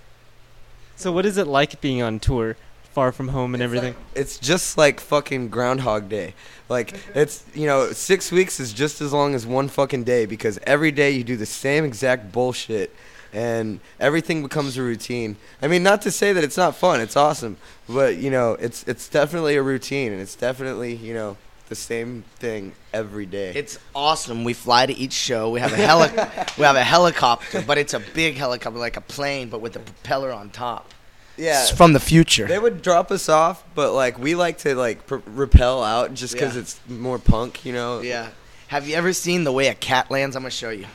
So 0.96 1.10
what 1.10 1.24
is 1.24 1.36
it 1.38 1.46
like 1.46 1.80
being 1.80 2.02
on 2.02 2.20
tour, 2.20 2.56
far 2.92 3.10
from 3.10 3.28
home 3.28 3.54
and 3.54 3.62
everything? 3.62 3.96
It's 4.14 4.38
just 4.38 4.76
like 4.76 5.00
fucking 5.00 5.48
Groundhog 5.48 6.08
Day. 6.08 6.34
Like 6.68 6.94
it's 7.14 7.44
you 7.54 7.66
know 7.66 7.90
six 7.92 8.30
weeks 8.30 8.60
is 8.60 8.72
just 8.72 9.00
as 9.00 9.12
long 9.12 9.34
as 9.34 9.46
one 9.46 9.68
fucking 9.68 10.04
day 10.04 10.26
because 10.26 10.60
every 10.64 10.92
day 10.92 11.10
you 11.10 11.24
do 11.24 11.36
the 11.36 11.46
same 11.46 11.84
exact 11.84 12.30
bullshit, 12.30 12.94
and 13.32 13.80
everything 13.98 14.42
becomes 14.42 14.76
a 14.76 14.82
routine. 14.82 15.36
I 15.62 15.68
mean, 15.68 15.82
not 15.82 16.02
to 16.02 16.10
say 16.10 16.32
that 16.32 16.42
it's 16.44 16.56
not 16.56 16.76
fun. 16.76 17.00
It's 17.00 17.16
awesome, 17.16 17.56
but 17.88 18.16
you 18.16 18.30
know, 18.30 18.52
it's 18.54 18.82
it's 18.88 19.08
definitely 19.08 19.56
a 19.56 19.62
routine, 19.62 20.12
and 20.12 20.20
it's 20.20 20.34
definitely 20.34 20.94
you 20.96 21.14
know 21.14 21.36
the 21.68 21.74
same 21.76 22.24
thing 22.40 22.72
every 22.92 23.26
day. 23.26 23.52
It's 23.54 23.78
awesome. 23.94 24.42
We 24.42 24.54
fly 24.54 24.86
to 24.86 24.92
each 24.92 25.12
show. 25.12 25.50
We 25.50 25.60
have 25.60 25.72
a 25.72 25.76
heli- 25.76 26.10
we 26.58 26.64
have 26.64 26.76
a 26.76 26.82
helicopter, 26.84 27.62
but 27.66 27.78
it's 27.78 27.94
a 27.94 28.00
big 28.00 28.34
helicopter, 28.36 28.78
like 28.78 28.96
a 28.96 29.00
plane, 29.00 29.48
but 29.50 29.60
with 29.60 29.76
a 29.76 29.80
propeller 29.80 30.32
on 30.32 30.50
top. 30.50 30.92
yeah. 31.36 31.62
It's 31.62 31.70
from 31.70 31.92
the 31.92 32.00
future. 32.00 32.46
They 32.48 32.58
would 32.58 32.82
drop 32.82 33.12
us 33.12 33.28
off, 33.28 33.62
but 33.76 33.92
like 33.92 34.18
we 34.18 34.34
like 34.34 34.58
to 34.58 34.74
like 34.74 35.06
pr- 35.06 35.18
repel 35.26 35.84
out 35.84 36.12
just 36.14 36.34
because 36.34 36.56
Yeah. 36.56 36.62
it's 36.62 36.80
more 36.88 37.20
punk, 37.20 37.64
you 37.64 37.72
know. 37.72 38.00
Yeah. 38.00 38.30
Have 38.66 38.88
you 38.88 38.94
ever 38.96 39.12
seen 39.12 39.44
the 39.44 39.52
way 39.52 39.68
a 39.68 39.74
cat 39.74 40.10
lands? 40.10 40.34
I'm 40.36 40.42
gonna 40.42 40.50
show 40.50 40.70
you, 40.70 40.86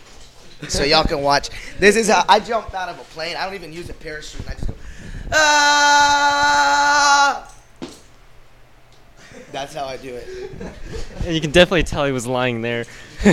so 0.67 0.83
y'all 0.83 1.03
can 1.03 1.21
watch. 1.21 1.49
This 1.79 1.95
is 1.95 2.07
how 2.09 2.23
I 2.27 2.39
jump 2.39 2.73
out 2.73 2.89
of 2.89 2.99
a 2.99 3.03
plane. 3.05 3.35
I 3.37 3.45
don't 3.45 3.55
even 3.55 3.71
use 3.73 3.89
a 3.89 3.93
parachute. 3.93 4.41
I 4.49 4.53
just 4.53 4.67
go. 4.67 4.73
Ah! 6.25 7.51
That's 9.51 9.73
how 9.73 9.85
I 9.85 9.97
do 9.97 10.13
it. 10.15 10.27
And 11.25 11.33
you 11.33 11.39
can 11.41 11.51
definitely 11.51 11.83
tell 11.83 12.05
he 12.05 12.11
was 12.11 12.27
lying 12.27 12.61
there. 12.61 12.85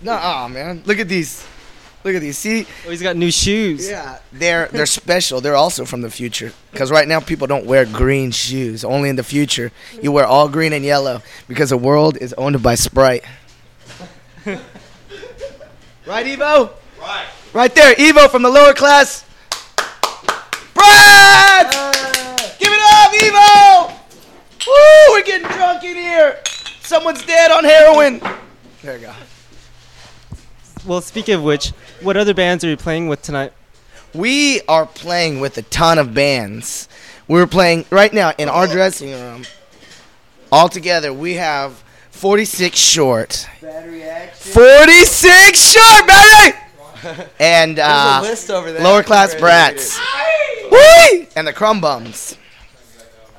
No, 0.00 0.18
oh 0.22 0.48
man, 0.48 0.82
look 0.86 0.98
at 1.00 1.08
these. 1.08 1.44
Look 2.04 2.14
at 2.14 2.20
these. 2.22 2.38
See, 2.38 2.64
Oh, 2.86 2.90
he's 2.90 3.02
got 3.02 3.16
new 3.16 3.30
shoes. 3.32 3.88
yeah, 3.90 4.18
they're 4.32 4.68
they're 4.68 4.86
special. 4.86 5.40
They're 5.40 5.56
also 5.56 5.84
from 5.84 6.00
the 6.00 6.10
future. 6.10 6.52
Because 6.70 6.90
right 6.92 7.06
now 7.08 7.18
people 7.20 7.46
don't 7.48 7.66
wear 7.66 7.84
green 7.84 8.30
shoes. 8.30 8.84
Only 8.84 9.08
in 9.10 9.16
the 9.16 9.24
future 9.24 9.72
you 10.00 10.12
wear 10.12 10.24
all 10.26 10.48
green 10.48 10.72
and 10.72 10.84
yellow 10.84 11.22
because 11.48 11.70
the 11.70 11.76
world 11.76 12.16
is 12.18 12.32
owned 12.34 12.62
by 12.62 12.76
Sprite. 12.76 13.24
right, 16.08 16.26
Evo? 16.26 16.70
Right. 16.98 17.26
Right 17.52 17.74
there, 17.74 17.94
Evo 17.94 18.30
from 18.30 18.42
the 18.42 18.48
lower 18.48 18.72
class. 18.72 19.24
Brad! 20.74 21.70
Give 22.58 22.72
it 22.72 22.80
up, 22.82 23.12
Evo! 23.12 23.92
Woo! 24.66 25.12
We're 25.12 25.22
getting 25.22 25.48
drunk 25.48 25.84
in 25.84 25.96
here. 25.96 26.40
Someone's 26.80 27.24
dead 27.24 27.50
on 27.50 27.64
heroin. 27.64 28.20
There 28.82 28.96
you 28.96 29.06
go. 29.06 29.14
Well, 30.86 31.00
speaking 31.02 31.34
of 31.34 31.42
which, 31.42 31.68
what 32.00 32.16
other 32.16 32.32
bands 32.32 32.64
are 32.64 32.68
you 32.68 32.76
playing 32.76 33.08
with 33.08 33.20
tonight? 33.20 33.52
We 34.14 34.62
are 34.62 34.86
playing 34.86 35.40
with 35.40 35.58
a 35.58 35.62
ton 35.62 35.98
of 35.98 36.14
bands. 36.14 36.88
We're 37.26 37.46
playing 37.46 37.84
right 37.90 38.12
now 38.12 38.32
in 38.38 38.48
our 38.48 38.64
oh. 38.64 38.72
dressing 38.72 39.10
room. 39.10 39.44
All 40.50 40.70
together, 40.70 41.12
we 41.12 41.34
have 41.34 41.84
46 42.18 42.76
short. 42.76 43.46
46 44.32 45.72
short, 45.72 46.06
baby! 46.06 46.56
And 47.38 47.78
uh, 47.78 48.18
a 48.20 48.22
list 48.22 48.50
over 48.50 48.72
there. 48.72 48.82
lower 48.82 49.04
class 49.04 49.32
brats. 49.36 49.96
Whee! 50.68 51.28
And 51.36 51.46
the 51.46 51.52
crumb 51.52 51.80
bums. 51.80 52.36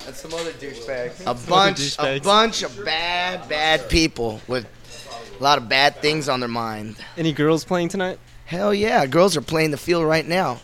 And 0.06 0.16
some 0.16 0.32
other 0.32 0.52
douchebags. 0.52 1.20
A 1.26 1.34
bunch, 1.46 1.98
a 1.98 2.20
bunch 2.20 2.62
of 2.62 2.82
bad, 2.86 3.46
bad 3.50 3.86
people 3.90 4.40
with 4.48 4.66
a 5.38 5.42
lot 5.42 5.58
of 5.58 5.68
bad 5.68 5.96
things 5.96 6.26
on 6.26 6.40
their 6.40 6.48
mind. 6.48 6.96
Any 7.18 7.34
girls 7.34 7.66
playing 7.66 7.90
tonight? 7.90 8.18
Hell 8.46 8.72
yeah, 8.72 9.04
girls 9.04 9.36
are 9.36 9.42
playing 9.42 9.72
the 9.72 9.76
field 9.76 10.06
right 10.06 10.26
now. 10.26 10.58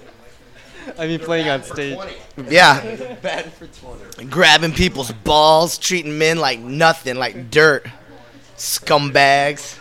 I 0.98 1.06
mean, 1.06 1.18
playing 1.18 1.50
on 1.50 1.64
stage. 1.64 1.98
Yeah, 2.48 2.80
Bad 3.22 3.52
for 3.52 3.66
20. 3.66 4.24
grabbing 4.30 4.72
people's 4.72 5.12
balls, 5.12 5.76
treating 5.76 6.16
men 6.16 6.38
like 6.38 6.60
nothing, 6.60 7.16
like 7.16 7.50
dirt. 7.50 7.86
Scumbags. 8.56 9.78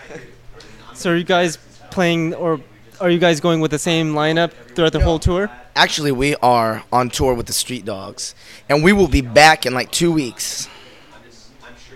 So 0.94 1.12
are 1.12 1.16
you 1.16 1.24
guys 1.24 1.58
playing, 1.92 2.34
or 2.34 2.60
are 3.00 3.10
you 3.10 3.20
guys 3.20 3.40
going 3.40 3.60
with 3.62 3.72
the 3.72 3.80
same 3.80 4.14
lineup 4.14 4.52
throughout 4.76 4.94
the 4.94 5.00
whole 5.02 5.20
tour? 5.20 5.50
Actually, 5.76 6.12
we 6.14 6.36
are 6.38 6.84
on 6.92 7.10
tour 7.10 7.34
with 7.34 7.48
the 7.48 7.54
Street 7.54 7.84
Dogs, 7.86 8.34
and 8.70 8.84
we 8.84 8.94
will 8.94 9.08
be 9.10 9.22
back 9.22 9.66
in 9.66 9.74
like 9.74 9.92
two 9.92 10.12
weeks. 10.12 10.70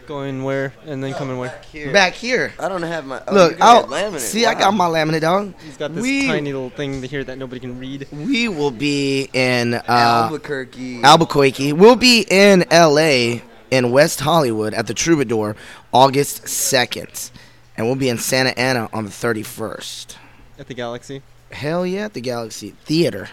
Going 0.06 0.44
where 0.44 0.74
and 0.88 1.04
then 1.04 1.14
coming 1.14 1.38
where? 1.38 1.56
Here. 1.72 1.94
Back 1.94 2.14
here. 2.16 2.52
I 2.60 2.68
don't 2.68 2.82
have 2.82 3.06
my. 3.06 3.22
Oh, 3.28 3.34
Look, 3.34 3.52
you 3.52 3.58
got 3.60 3.86
I'll, 3.86 3.88
laminate. 4.12 4.20
see, 4.20 4.44
I 4.44 4.56
got 4.56 4.74
my 4.74 4.88
laminate 4.88 5.22
dog. 5.22 5.54
He's 5.64 5.78
got 5.78 5.94
this 5.94 6.02
We- 6.02 6.26
tiny 6.26 6.52
little 6.52 6.72
thing 6.72 7.04
here 7.04 7.24
that 7.26 7.38
nobody 7.38 7.60
can 7.60 7.78
read. 7.78 8.08
We 8.12 8.48
will 8.48 8.72
be 8.72 9.30
in 9.34 9.76
uh, 9.76 9.84
Albuquerque. 9.88 11.04
Albuquerque. 11.04 11.74
We'll 11.74 11.96
be 11.96 12.26
in 12.28 12.66
LA 12.72 13.42
in 13.72 13.92
West 13.92 14.22
Hollywood 14.22 14.74
at 14.74 14.88
the 14.88 14.94
Troubadour 14.94 15.56
August 15.92 16.44
2nd. 16.46 17.32
And 17.78 17.86
we'll 17.86 17.96
be 17.96 18.10
in 18.10 18.18
Santa 18.18 18.58
Ana 18.60 18.90
on 18.92 19.06
the 19.06 19.12
31st. 19.12 20.16
At 20.58 20.68
the 20.68 20.74
Galaxy. 20.74 21.22
Hell 21.52 21.86
yeah, 21.86 22.06
at 22.06 22.14
the 22.14 22.22
Galaxy 22.22 22.72
Theater. 22.86 23.30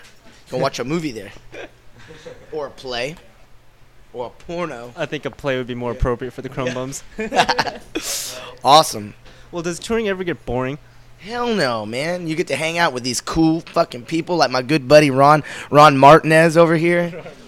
You 0.46 0.50
can 0.50 0.60
watch 0.60 0.78
a 0.78 0.84
movie 0.84 1.12
there. 1.12 1.32
or 2.52 2.68
a 2.68 2.70
play. 2.70 3.16
Or 4.12 4.26
a 4.26 4.30
porno. 4.30 4.94
I 4.96 5.06
think 5.06 5.24
a 5.24 5.30
play 5.30 5.56
would 5.58 5.66
be 5.66 5.74
more 5.74 5.90
appropriate 5.92 6.30
for 6.30 6.42
the 6.42 6.48
Crumb 6.48 6.72
Bums. 6.74 7.02
Awesome. 8.64 9.14
Well, 9.52 9.62
does 9.62 9.78
touring 9.78 10.08
ever 10.08 10.24
get 10.24 10.44
boring? 10.44 10.78
Hell 11.18 11.54
no, 11.54 11.86
man. 11.86 12.26
You 12.26 12.34
get 12.34 12.48
to 12.48 12.56
hang 12.56 12.78
out 12.78 12.92
with 12.92 13.04
these 13.04 13.20
cool 13.20 13.60
fucking 13.60 14.06
people 14.06 14.36
like 14.36 14.50
my 14.50 14.62
good 14.62 14.88
buddy 14.88 15.10
Ron 15.10 15.44
Ron 15.70 15.96
Martinez 15.96 16.56
over 16.56 16.76
here. 16.76 17.22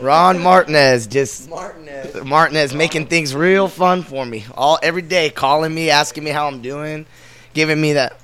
Ron 0.00 0.40
Martinez 0.40 1.06
just 1.06 1.48
Martinez. 1.48 2.24
Martinez 2.24 2.74
making 2.74 3.06
things 3.06 3.34
real 3.34 3.68
fun 3.68 4.02
for 4.02 4.24
me. 4.24 4.44
All 4.54 4.78
every 4.82 5.02
day 5.02 5.30
calling 5.30 5.74
me, 5.74 5.90
asking 5.90 6.24
me 6.24 6.30
how 6.30 6.46
I'm 6.46 6.62
doing, 6.62 7.06
giving 7.52 7.80
me 7.80 7.92
that 7.94 8.18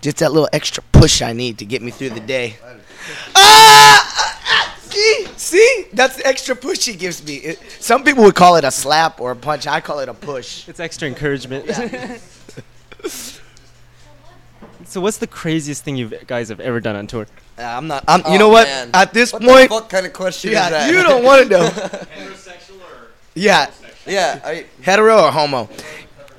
just 0.00 0.18
that 0.18 0.32
little 0.32 0.48
extra 0.52 0.82
push 0.92 1.22
I 1.22 1.32
need 1.32 1.58
to 1.58 1.64
get 1.64 1.82
me 1.82 1.90
through 1.90 2.10
the 2.10 2.20
day. 2.20 2.56
Ah! 3.34 3.36
ah, 3.36 4.40
ah, 4.46 4.76
see? 4.80 5.26
See, 5.36 5.86
that's 5.92 6.16
the 6.16 6.26
extra 6.26 6.54
push 6.56 6.86
he 6.86 6.94
gives 6.94 7.24
me. 7.24 7.36
It, 7.36 7.60
some 7.80 8.04
people 8.04 8.24
would 8.24 8.34
call 8.34 8.56
it 8.56 8.64
a 8.64 8.70
slap 8.70 9.20
or 9.20 9.32
a 9.32 9.36
punch. 9.36 9.66
I 9.66 9.80
call 9.80 9.98
it 10.00 10.08
a 10.08 10.14
push. 10.14 10.68
It's 10.68 10.80
extra 10.80 11.08
encouragement. 11.08 11.66
so, 14.84 15.00
what's 15.00 15.18
the 15.18 15.26
craziest 15.26 15.84
thing 15.84 15.96
you 15.96 16.08
guys 16.26 16.48
have 16.48 16.60
ever 16.60 16.80
done 16.80 16.96
on 16.96 17.06
tour? 17.06 17.26
Uh, 17.58 17.62
I'm 17.62 17.86
not. 17.86 18.04
I'm, 18.08 18.20
you 18.20 18.36
Oh, 18.36 18.38
know 18.38 18.48
what? 18.48 18.66
man. 18.66 18.90
At 18.94 19.12
this 19.12 19.32
What 19.32 19.42
point, 19.42 19.68
the 19.70 19.74
fuck 19.80 19.88
kind 19.90 20.06
of 20.06 20.12
question 20.12 20.50
is 20.50 20.56
that? 20.56 20.90
you 20.92 21.02
don't 21.02 21.24
want 21.24 21.42
to 21.44 21.48
know. 21.48 21.68
Heterosexual 21.68 22.76
or? 22.80 23.08
Yeah, 23.34 23.70
yeah, 24.06 24.40
I, 24.44 24.66
hetero 24.82 25.24
or 25.24 25.30
homo. 25.30 25.68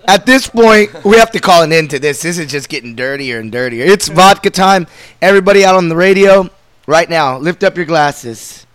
At 0.07 0.25
this 0.25 0.47
point, 0.47 1.03
we 1.03 1.17
have 1.17 1.29
to 1.31 1.39
call 1.39 1.61
an 1.61 1.71
end 1.71 1.89
to 1.91 1.99
this. 1.99 2.21
This 2.21 2.39
is 2.39 2.49
just 2.49 2.67
getting 2.69 2.95
dirtier 2.95 3.39
and 3.39 3.51
dirtier. 3.51 3.85
It's 3.85 4.07
vodka 4.07 4.49
time. 4.49 4.87
Everybody 5.21 5.63
out 5.65 5.75
on 5.75 5.87
the 5.89 5.95
radio, 5.95 6.49
right 6.87 7.07
now, 7.09 7.37
lift 7.37 7.63
up 7.63 7.75
your 7.77 7.85
glasses. 7.85 8.65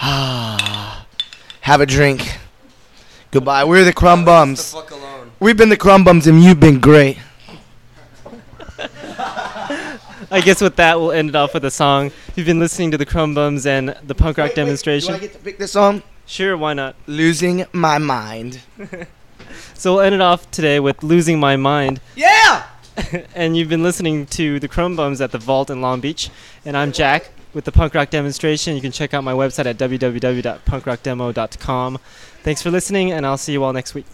Ah, 0.00 1.06
have 1.62 1.80
a 1.80 1.86
drink. 1.86 2.38
Goodbye. 3.30 3.64
We're 3.64 3.84
the 3.84 3.92
Crumb 3.92 4.20
the 4.20 4.26
Bums. 4.26 4.72
fuck 4.72 4.90
alone. 4.90 5.32
We've 5.40 5.56
been 5.56 5.68
the 5.68 5.76
Crumb 5.76 6.04
Bums, 6.04 6.26
and 6.26 6.42
you've 6.42 6.60
been 6.60 6.80
great. 6.80 7.18
I 10.30 10.40
guess 10.40 10.60
with 10.60 10.76
that, 10.76 11.00
we'll 11.00 11.12
end 11.12 11.30
it 11.30 11.36
off 11.36 11.54
with 11.54 11.64
a 11.64 11.70
song. 11.70 12.10
You've 12.34 12.46
been 12.46 12.58
listening 12.58 12.90
to 12.92 12.98
the 12.98 13.06
Crumb 13.06 13.34
Bums 13.34 13.66
and 13.66 13.96
the 14.02 14.14
punk 14.14 14.38
rock 14.38 14.54
demonstration. 14.54 15.12
Do 15.12 15.16
I 15.16 15.20
get 15.20 15.32
to 15.32 15.38
pick 15.38 15.58
this 15.58 15.72
song? 15.72 16.02
Sure, 16.26 16.56
why 16.56 16.74
not? 16.74 16.96
Losing 17.06 17.66
my 17.72 17.98
mind. 17.98 18.60
So, 19.74 19.94
we'll 19.94 20.02
end 20.02 20.14
it 20.14 20.20
off 20.20 20.50
today 20.50 20.80
with 20.80 21.02
Losing 21.02 21.38
My 21.38 21.56
Mind. 21.56 22.00
Yeah. 22.16 22.66
and 23.34 23.56
you've 23.56 23.68
been 23.68 23.82
listening 23.82 24.26
to 24.26 24.58
the 24.58 24.68
Crumb 24.68 24.96
Bums 24.96 25.20
at 25.20 25.32
the 25.32 25.38
Vault 25.38 25.70
in 25.70 25.80
Long 25.80 26.00
Beach. 26.00 26.30
And 26.64 26.76
I'm 26.76 26.92
Jack 26.92 27.30
with 27.52 27.64
the 27.64 27.72
punk 27.72 27.94
rock 27.94 28.10
demonstration. 28.10 28.74
You 28.74 28.80
can 28.80 28.92
check 28.92 29.14
out 29.14 29.24
my 29.24 29.32
website 29.32 29.66
at 29.66 29.78
www.punkrockdemo.com. 29.78 31.98
Thanks 32.42 32.62
for 32.62 32.70
listening, 32.70 33.12
and 33.12 33.26
I'll 33.26 33.38
see 33.38 33.52
you 33.52 33.64
all 33.64 33.72
next 33.72 33.94
week. 33.94 34.06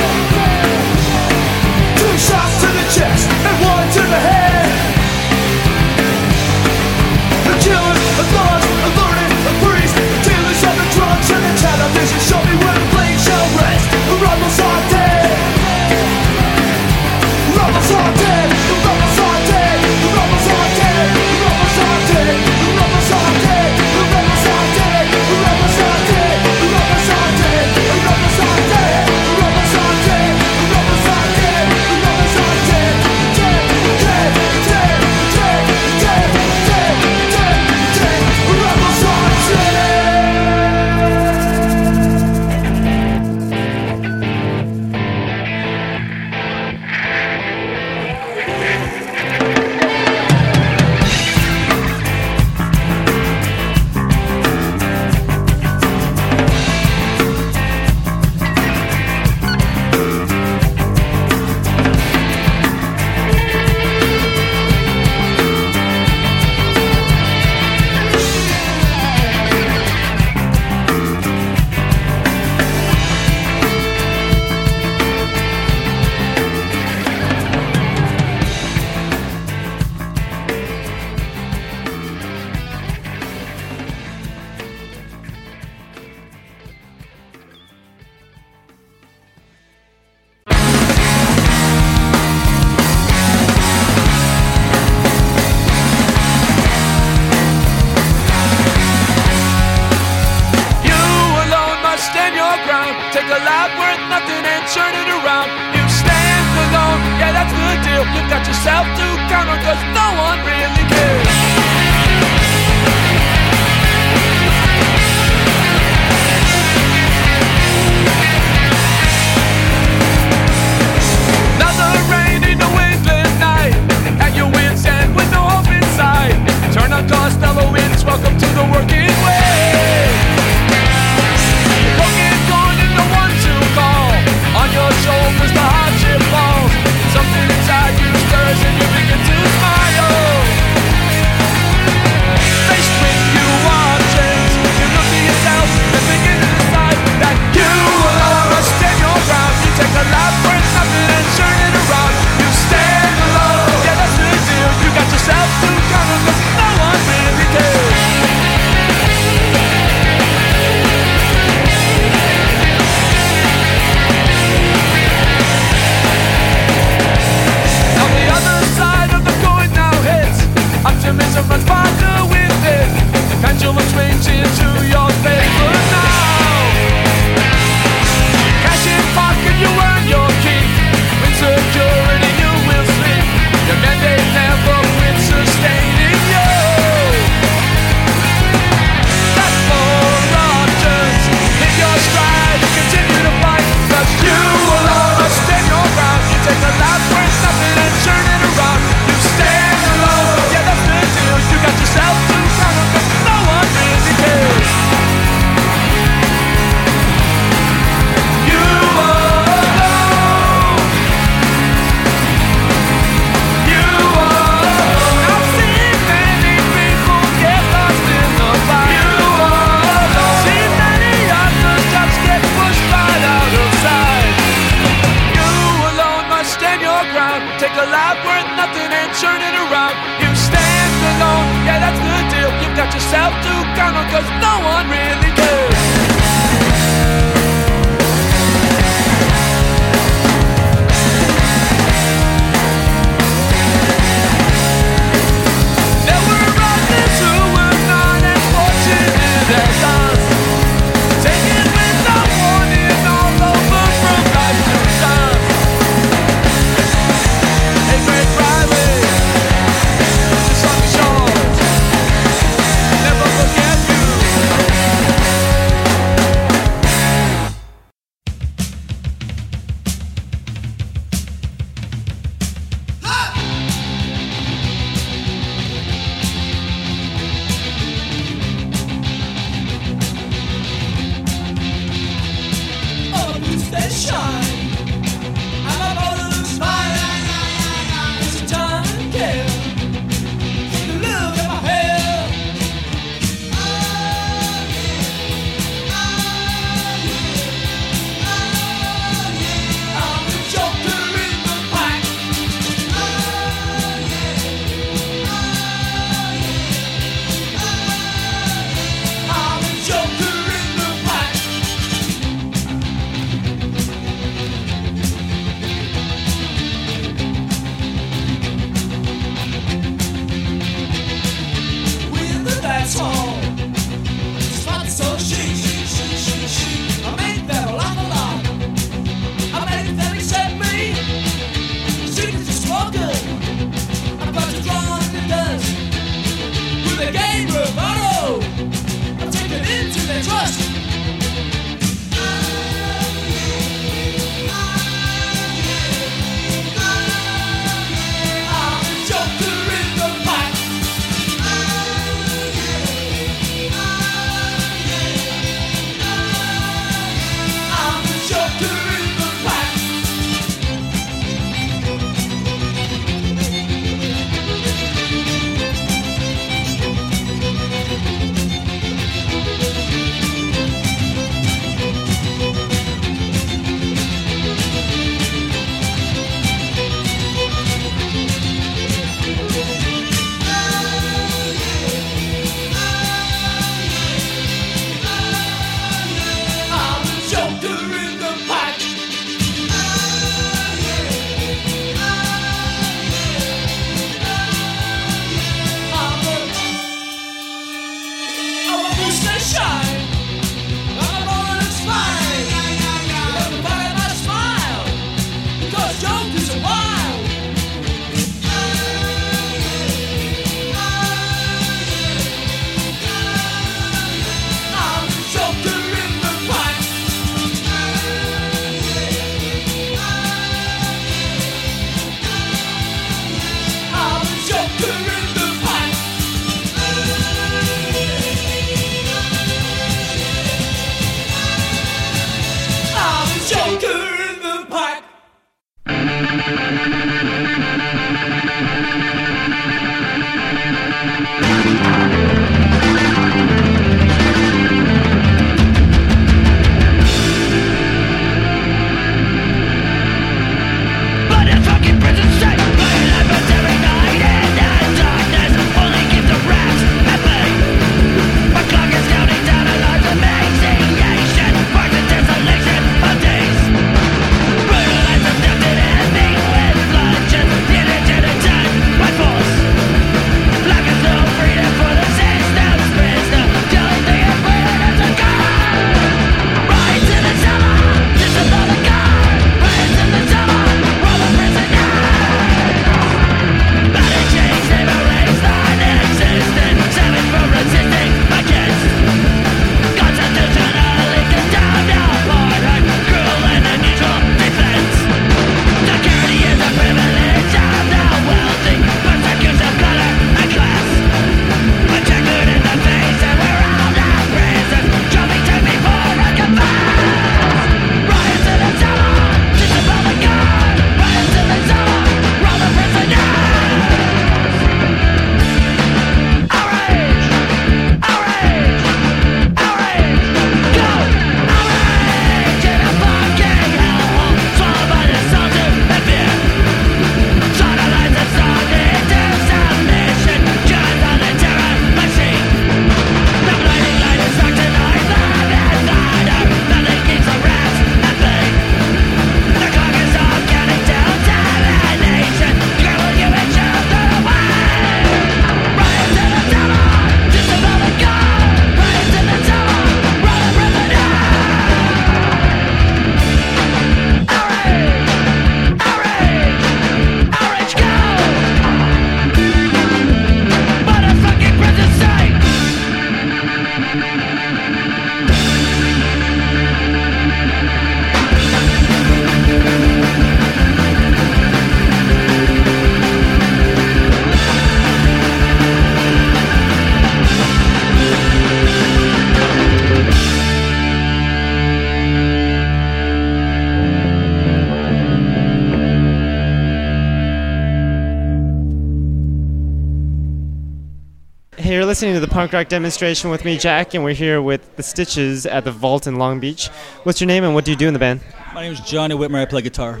Listening 591.94 592.14
to 592.14 592.18
the 592.18 592.26
punk 592.26 592.52
rock 592.52 592.66
demonstration 592.66 593.30
with 593.30 593.44
me, 593.44 593.56
Jack, 593.56 593.94
and 593.94 594.02
we're 594.02 594.14
here 594.14 594.42
with 594.42 594.74
the 594.74 594.82
Stitches 594.82 595.46
at 595.46 595.62
the 595.62 595.70
Vault 595.70 596.08
in 596.08 596.16
Long 596.16 596.40
Beach. 596.40 596.66
What's 597.04 597.20
your 597.20 597.28
name 597.28 597.44
and 597.44 597.54
what 597.54 597.64
do 597.64 597.70
you 597.70 597.76
do 597.76 597.86
in 597.86 597.92
the 597.92 598.00
band? 598.00 598.20
My 598.52 598.62
name 598.62 598.72
is 598.72 598.80
Johnny 598.80 599.14
Whitmer. 599.14 599.40
I 599.40 599.44
play 599.44 599.62
guitar. 599.62 600.00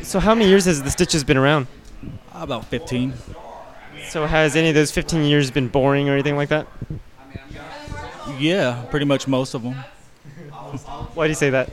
So, 0.00 0.18
how 0.18 0.34
many 0.34 0.48
years 0.48 0.64
has 0.64 0.82
the 0.82 0.90
Stitches 0.90 1.24
been 1.24 1.36
around? 1.36 1.66
Uh, 2.34 2.38
about 2.40 2.64
15. 2.64 3.12
So, 4.08 4.24
has 4.24 4.56
any 4.56 4.70
of 4.70 4.74
those 4.74 4.90
15 4.90 5.24
years 5.24 5.50
been 5.50 5.68
boring 5.68 6.08
or 6.08 6.14
anything 6.14 6.36
like 6.36 6.48
that? 6.48 6.66
Yeah, 8.38 8.82
pretty 8.88 9.04
much 9.04 9.28
most 9.28 9.52
of 9.52 9.62
them. 9.62 9.74
Why 11.12 11.26
do 11.26 11.28
you 11.28 11.34
say 11.34 11.50
that? 11.50 11.70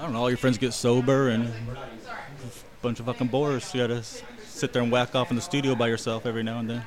I 0.00 0.02
don't 0.02 0.12
know. 0.12 0.18
All 0.18 0.28
your 0.28 0.38
friends 0.38 0.58
get 0.58 0.72
sober 0.72 1.28
and 1.28 1.44
a 1.44 1.52
bunch 2.82 2.98
of 2.98 3.06
fucking 3.06 3.28
bores. 3.28 3.72
You 3.72 3.86
gotta 3.86 4.02
sit 4.02 4.72
there 4.72 4.82
and 4.82 4.90
whack 4.90 5.14
off 5.14 5.30
in 5.30 5.36
the 5.36 5.42
studio 5.42 5.76
by 5.76 5.86
yourself 5.86 6.26
every 6.26 6.42
now 6.42 6.58
and 6.58 6.68
then. 6.68 6.82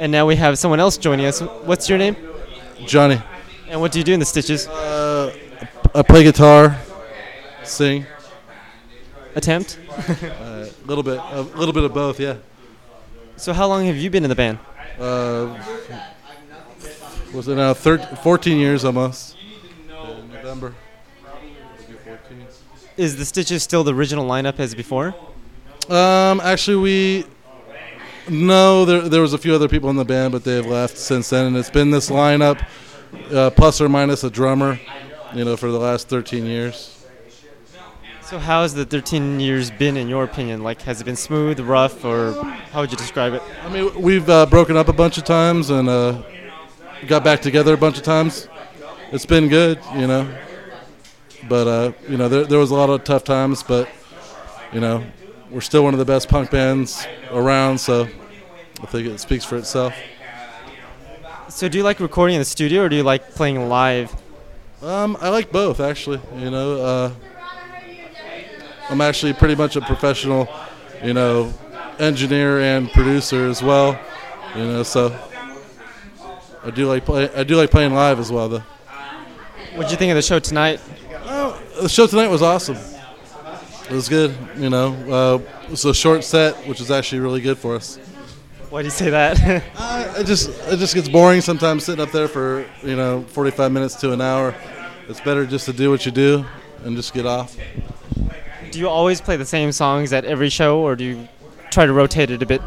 And 0.00 0.10
now 0.10 0.24
we 0.24 0.34
have 0.36 0.58
someone 0.58 0.80
else 0.80 0.96
joining 0.96 1.26
us. 1.26 1.40
What's 1.40 1.86
your 1.90 1.98
name? 1.98 2.16
Johnny. 2.86 3.20
And 3.68 3.82
what 3.82 3.92
do 3.92 3.98
you 3.98 4.04
do 4.04 4.14
in 4.14 4.18
the 4.18 4.24
Stitches? 4.24 4.66
Uh, 4.66 5.36
I 5.94 6.00
play 6.00 6.22
guitar, 6.24 6.78
sing. 7.64 8.06
Attempt? 9.34 9.78
A 9.90 10.70
little 10.86 11.04
bit, 11.04 11.20
a 11.20 11.42
little 11.42 11.74
bit 11.74 11.84
of 11.84 11.92
both, 11.92 12.18
yeah. 12.18 12.36
So, 13.36 13.52
how 13.52 13.68
long 13.68 13.84
have 13.88 13.96
you 13.98 14.08
been 14.08 14.24
in 14.24 14.30
the 14.30 14.34
band? 14.34 14.58
Uh, 14.98 15.62
was 17.34 17.48
it 17.48 17.56
now? 17.56 17.74
Thir- 17.74 17.98
14 17.98 18.56
years 18.56 18.86
almost. 18.86 19.36
In 19.86 20.32
November. 20.32 20.74
Is 22.96 23.18
the 23.18 23.26
Stitches 23.26 23.62
still 23.62 23.84
the 23.84 23.92
original 23.92 24.26
lineup 24.26 24.58
as 24.60 24.74
before? 24.74 25.14
Um, 25.90 26.40
actually, 26.40 26.76
we 26.76 27.24
no, 28.28 28.84
there 28.84 29.08
there 29.08 29.20
was 29.20 29.32
a 29.32 29.38
few 29.38 29.54
other 29.54 29.68
people 29.68 29.90
in 29.90 29.96
the 29.96 30.04
band, 30.04 30.32
but 30.32 30.44
they 30.44 30.56
have 30.56 30.66
left 30.66 30.96
since 30.96 31.30
then, 31.30 31.46
and 31.46 31.56
it's 31.56 31.70
been 31.70 31.90
this 31.90 32.10
lineup, 32.10 32.64
uh, 33.32 33.50
plus 33.50 33.80
or 33.80 33.88
minus 33.88 34.24
a 34.24 34.30
drummer, 34.30 34.78
you 35.34 35.44
know, 35.44 35.56
for 35.56 35.70
the 35.70 35.78
last 35.78 36.08
13 36.08 36.44
years. 36.46 36.96
So, 38.22 38.38
how 38.38 38.62
has 38.62 38.74
the 38.74 38.84
13 38.84 39.40
years 39.40 39.72
been, 39.72 39.96
in 39.96 40.08
your 40.08 40.22
opinion? 40.22 40.62
Like, 40.62 40.82
has 40.82 41.00
it 41.00 41.04
been 41.04 41.16
smooth, 41.16 41.58
rough, 41.58 42.04
or 42.04 42.32
how 42.70 42.80
would 42.80 42.92
you 42.92 42.96
describe 42.96 43.32
it? 43.32 43.42
I 43.64 43.68
mean, 43.68 44.00
we've 44.00 44.28
uh, 44.28 44.46
broken 44.46 44.76
up 44.76 44.86
a 44.86 44.92
bunch 44.92 45.18
of 45.18 45.24
times 45.24 45.70
and 45.70 45.88
uh, 45.88 46.22
got 47.08 47.24
back 47.24 47.42
together 47.42 47.74
a 47.74 47.76
bunch 47.76 47.96
of 47.96 48.04
times. 48.04 48.48
It's 49.10 49.26
been 49.26 49.48
good, 49.48 49.80
you 49.96 50.06
know. 50.06 50.32
But 51.48 51.66
uh, 51.66 51.92
you 52.08 52.16
know, 52.16 52.28
there 52.28 52.44
there 52.44 52.58
was 52.60 52.70
a 52.70 52.74
lot 52.74 52.90
of 52.90 53.02
tough 53.02 53.24
times, 53.24 53.64
but 53.64 53.88
you 54.72 54.78
know, 54.80 55.02
we're 55.50 55.60
still 55.60 55.82
one 55.84 55.94
of 55.94 55.98
the 55.98 56.04
best 56.04 56.28
punk 56.28 56.50
bands 56.50 57.06
around, 57.30 57.78
so 57.78 58.08
I 58.82 58.86
think 58.86 59.08
it 59.08 59.18
speaks 59.18 59.44
for 59.44 59.56
itself. 59.56 59.94
So, 61.48 61.68
do 61.68 61.78
you 61.78 61.84
like 61.84 61.98
recording 62.00 62.36
in 62.36 62.40
the 62.40 62.44
studio, 62.44 62.82
or 62.84 62.88
do 62.88 62.96
you 62.96 63.02
like 63.02 63.30
playing 63.34 63.68
live? 63.68 64.14
Um, 64.82 65.16
I 65.20 65.28
like 65.28 65.50
both, 65.50 65.80
actually. 65.80 66.20
You 66.36 66.50
know, 66.50 66.80
uh, 66.80 67.12
I'm 68.88 69.00
actually 69.00 69.32
pretty 69.32 69.56
much 69.56 69.76
a 69.76 69.80
professional, 69.80 70.48
you 71.02 71.12
know, 71.12 71.52
engineer 71.98 72.60
and 72.60 72.90
producer 72.92 73.46
as 73.48 73.62
well. 73.62 73.98
You 74.56 74.64
know, 74.64 74.82
so 74.84 75.16
I 76.64 76.70
do 76.70 76.86
like 76.86 77.04
play. 77.04 77.28
I 77.34 77.42
do 77.42 77.56
like 77.56 77.70
playing 77.70 77.94
live 77.94 78.20
as 78.20 78.30
well, 78.30 78.48
though. 78.48 78.62
What 79.74 79.84
did 79.84 79.90
you 79.92 79.96
think 79.96 80.10
of 80.10 80.16
the 80.16 80.22
show 80.22 80.38
tonight? 80.38 80.80
Oh, 81.24 81.60
The 81.82 81.88
show 81.88 82.06
tonight 82.06 82.28
was 82.28 82.42
awesome. 82.42 82.76
It 83.90 83.94
was 83.94 84.08
good. 84.08 84.36
You 84.56 84.70
know, 84.70 84.94
uh, 85.10 85.62
it 85.64 85.70
was 85.70 85.84
a 85.84 85.92
short 85.92 86.22
set, 86.22 86.54
which 86.68 86.80
is 86.80 86.92
actually 86.92 87.18
really 87.22 87.40
good 87.40 87.58
for 87.58 87.74
us. 87.74 87.96
Why 88.70 88.82
do 88.82 88.86
you 88.86 88.92
say 88.92 89.10
that? 89.10 89.64
Uh, 89.76 90.14
it 90.18 90.26
just 90.26 90.48
it 90.68 90.78
just 90.78 90.94
gets 90.94 91.08
boring 91.08 91.40
sometimes 91.40 91.84
sitting 91.84 92.00
up 92.00 92.12
there 92.12 92.28
for 92.28 92.64
you 92.82 92.94
know 92.94 93.22
45 93.28 93.72
minutes 93.72 93.96
to 93.96 94.12
an 94.12 94.20
hour. 94.20 94.54
It's 95.08 95.20
better 95.20 95.44
just 95.44 95.66
to 95.66 95.72
do 95.72 95.90
what 95.90 96.06
you 96.06 96.12
do 96.12 96.44
and 96.84 96.96
just 96.96 97.12
get 97.12 97.26
off. 97.26 97.56
do 98.70 98.78
you 98.78 98.88
always 98.88 99.20
play 99.20 99.36
the 99.36 99.44
same 99.44 99.72
songs 99.72 100.12
at 100.12 100.24
every 100.24 100.48
show, 100.48 100.78
or 100.78 100.94
do 100.94 101.04
you 101.04 101.28
try 101.70 101.84
to 101.84 101.92
rotate 101.92 102.30
it 102.30 102.42
a 102.42 102.46
bit? 102.46 102.62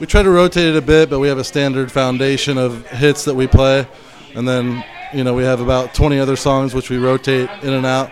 We 0.00 0.06
try 0.06 0.24
to 0.24 0.30
rotate 0.30 0.74
it 0.74 0.76
a 0.76 0.82
bit, 0.82 1.08
but 1.08 1.20
we 1.20 1.28
have 1.28 1.38
a 1.38 1.44
standard 1.44 1.92
foundation 1.92 2.58
of 2.58 2.84
hits 2.88 3.24
that 3.24 3.34
we 3.34 3.46
play, 3.46 3.86
and 4.34 4.46
then 4.48 4.84
you 5.14 5.22
know 5.22 5.34
we 5.34 5.44
have 5.44 5.60
about 5.60 5.94
20 5.94 6.18
other 6.18 6.36
songs 6.36 6.74
which 6.74 6.90
we 6.90 6.98
rotate 6.98 7.48
in 7.62 7.72
and 7.72 7.86
out. 7.86 8.10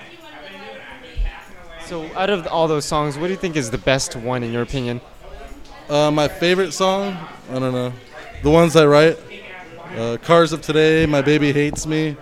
So, 1.87 2.05
out 2.15 2.31
of 2.31 2.47
all 2.47 2.69
those 2.69 2.85
songs, 2.85 3.19
what 3.19 3.27
do 3.27 3.33
you 3.33 3.39
think 3.39 3.57
is 3.57 3.71
the 3.71 3.79
best 3.79 4.17
one 4.17 4.43
in 4.43 4.53
your 4.53 4.63
opinion? 4.63 5.01
Uh, 5.89 6.11
my 6.11 6.29
favorite 6.29 6.73
song, 6.73 7.17
I 7.51 7.59
don't 7.59 7.73
know. 7.73 7.93
The 8.43 8.51
ones 8.51 8.77
I 8.77 8.87
write, 8.87 9.19
uh, 9.97 10.17
Cars 10.23 10.53
of 10.53 10.63
Today, 10.63 11.07
My 11.07 11.23
Baby 11.23 11.53
Hates 11.53 11.87
Me, 11.87 12.17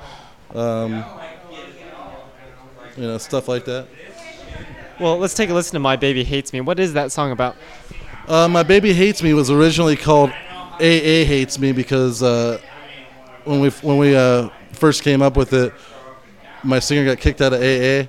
um, 0.54 1.04
you 2.96 3.02
know, 3.02 3.18
stuff 3.18 3.48
like 3.48 3.64
that. 3.66 3.86
Well, 4.98 5.18
let's 5.18 5.34
take 5.34 5.50
a 5.50 5.54
listen 5.54 5.74
to 5.74 5.80
My 5.80 5.96
Baby 5.96 6.24
Hates 6.24 6.52
Me. 6.52 6.60
What 6.60 6.80
is 6.80 6.94
that 6.94 7.12
song 7.12 7.30
about? 7.30 7.56
Uh, 8.26 8.48
My 8.48 8.62
Baby 8.62 8.92
Hates 8.92 9.22
Me 9.22 9.34
was 9.34 9.50
originally 9.50 9.96
called 9.96 10.30
AA 10.80 11.24
Hates 11.24 11.58
Me 11.58 11.72
because 11.72 12.22
uh, 12.22 12.58
when 13.44 13.60
we 13.60 13.70
when 13.70 13.98
we 13.98 14.16
uh, 14.16 14.48
first 14.72 15.02
came 15.02 15.22
up 15.22 15.36
with 15.36 15.52
it, 15.52 15.72
my 16.62 16.78
singer 16.78 17.04
got 17.04 17.20
kicked 17.20 17.40
out 17.40 17.52
of 17.52 17.60
AA, 17.60 18.08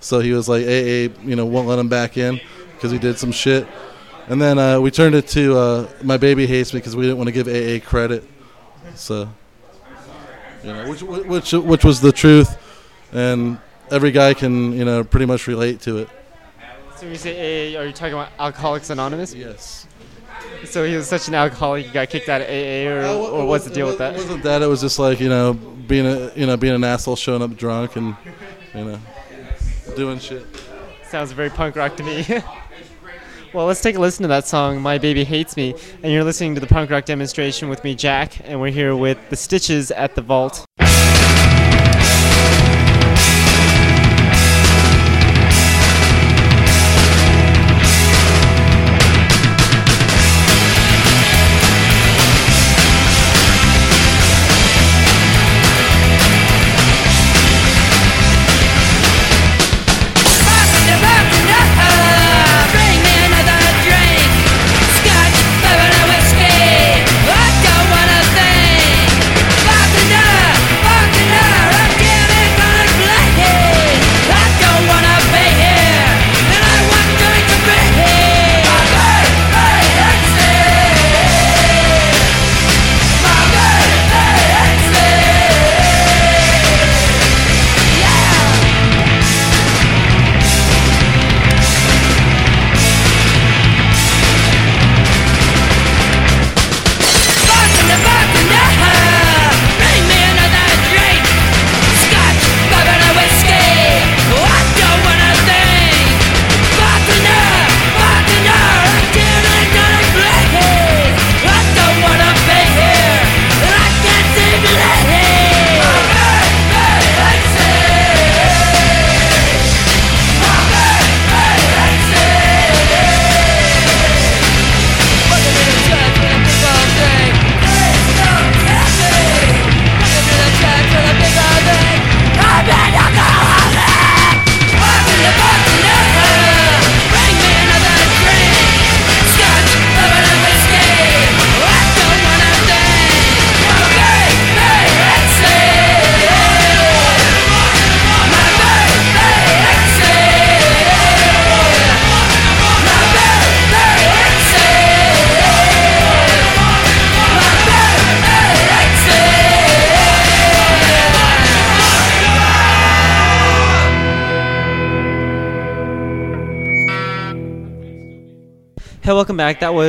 so 0.00 0.20
he 0.20 0.32
was 0.32 0.48
like 0.48 0.64
AA, 0.64 1.12
you 1.22 1.36
know, 1.36 1.46
won't 1.46 1.68
let 1.68 1.78
him 1.78 1.88
back 1.88 2.16
in 2.16 2.40
because 2.74 2.90
he 2.90 2.98
did 2.98 3.18
some 3.18 3.32
shit. 3.32 3.66
And 4.28 4.40
then 4.40 4.58
uh, 4.58 4.80
we 4.80 4.90
turned 4.90 5.14
it 5.14 5.26
to 5.28 5.56
uh, 5.56 5.88
My 6.02 6.16
Baby 6.16 6.46
Hates 6.46 6.72
Me 6.72 6.78
because 6.80 6.96
we 6.96 7.02
didn't 7.02 7.18
want 7.18 7.28
to 7.28 7.32
give 7.32 7.48
AA 7.48 7.84
credit. 7.84 8.24
So, 8.94 9.28
you 10.64 10.72
know, 10.72 10.88
which 10.88 11.02
which 11.02 11.52
which 11.52 11.84
was 11.84 12.00
the 12.00 12.12
truth, 12.12 12.56
and 13.12 13.58
every 13.90 14.10
guy 14.10 14.34
can 14.34 14.72
you 14.72 14.84
know 14.84 15.04
pretty 15.04 15.26
much 15.26 15.46
relate 15.46 15.80
to 15.82 15.98
it. 15.98 16.08
So, 16.96 17.02
when 17.02 17.12
you 17.12 17.18
say 17.18 17.74
AA, 17.74 17.80
are 17.80 17.86
you 17.86 17.92
talking 17.92 18.14
about 18.14 18.30
Alcoholics 18.38 18.90
Anonymous? 18.90 19.34
Yes. 19.34 19.86
So, 20.64 20.84
he 20.84 20.94
was 20.96 21.08
such 21.08 21.28
an 21.28 21.34
alcoholic, 21.34 21.86
he 21.86 21.92
got 21.92 22.08
kicked 22.10 22.28
out 22.28 22.40
of 22.42 22.48
AA, 22.48 22.86
or, 22.88 23.00
Uh, 23.02 23.14
or 23.14 23.46
what's 23.46 23.64
the 23.64 23.70
deal 23.70 23.86
with 23.86 23.98
that? 23.98 24.14
It 24.14 24.18
wasn't 24.18 24.42
that. 24.42 24.62
It 24.62 24.66
was 24.66 24.80
just 24.80 24.98
like 24.98 25.18
you 25.18 25.28
know 25.28 25.54
being 25.54 26.06
a 26.06 26.32
you 26.34 26.46
know 26.46 26.56
being 26.56 26.74
an 26.74 26.84
asshole, 26.84 27.16
showing 27.16 27.42
up 27.42 27.56
drunk, 27.56 27.96
and 27.96 28.14
you 28.74 28.84
know 28.84 29.00
doing 30.00 30.18
shit. 30.18 30.46
Sounds 31.04 31.30
very 31.32 31.50
punk 31.50 31.76
rock 31.76 31.94
to 31.98 32.02
me. 32.02 32.24
well, 33.52 33.66
let's 33.66 33.82
take 33.82 33.96
a 33.96 33.98
listen 33.98 34.22
to 34.22 34.28
that 34.28 34.46
song, 34.46 34.80
My 34.80 34.96
Baby 34.96 35.24
Hates 35.24 35.58
Me. 35.58 35.74
And 36.02 36.10
you're 36.10 36.24
listening 36.24 36.54
to 36.54 36.60
the 36.60 36.66
punk 36.66 36.90
rock 36.90 37.04
demonstration 37.04 37.68
with 37.68 37.84
me, 37.84 37.94
Jack, 37.94 38.40
and 38.48 38.62
we're 38.62 38.70
here 38.70 38.96
with 38.96 39.18
the 39.28 39.36
Stitches 39.36 39.90
at 39.90 40.14
the 40.14 40.22
Vault. 40.22 40.64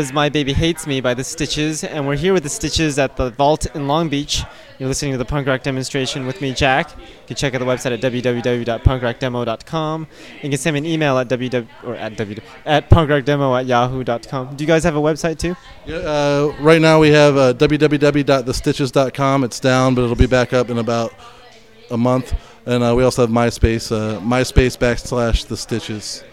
Was 0.02 0.12
My 0.12 0.30
Baby 0.30 0.54
Hates 0.54 0.88
Me 0.88 1.00
by 1.00 1.14
The 1.14 1.24
Stitches, 1.24 1.84
and 1.84 2.08
we're 2.08 2.16
here 2.16 2.34
with 2.34 2.42
The 2.42 2.50
Stitches 2.50 2.98
at 2.98 3.18
the 3.18 3.30
Vault 3.30 3.68
in 3.76 3.88
Long 3.88 4.10
Beach. 4.10 4.42
You're 4.80 4.90
listening 4.90 5.12
to 5.12 5.20
the 5.20 5.26
punk 5.26 5.46
rock 5.46 5.62
demonstration 5.62 6.26
with 6.26 6.42
me, 6.42 6.56
Jack. 6.56 6.98
You 6.98 7.06
can 7.28 7.36
check 7.36 7.54
out 7.54 7.60
the 7.60 7.66
website 7.66 7.94
at 7.94 8.02
www.punkrockdemo.com. 8.02 10.08
You 10.42 10.50
can 10.50 10.58
send 10.58 10.74
me 10.74 10.80
an 10.80 10.88
email 10.88 11.20
at 11.20 11.30
www 11.30 11.68
or 11.84 11.94
at 11.94 12.14
www 12.14 12.42
at 12.66 12.90
punkrockdemo 12.90 13.60
at 13.60 13.68
yahoo.com. 13.68 14.56
Do 14.56 14.64
you 14.64 14.68
guys 14.68 14.84
have 14.86 14.96
a 14.96 15.00
website 15.00 15.38
too? 15.38 15.56
Yeah, 15.86 15.98
uh, 15.98 16.56
right 16.60 16.82
now 16.82 17.00
we 17.00 17.10
have 17.10 17.38
uh, 17.38 17.54
www.thestitches.com. 17.54 19.44
It's 19.44 19.60
down, 19.60 19.94
but 19.94 20.02
it'll 20.02 20.16
be 20.16 20.26
back 20.26 20.52
up 20.52 20.72
in 20.72 20.80
about 20.80 21.14
a 21.92 21.98
month. 21.98 22.34
And 22.66 22.84
uh, 22.84 22.96
we 22.98 23.04
also 23.04 23.22
have 23.22 23.30
MySpace, 23.30 23.92
uh, 23.92 24.20
MySpace 24.20 24.80
backslash 24.80 25.46
the 25.46 25.58
Stitches. 25.58 26.24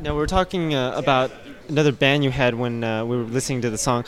Now 0.00 0.16
we 0.16 0.22
are 0.22 0.28
talking 0.28 0.72
uh, 0.72 0.92
about 0.94 1.32
another 1.68 1.92
band 1.92 2.24
you 2.24 2.30
had 2.30 2.54
when 2.54 2.84
uh, 2.84 3.04
we 3.04 3.16
were 3.16 3.24
listening 3.24 3.62
to 3.62 3.70
the 3.70 3.78
song. 3.78 4.04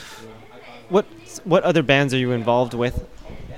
What 0.89 1.07
what 1.45 1.63
other 1.65 1.83
bands 1.83 2.15
are 2.15 2.19
you 2.19 2.33
involved 2.33 2.75
with? 2.75 3.07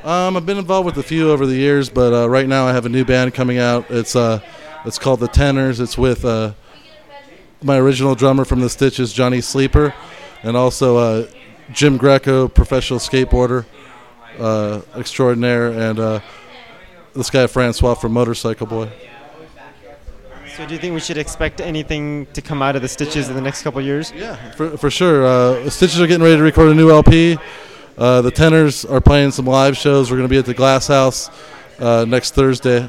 Um, 0.04 0.36
I've 0.36 0.46
been 0.46 0.58
involved 0.58 0.86
with 0.86 0.96
a 0.96 1.02
few 1.02 1.30
over 1.30 1.46
the 1.46 1.56
years, 1.56 1.90
but 1.90 2.12
uh, 2.12 2.28
right 2.28 2.46
now 2.46 2.66
I 2.66 2.72
have 2.72 2.86
a 2.86 2.88
new 2.88 3.04
band 3.04 3.34
coming 3.34 3.58
out. 3.58 3.90
It's 3.90 4.16
uh, 4.16 4.40
it's 4.84 4.98
called 4.98 5.20
the 5.20 5.28
Tenors. 5.28 5.78
It's 5.80 5.98
with 5.98 6.24
uh, 6.24 6.54
my 7.62 7.76
original 7.76 8.14
drummer 8.14 8.44
from 8.44 8.60
the 8.60 8.70
Stitches, 8.70 9.12
Johnny 9.12 9.40
Sleeper, 9.40 9.94
and 10.42 10.56
also 10.56 10.96
uh, 10.96 11.26
Jim 11.72 11.96
Greco, 11.96 12.48
professional 12.48 12.98
skateboarder 12.98 13.66
uh, 14.38 14.80
extraordinaire, 14.96 15.68
and 15.68 15.98
uh, 15.98 16.20
this 17.14 17.30
guy 17.30 17.46
Francois 17.46 17.94
from 17.94 18.12
Motorcycle 18.12 18.66
Boy. 18.66 18.90
So 20.56 20.66
do 20.66 20.74
you 20.74 20.80
think 20.80 20.94
we 20.94 21.00
should 21.00 21.16
expect 21.18 21.60
anything 21.60 22.26
to 22.34 22.42
come 22.42 22.60
out 22.62 22.76
of 22.76 22.82
the 22.82 22.88
Stitches 22.88 23.28
in 23.28 23.34
the 23.34 23.40
next 23.40 23.62
couple 23.62 23.80
of 23.80 23.86
years? 23.86 24.12
Yeah, 24.12 24.36
for, 24.52 24.76
for 24.76 24.90
sure. 24.90 25.24
Uh, 25.24 25.62
the 25.64 25.70
Stitches 25.70 26.00
are 26.00 26.06
getting 26.06 26.22
ready 26.22 26.36
to 26.36 26.42
record 26.42 26.68
a 26.70 26.74
new 26.74 26.90
LP. 26.90 27.38
Uh, 27.96 28.20
the 28.22 28.30
Tenors 28.30 28.84
are 28.84 29.00
playing 29.00 29.30
some 29.30 29.46
live 29.46 29.76
shows. 29.76 30.10
We're 30.10 30.16
going 30.16 30.28
to 30.28 30.32
be 30.32 30.38
at 30.38 30.46
the 30.46 30.54
Glass 30.54 30.88
House 30.88 31.30
uh, 31.78 32.04
next 32.06 32.34
Thursday 32.34 32.82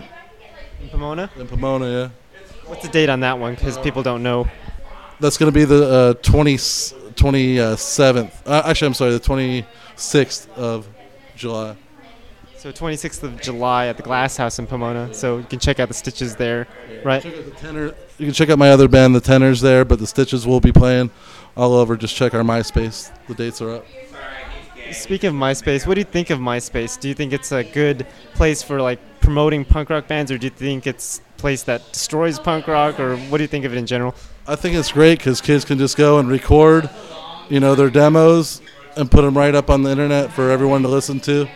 In 0.81 0.89
Pomona? 0.89 1.29
in 1.37 1.47
Pomona. 1.47 1.85
Yeah, 1.89 2.09
What's 2.65 2.81
the 2.83 2.89
date 2.91 3.09
on 3.09 3.19
that 3.21 3.37
one? 3.37 3.55
Because 3.55 3.77
people 3.77 4.01
don't 4.03 4.23
know. 4.23 4.47
that's 5.19 5.37
going 5.37 5.51
to 5.51 5.57
be 5.57 5.65
the 5.65 5.85
uh, 5.85 6.13
20, 6.21 6.55
27th. 6.55 8.31
Uh, 8.45 8.63
actually, 8.65 8.87
I'm 8.87 8.93
sorry, 8.93 9.11
the 9.11 9.19
26th 9.19 10.49
of 10.57 10.87
July. 11.35 11.75
So 12.61 12.71
26th 12.71 13.23
of 13.23 13.41
July 13.41 13.87
at 13.87 13.97
the 13.97 14.03
Glass 14.03 14.37
House 14.37 14.59
in 14.59 14.67
Pomona. 14.67 15.11
So 15.15 15.39
you 15.39 15.45
can 15.45 15.57
check 15.57 15.79
out 15.79 15.87
the 15.87 15.95
Stitches 15.95 16.35
there, 16.35 16.67
right? 17.03 17.23
Check 17.23 17.35
out 17.35 17.45
the 17.45 17.51
tenor. 17.53 17.85
You 18.19 18.27
can 18.27 18.35
check 18.35 18.51
out 18.51 18.59
my 18.59 18.69
other 18.69 18.87
band, 18.87 19.15
the 19.15 19.19
Tenors, 19.19 19.61
there, 19.61 19.83
but 19.83 19.97
the 19.97 20.05
Stitches 20.05 20.45
will 20.45 20.59
be 20.59 20.71
playing 20.71 21.09
all 21.57 21.73
over. 21.73 21.97
Just 21.97 22.15
check 22.15 22.35
our 22.35 22.43
MySpace. 22.43 23.11
The 23.25 23.33
dates 23.33 23.63
are 23.63 23.71
up. 23.71 23.87
Speaking 24.91 25.29
of 25.29 25.33
MySpace, 25.33 25.87
what 25.87 25.95
do 25.95 26.01
you 26.01 26.05
think 26.05 26.29
of 26.29 26.37
MySpace? 26.37 26.99
Do 26.99 27.07
you 27.07 27.15
think 27.15 27.33
it's 27.33 27.51
a 27.51 27.63
good 27.63 28.05
place 28.35 28.61
for 28.61 28.79
like 28.79 28.99
promoting 29.21 29.65
punk 29.65 29.89
rock 29.89 30.07
bands, 30.07 30.31
or 30.31 30.37
do 30.37 30.45
you 30.45 30.51
think 30.51 30.85
it's 30.85 31.17
a 31.17 31.39
place 31.39 31.63
that 31.63 31.91
destroys 31.91 32.37
punk 32.37 32.67
rock, 32.67 32.99
or 32.99 33.17
what 33.17 33.39
do 33.39 33.43
you 33.43 33.47
think 33.47 33.65
of 33.65 33.73
it 33.73 33.77
in 33.79 33.87
general? 33.87 34.13
I 34.45 34.55
think 34.55 34.75
it's 34.75 34.91
great 34.91 35.17
because 35.17 35.41
kids 35.41 35.65
can 35.65 35.79
just 35.79 35.97
go 35.97 36.19
and 36.19 36.29
record, 36.29 36.91
you 37.49 37.59
know, 37.59 37.73
their 37.73 37.89
demos 37.89 38.61
and 38.95 39.09
put 39.09 39.23
them 39.23 39.35
right 39.35 39.55
up 39.55 39.71
on 39.71 39.81
the 39.81 39.89
internet 39.89 40.31
for 40.31 40.51
everyone 40.51 40.83
to 40.83 40.89
listen 40.89 41.19
to 41.21 41.49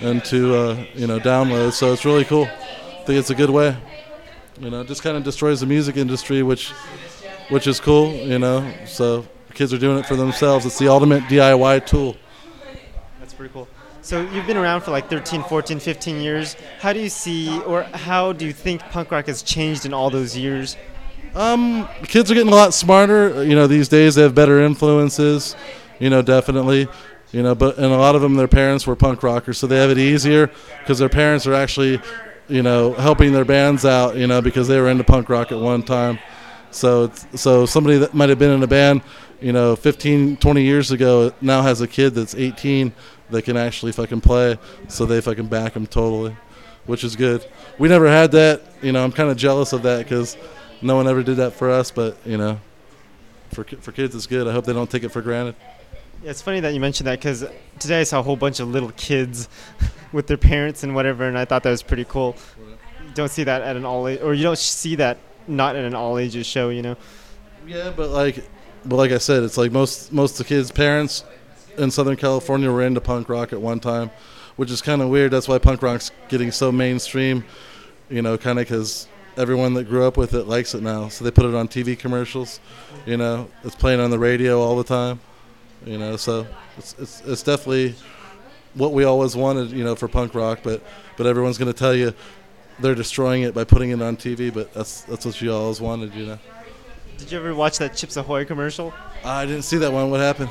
and 0.00 0.24
to 0.26 0.54
uh, 0.54 0.84
you 0.94 1.06
know 1.06 1.18
download. 1.18 1.72
So 1.72 1.92
it's 1.92 2.04
really 2.04 2.24
cool. 2.24 2.44
I 2.44 3.02
think 3.04 3.18
it's 3.18 3.30
a 3.30 3.34
good 3.34 3.50
way. 3.50 3.76
You 4.60 4.70
know, 4.70 4.80
it 4.80 4.88
just 4.88 5.02
kind 5.02 5.16
of 5.16 5.24
destroys 5.24 5.60
the 5.60 5.66
music 5.66 5.96
industry, 5.96 6.42
which 6.42 6.70
which 7.48 7.66
is 7.66 7.80
cool. 7.80 8.12
You 8.12 8.38
know, 8.38 8.72
so 8.86 9.26
kids 9.54 9.72
are 9.72 9.78
doing 9.78 9.98
it 9.98 10.06
for 10.06 10.16
themselves. 10.16 10.66
It's 10.66 10.78
the 10.78 10.88
ultimate 10.88 11.24
DIY 11.24 11.86
tool. 11.86 12.16
That's 13.18 13.34
pretty 13.34 13.52
cool. 13.52 13.68
So 14.02 14.22
you've 14.30 14.46
been 14.46 14.56
around 14.56 14.82
for 14.82 14.90
like 14.90 15.10
13, 15.10 15.42
14, 15.42 15.78
15 15.80 16.20
years. 16.20 16.56
How 16.80 16.92
do 16.92 17.00
you 17.00 17.10
see, 17.10 17.60
or 17.62 17.82
how 17.82 18.32
do 18.32 18.46
you 18.46 18.52
think 18.52 18.80
punk 18.88 19.10
rock 19.10 19.26
has 19.26 19.42
changed 19.42 19.84
in 19.84 19.92
all 19.92 20.08
those 20.08 20.36
years? 20.36 20.76
Um, 21.34 21.86
kids 22.04 22.30
are 22.30 22.34
getting 22.34 22.52
a 22.52 22.56
lot 22.56 22.72
smarter. 22.72 23.44
You 23.44 23.54
know, 23.54 23.66
these 23.66 23.88
days 23.88 24.14
they 24.14 24.22
have 24.22 24.34
better 24.34 24.60
influences. 24.62 25.56
You 25.98 26.08
know, 26.08 26.22
definitely. 26.22 26.88
You 27.32 27.42
know, 27.42 27.54
but 27.54 27.76
and 27.76 27.86
a 27.86 27.98
lot 27.98 28.14
of 28.14 28.22
them, 28.22 28.36
their 28.36 28.48
parents 28.48 28.86
were 28.86 28.96
punk 28.96 29.22
rockers, 29.22 29.58
so 29.58 29.66
they 29.66 29.76
have 29.76 29.90
it 29.90 29.98
easier 29.98 30.50
because 30.80 30.98
their 30.98 31.10
parents 31.10 31.46
are 31.46 31.54
actually, 31.54 32.00
you 32.48 32.62
know, 32.62 32.94
helping 32.94 33.32
their 33.32 33.44
bands 33.44 33.84
out. 33.84 34.16
You 34.16 34.26
know, 34.26 34.40
because 34.40 34.66
they 34.66 34.80
were 34.80 34.88
into 34.88 35.04
punk 35.04 35.28
rock 35.28 35.52
at 35.52 35.58
one 35.58 35.82
time. 35.82 36.18
So, 36.70 37.10
so 37.34 37.66
somebody 37.66 37.98
that 37.98 38.14
might 38.14 38.28
have 38.28 38.38
been 38.38 38.50
in 38.50 38.62
a 38.62 38.66
band, 38.66 39.02
you 39.40 39.52
know, 39.52 39.74
15, 39.74 40.36
20 40.36 40.62
years 40.62 40.90
ago, 40.90 41.32
now 41.40 41.62
has 41.62 41.80
a 41.80 41.88
kid 41.88 42.14
that's 42.14 42.34
18 42.34 42.92
that 43.30 43.42
can 43.42 43.56
actually 43.56 43.92
fucking 43.92 44.20
play. 44.20 44.58
So 44.88 45.06
they 45.06 45.20
fucking 45.20 45.46
back 45.46 45.74
them 45.74 45.86
totally, 45.86 46.36
which 46.86 47.04
is 47.04 47.16
good. 47.16 47.46
We 47.78 47.88
never 47.88 48.08
had 48.08 48.32
that. 48.32 48.62
You 48.82 48.92
know, 48.92 49.02
I'm 49.02 49.12
kind 49.12 49.30
of 49.30 49.36
jealous 49.36 49.72
of 49.72 49.82
that 49.82 50.04
because 50.04 50.36
no 50.82 50.96
one 50.96 51.08
ever 51.08 51.22
did 51.22 51.36
that 51.36 51.52
for 51.52 51.70
us. 51.70 51.90
But 51.90 52.18
you 52.24 52.36
know, 52.36 52.60
for 53.52 53.64
for 53.64 53.92
kids, 53.92 54.14
it's 54.14 54.26
good. 54.26 54.46
I 54.46 54.52
hope 54.52 54.64
they 54.64 54.72
don't 54.72 54.90
take 54.90 55.04
it 55.04 55.10
for 55.10 55.22
granted. 55.22 55.56
It's 56.24 56.42
funny 56.42 56.60
that 56.60 56.74
you 56.74 56.80
mentioned 56.80 57.06
that 57.06 57.18
because 57.18 57.44
today 57.78 58.00
I 58.00 58.04
saw 58.04 58.20
a 58.20 58.22
whole 58.22 58.36
bunch 58.36 58.60
of 58.60 58.68
little 58.68 58.90
kids 58.92 59.48
with 60.12 60.26
their 60.26 60.36
parents 60.36 60.82
and 60.82 60.94
whatever, 60.94 61.24
and 61.24 61.38
I 61.38 61.44
thought 61.44 61.62
that 61.62 61.70
was 61.70 61.82
pretty 61.82 62.04
cool. 62.04 62.36
You 62.58 63.14
don't 63.14 63.30
see 63.30 63.44
that 63.44 63.62
at 63.62 63.76
an 63.76 63.84
all 63.84 64.08
age, 64.08 64.20
or 64.20 64.34
you 64.34 64.42
don't 64.42 64.58
see 64.58 64.96
that 64.96 65.18
not 65.46 65.76
at 65.76 65.84
an 65.84 65.94
all 65.94 66.18
ages 66.18 66.46
show, 66.46 66.70
you 66.70 66.82
know. 66.82 66.96
Yeah, 67.66 67.92
but 67.94 68.10
like, 68.10 68.44
but 68.84 68.96
like 68.96 69.12
I 69.12 69.18
said, 69.18 69.42
it's 69.42 69.56
like 69.56 69.72
most 69.72 70.12
most 70.12 70.32
of 70.32 70.38
the 70.38 70.44
kids' 70.44 70.70
parents 70.70 71.24
in 71.76 71.90
Southern 71.90 72.16
California 72.16 72.70
were 72.70 72.82
into 72.82 73.00
punk 73.00 73.28
rock 73.28 73.52
at 73.52 73.60
one 73.60 73.80
time, 73.80 74.10
which 74.56 74.70
is 74.70 74.82
kind 74.82 75.00
of 75.00 75.08
weird. 75.08 75.30
That's 75.30 75.48
why 75.48 75.58
punk 75.58 75.82
rock's 75.82 76.10
getting 76.28 76.50
so 76.50 76.72
mainstream, 76.72 77.44
you 78.08 78.22
know, 78.22 78.36
kind 78.36 78.58
of 78.58 78.66
because 78.66 79.06
everyone 79.36 79.74
that 79.74 79.84
grew 79.84 80.04
up 80.04 80.16
with 80.16 80.34
it 80.34 80.44
likes 80.44 80.74
it 80.74 80.82
now. 80.82 81.08
So 81.08 81.24
they 81.24 81.30
put 81.30 81.46
it 81.46 81.54
on 81.54 81.68
TV 81.68 81.96
commercials, 81.98 82.60
you 83.06 83.16
know, 83.16 83.48
it's 83.62 83.76
playing 83.76 84.00
on 84.00 84.10
the 84.10 84.18
radio 84.18 84.60
all 84.60 84.76
the 84.76 84.84
time, 84.84 85.20
you 85.84 85.98
know. 85.98 86.16
So 86.16 86.46
it's 86.76 86.94
it's, 86.98 87.22
it's 87.22 87.42
definitely 87.42 87.94
what 88.74 88.92
we 88.92 89.04
always 89.04 89.34
wanted, 89.36 89.70
you 89.70 89.84
know, 89.84 89.94
for 89.96 90.08
punk 90.08 90.34
rock. 90.34 90.60
But 90.62 90.82
but 91.16 91.26
everyone's 91.26 91.58
gonna 91.58 91.72
tell 91.72 91.94
you 91.94 92.14
they're 92.80 92.94
destroying 92.94 93.42
it 93.42 93.54
by 93.54 93.64
putting 93.64 93.90
it 93.90 94.00
on 94.02 94.16
TV. 94.16 94.52
But 94.52 94.72
that's 94.74 95.02
that's 95.02 95.24
what 95.24 95.40
you 95.40 95.52
always 95.52 95.80
wanted, 95.80 96.14
you 96.14 96.26
know. 96.26 96.38
Did 97.18 97.32
you 97.32 97.38
ever 97.38 97.54
watch 97.54 97.78
that 97.78 97.96
Chips 97.96 98.16
Ahoy 98.16 98.44
commercial? 98.44 98.94
I 99.24 99.44
didn't 99.44 99.62
see 99.62 99.78
that 99.78 99.92
one. 99.92 100.10
What 100.10 100.20
happened? 100.20 100.50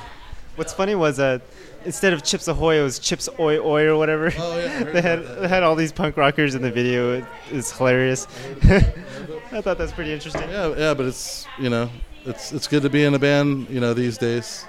What's 0.57 0.73
funny 0.73 0.95
was 0.95 1.19
uh, 1.19 1.39
instead 1.85 2.13
of 2.13 2.23
Chips 2.23 2.47
Ahoy, 2.47 2.79
it 2.79 2.83
was 2.83 2.99
Chips 2.99 3.29
Oi 3.39 3.59
Oi 3.59 3.85
or 3.85 3.95
whatever. 3.95 4.33
Oh, 4.37 4.57
yeah, 4.57 4.83
they 4.91 5.01
had 5.01 5.23
that. 5.23 5.41
they 5.41 5.47
had 5.47 5.63
all 5.63 5.75
these 5.75 5.91
punk 5.93 6.17
rockers 6.17 6.55
in 6.55 6.61
the 6.61 6.71
video. 6.71 7.13
It, 7.13 7.25
It 7.51 7.57
is 7.57 7.71
hilarious. 7.71 8.27
I 8.63 8.81
thought 9.61 9.77
that's 9.77 9.93
pretty 9.93 10.11
interesting. 10.11 10.49
Yeah, 10.49 10.75
yeah, 10.75 10.93
but 10.93 11.05
it's 11.05 11.45
you 11.57 11.69
know, 11.69 11.89
it's 12.25 12.51
it's 12.51 12.67
good 12.67 12.81
to 12.83 12.89
be 12.89 13.05
in 13.05 13.13
a 13.13 13.19
band, 13.19 13.69
you 13.69 13.79
know, 13.79 13.93
these 13.93 14.17
days. 14.17 14.65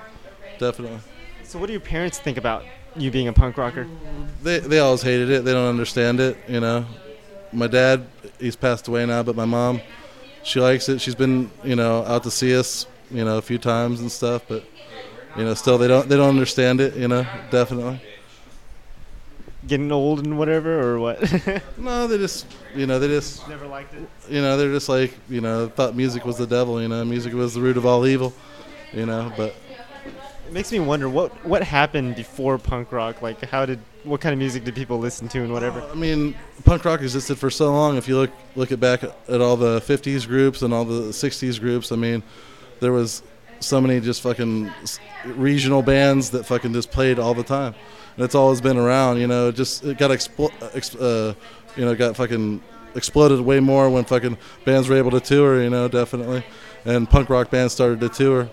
Definitely. 0.58 0.98
So, 1.44 1.58
what 1.58 1.66
do 1.66 1.72
your 1.72 1.80
parents 1.80 2.18
think 2.18 2.36
about 2.36 2.64
you 2.96 3.10
being 3.10 3.28
a 3.28 3.32
punk 3.32 3.56
rocker? 3.56 3.86
They 4.42 4.58
they 4.58 4.78
always 4.80 5.02
hated 5.02 5.30
it. 5.30 5.44
They 5.44 5.52
don't 5.52 5.68
understand 5.68 6.20
it, 6.20 6.36
you 6.48 6.60
know. 6.60 6.84
My 7.52 7.66
dad, 7.66 8.06
he's 8.38 8.56
passed 8.56 8.88
away 8.88 9.06
now, 9.06 9.22
but 9.22 9.34
my 9.34 9.46
mom, 9.46 9.80
she 10.42 10.60
likes 10.60 10.88
it. 10.90 11.00
She's 11.00 11.14
been, 11.14 11.50
you 11.64 11.76
know, 11.76 12.04
out 12.04 12.22
to 12.24 12.30
see 12.30 12.54
us, 12.56 12.86
you 13.10 13.24
know, 13.24 13.38
a 13.38 13.42
few 13.42 13.56
times 13.58 14.00
and 14.00 14.12
stuff, 14.12 14.42
but 14.48 14.64
you 15.36 15.44
know, 15.44 15.54
still 15.54 15.78
they 15.78 15.88
don't 15.88 16.08
they 16.08 16.16
don't 16.16 16.28
understand 16.28 16.80
it, 16.80 16.94
you 16.96 17.08
know, 17.08 17.24
definitely. 17.50 18.00
Getting 19.66 19.90
old 19.92 20.24
and 20.24 20.38
whatever, 20.38 20.80
or 20.80 20.98
what? 21.00 21.18
No, 21.78 22.06
they 22.06 22.16
just, 22.16 22.46
you 22.74 22.86
know, 22.86 22.98
they 22.98 23.08
just 23.08 23.46
Never 23.48 23.66
liked 23.66 23.92
it. 23.94 24.08
you 24.28 24.40
know, 24.40 24.56
they're 24.56 24.72
just 24.72 24.88
like, 24.88 25.12
you 25.28 25.40
know, 25.40 25.68
thought 25.68 25.94
music 25.96 26.24
was 26.24 26.36
the 26.38 26.46
devil, 26.46 26.80
you 26.80 26.88
know, 26.88 27.04
music 27.04 27.32
was 27.34 27.54
the 27.54 27.60
root 27.60 27.76
of 27.76 27.84
all 27.84 28.06
evil, 28.06 28.32
you 28.92 29.04
know, 29.06 29.32
but 29.36 29.54
It 30.48 30.54
makes 30.54 30.72
me 30.72 30.80
wonder 30.80 31.10
what 31.10 31.30
what 31.44 31.62
happened 31.62 32.16
before 32.16 32.56
punk 32.56 32.90
rock. 32.90 33.20
Like, 33.20 33.44
how 33.44 33.66
did 33.66 33.80
what 34.04 34.22
kind 34.22 34.32
of 34.32 34.38
music 34.38 34.64
did 34.64 34.74
people 34.74 34.98
listen 34.98 35.28
to 35.28 35.40
and 35.40 35.52
whatever? 35.52 35.82
I 35.82 35.94
mean, 35.94 36.34
punk 36.64 36.86
rock 36.86 37.02
existed 37.02 37.36
for 37.36 37.50
so 37.50 37.70
long. 37.70 37.98
If 37.98 38.08
you 38.08 38.16
look 38.16 38.30
look 38.56 38.72
at 38.72 38.80
back 38.80 39.02
at 39.04 39.40
all 39.42 39.58
the 39.58 39.78
'50s 39.80 40.26
groups 40.26 40.62
and 40.62 40.72
all 40.72 40.86
the 40.86 41.12
'60s 41.12 41.60
groups, 41.60 41.92
I 41.92 41.96
mean, 41.96 42.22
there 42.80 42.92
was 42.92 43.22
so 43.60 43.78
many 43.78 44.00
just 44.00 44.22
fucking 44.22 44.72
regional 45.26 45.82
bands 45.82 46.30
that 46.30 46.44
fucking 46.46 46.72
just 46.72 46.90
played 46.90 47.18
all 47.18 47.34
the 47.34 47.42
time, 47.42 47.74
and 48.16 48.24
it's 48.24 48.34
always 48.34 48.62
been 48.62 48.78
around. 48.78 49.18
You 49.18 49.26
know, 49.26 49.52
just 49.52 49.84
it 49.84 49.98
got 49.98 50.10
explo- 50.10 50.54
ex- 50.74 50.96
uh, 50.96 51.34
you 51.76 51.84
know, 51.84 51.94
got 51.94 52.16
fucking 52.16 52.62
exploded 52.94 53.42
way 53.42 53.60
more 53.60 53.90
when 53.90 54.04
fucking 54.04 54.38
bands 54.64 54.88
were 54.88 54.96
able 54.96 55.10
to 55.10 55.20
tour. 55.20 55.62
You 55.62 55.68
know, 55.68 55.88
definitely, 55.88 56.42
and 56.86 57.06
punk 57.10 57.28
rock 57.28 57.50
bands 57.50 57.74
started 57.74 58.00
to 58.00 58.08
tour. 58.08 58.48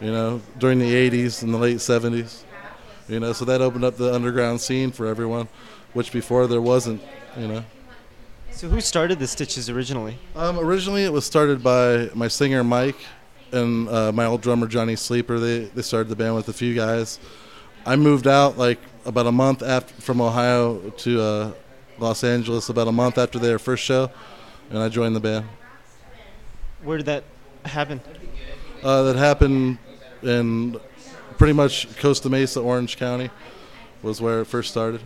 You 0.00 0.10
know, 0.12 0.42
during 0.58 0.78
the 0.78 0.92
'80s 0.92 1.42
and 1.42 1.52
the 1.52 1.58
late 1.58 1.78
'70s. 1.78 2.42
You 3.08 3.20
know, 3.20 3.32
so 3.32 3.44
that 3.44 3.60
opened 3.60 3.84
up 3.84 3.96
the 3.96 4.12
underground 4.12 4.60
scene 4.60 4.90
for 4.90 5.06
everyone, 5.06 5.48
which 5.92 6.12
before 6.12 6.46
there 6.46 6.60
wasn't. 6.60 7.00
You 7.36 7.48
know. 7.48 7.64
So, 8.50 8.68
who 8.68 8.80
started 8.80 9.18
the 9.18 9.26
Stitches 9.26 9.68
originally? 9.68 10.18
Um, 10.34 10.58
originally, 10.58 11.04
it 11.04 11.12
was 11.12 11.26
started 11.26 11.62
by 11.62 12.08
my 12.14 12.28
singer 12.28 12.64
Mike 12.64 12.96
and 13.52 13.88
uh, 13.88 14.12
my 14.12 14.24
old 14.24 14.40
drummer 14.40 14.66
Johnny 14.66 14.96
Sleeper. 14.96 15.38
They 15.38 15.64
they 15.66 15.82
started 15.82 16.08
the 16.08 16.16
band 16.16 16.34
with 16.34 16.48
a 16.48 16.52
few 16.52 16.74
guys. 16.74 17.18
I 17.84 17.96
moved 17.96 18.26
out 18.26 18.58
like 18.58 18.80
about 19.04 19.26
a 19.26 19.32
month 19.32 19.62
after 19.62 19.94
from 20.00 20.20
Ohio 20.20 20.90
to 20.90 21.20
uh, 21.20 21.52
Los 21.98 22.24
Angeles 22.24 22.68
about 22.68 22.88
a 22.88 22.92
month 22.92 23.18
after 23.18 23.38
their 23.38 23.58
first 23.58 23.84
show, 23.84 24.10
and 24.70 24.78
I 24.78 24.88
joined 24.88 25.14
the 25.14 25.20
band. 25.20 25.46
Where 26.82 26.96
did 26.96 27.06
that 27.06 27.24
happen? 27.64 28.00
Uh, 28.82 29.02
that 29.04 29.16
happened 29.16 29.78
in 30.22 30.78
pretty 31.38 31.52
much 31.52 31.96
Costa 31.98 32.28
Mesa, 32.28 32.60
Orange 32.60 32.96
County, 32.96 33.30
was 34.02 34.20
where 34.20 34.40
it 34.40 34.46
first 34.46 34.70
started. 34.70 35.00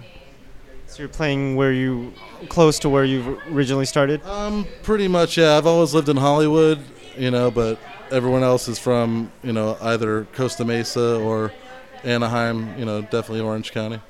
So 0.87 1.03
you're 1.03 1.09
playing 1.09 1.57
where 1.57 1.73
you 1.73 2.13
close 2.49 2.79
to 2.81 2.89
where 2.89 3.05
you 3.05 3.41
originally 3.51 3.87
started? 3.87 4.25
Um, 4.25 4.67
pretty 4.83 5.09
much, 5.09 5.37
yeah. 5.37 5.57
I've 5.57 5.67
always 5.67 5.95
lived 5.95 6.09
in 6.09 6.17
Hollywood, 6.17 6.81
you 7.17 7.31
know, 7.31 7.51
but 7.51 7.79
everyone 8.11 8.43
else 8.43 8.67
is 8.69 8.79
from, 8.79 9.31
you 9.43 9.53
know, 9.53 9.77
either 9.81 10.25
Costa 10.33 10.65
Mesa 10.65 11.17
or 11.21 11.53
Anaheim, 12.03 12.77
you 12.79 12.85
know, 12.85 13.03
definitely 13.03 13.41
Orange 13.41 13.73
County. 13.73 14.01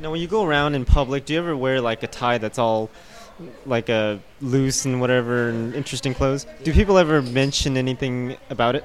Now, 0.00 0.10
when 0.10 0.20
you 0.20 0.26
go 0.26 0.44
around 0.44 0.74
in 0.74 0.84
public, 0.84 1.24
do 1.24 1.34
you 1.34 1.38
ever 1.38 1.56
wear 1.56 1.80
like 1.80 2.02
a 2.02 2.08
tie 2.08 2.38
that's 2.38 2.58
all 2.58 2.90
like 3.64 3.88
a 3.88 4.20
loose 4.40 4.84
and 4.84 5.00
whatever 5.00 5.48
and 5.50 5.74
interesting 5.74 6.14
clothes? 6.14 6.46
Do 6.62 6.72
people 6.72 6.98
ever 6.98 7.22
mention 7.22 7.76
anything 7.76 8.36
about 8.50 8.74
it? 8.74 8.84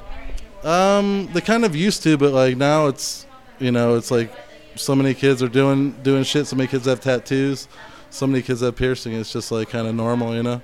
Um, 0.63 1.29
they 1.33 1.41
kind 1.41 1.63
of 1.63 1.75
used 1.75 2.03
to, 2.03 2.17
but 2.17 2.33
like 2.33 2.57
now 2.57 2.87
it's, 2.87 3.25
you 3.59 3.71
know, 3.71 3.95
it's 3.95 4.11
like 4.11 4.31
so 4.75 4.95
many 4.95 5.13
kids 5.13 5.41
are 5.43 5.47
doing 5.49 5.91
doing 6.03 6.23
shit. 6.23 6.47
So 6.47 6.55
many 6.55 6.67
kids 6.67 6.85
have 6.85 6.99
tattoos. 6.99 7.67
So 8.09 8.25
many 8.27 8.41
kids 8.41 8.61
have 8.61 8.75
piercing. 8.75 9.13
It's 9.13 9.31
just 9.31 9.51
like 9.51 9.69
kind 9.69 9.87
of 9.87 9.95
normal, 9.95 10.35
you 10.35 10.43
know. 10.43 10.61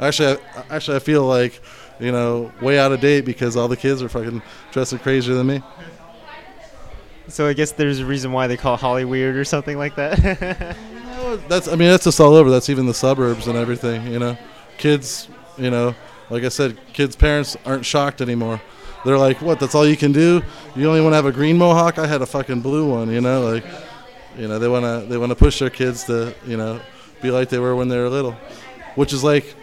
Actually, 0.00 0.38
I, 0.56 0.64
actually, 0.76 0.96
I 0.96 1.00
feel 1.00 1.24
like, 1.24 1.60
you 1.98 2.12
know, 2.12 2.52
way 2.60 2.78
out 2.78 2.92
of 2.92 3.00
date 3.00 3.24
because 3.24 3.56
all 3.56 3.68
the 3.68 3.76
kids 3.76 4.02
are 4.02 4.08
fucking 4.08 4.42
dressing 4.72 4.98
crazier 4.98 5.34
than 5.34 5.46
me. 5.46 5.62
So 7.28 7.46
I 7.46 7.54
guess 7.54 7.72
there's 7.72 7.98
a 7.98 8.06
reason 8.06 8.32
why 8.32 8.46
they 8.46 8.56
call 8.56 8.76
Holly 8.76 9.04
weird 9.04 9.36
or 9.36 9.44
something 9.44 9.78
like 9.78 9.96
that. 9.96 10.76
No, 11.16 11.36
that's 11.48 11.66
I 11.66 11.76
mean 11.76 11.88
that's 11.88 12.04
just 12.04 12.20
all 12.20 12.34
over. 12.34 12.50
That's 12.50 12.68
even 12.68 12.84
the 12.84 12.92
suburbs 12.92 13.46
and 13.46 13.56
everything. 13.56 14.06
You 14.12 14.18
know, 14.18 14.36
kids. 14.76 15.28
You 15.56 15.70
know, 15.70 15.94
like 16.28 16.44
I 16.44 16.50
said, 16.50 16.76
kids' 16.92 17.16
parents 17.16 17.56
aren't 17.64 17.86
shocked 17.86 18.20
anymore. 18.20 18.60
They're 19.06 19.18
like, 19.18 19.40
"What? 19.40 19.60
That's 19.60 19.74
all 19.74 19.86
you 19.86 19.96
can 19.96 20.12
do? 20.12 20.42
You 20.74 20.88
only 20.88 21.00
want 21.00 21.12
to 21.12 21.16
have 21.16 21.26
a 21.26 21.32
green 21.32 21.56
mohawk? 21.56 21.98
I 21.98 22.06
had 22.06 22.20
a 22.22 22.26
fucking 22.26 22.60
blue 22.60 22.90
one." 22.90 23.10
You 23.10 23.20
know, 23.20 23.52
like, 23.52 23.64
you 24.36 24.48
know, 24.48 24.58
they 24.58 24.68
wanna 24.68 25.06
they 25.08 25.16
wanna 25.16 25.36
push 25.36 25.60
their 25.60 25.70
kids 25.70 26.04
to 26.04 26.34
you 26.46 26.56
know 26.56 26.80
be 27.22 27.30
like 27.30 27.48
they 27.48 27.58
were 27.58 27.76
when 27.76 27.88
they 27.88 27.98
were 27.98 28.08
little, 28.08 28.36
which 28.96 29.12
is 29.12 29.22
like 29.22 29.54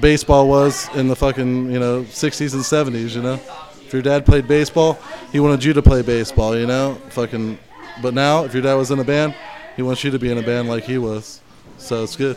baseball 0.00 0.48
was 0.48 0.88
in 0.94 1.08
the 1.08 1.16
fucking 1.16 1.70
you 1.70 1.78
know 1.78 2.02
60s 2.04 2.54
and 2.54 2.62
70s. 2.62 3.14
You 3.14 3.22
know, 3.22 3.34
if 3.34 3.92
your 3.92 4.02
dad 4.02 4.24
played 4.26 4.48
baseball, 4.48 4.98
he 5.30 5.40
wanted 5.40 5.62
you 5.62 5.72
to 5.74 5.82
play 5.82 6.02
baseball. 6.02 6.56
You 6.56 6.66
know, 6.66 6.94
fucking. 7.10 7.58
But 8.02 8.14
now, 8.14 8.44
if 8.44 8.54
your 8.54 8.62
dad 8.62 8.74
was 8.74 8.90
in 8.90 8.98
a 8.98 9.04
band, 9.04 9.36
he 9.76 9.82
wants 9.82 10.02
you 10.02 10.10
to 10.10 10.18
be 10.18 10.30
in 10.30 10.38
a 10.38 10.42
band 10.42 10.68
like 10.68 10.84
he 10.84 10.98
was. 10.98 11.40
So 11.78 12.02
it's 12.02 12.16
good. 12.16 12.36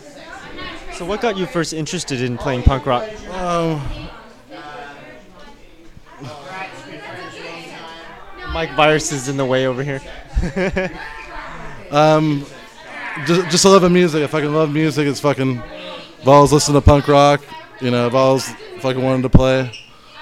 So, 0.94 1.06
what 1.06 1.22
got 1.22 1.38
you 1.38 1.46
first 1.46 1.74
interested 1.74 2.22
in 2.22 2.38
playing 2.38 2.64
punk 2.64 2.86
rock? 2.86 3.08
Um, 3.34 4.07
Mike 8.58 8.74
Virus 8.74 9.12
is 9.12 9.30
in 9.30 9.38
the 9.38 9.46
way 9.46 9.68
over 9.68 9.84
here. 9.84 10.02
um, 11.92 12.44
just, 13.28 13.52
just 13.52 13.66
a 13.66 13.70
love 13.70 13.84
of 13.84 13.92
music. 13.92 14.24
I 14.24 14.26
fucking 14.26 14.52
love 14.52 14.74
music. 14.74 15.08
It's 15.08 15.20
fucking. 15.20 15.60
I've 15.60 16.28
always 16.28 16.52
listened 16.52 16.74
to 16.74 16.82
punk 16.82 17.08
rock. 17.08 17.44
You 17.82 17.92
know, 17.92 18.08
I've 18.08 18.16
always 18.16 18.50
fucking 18.80 19.00
wanted 19.00 19.22
to 19.22 19.30
play, 19.30 19.72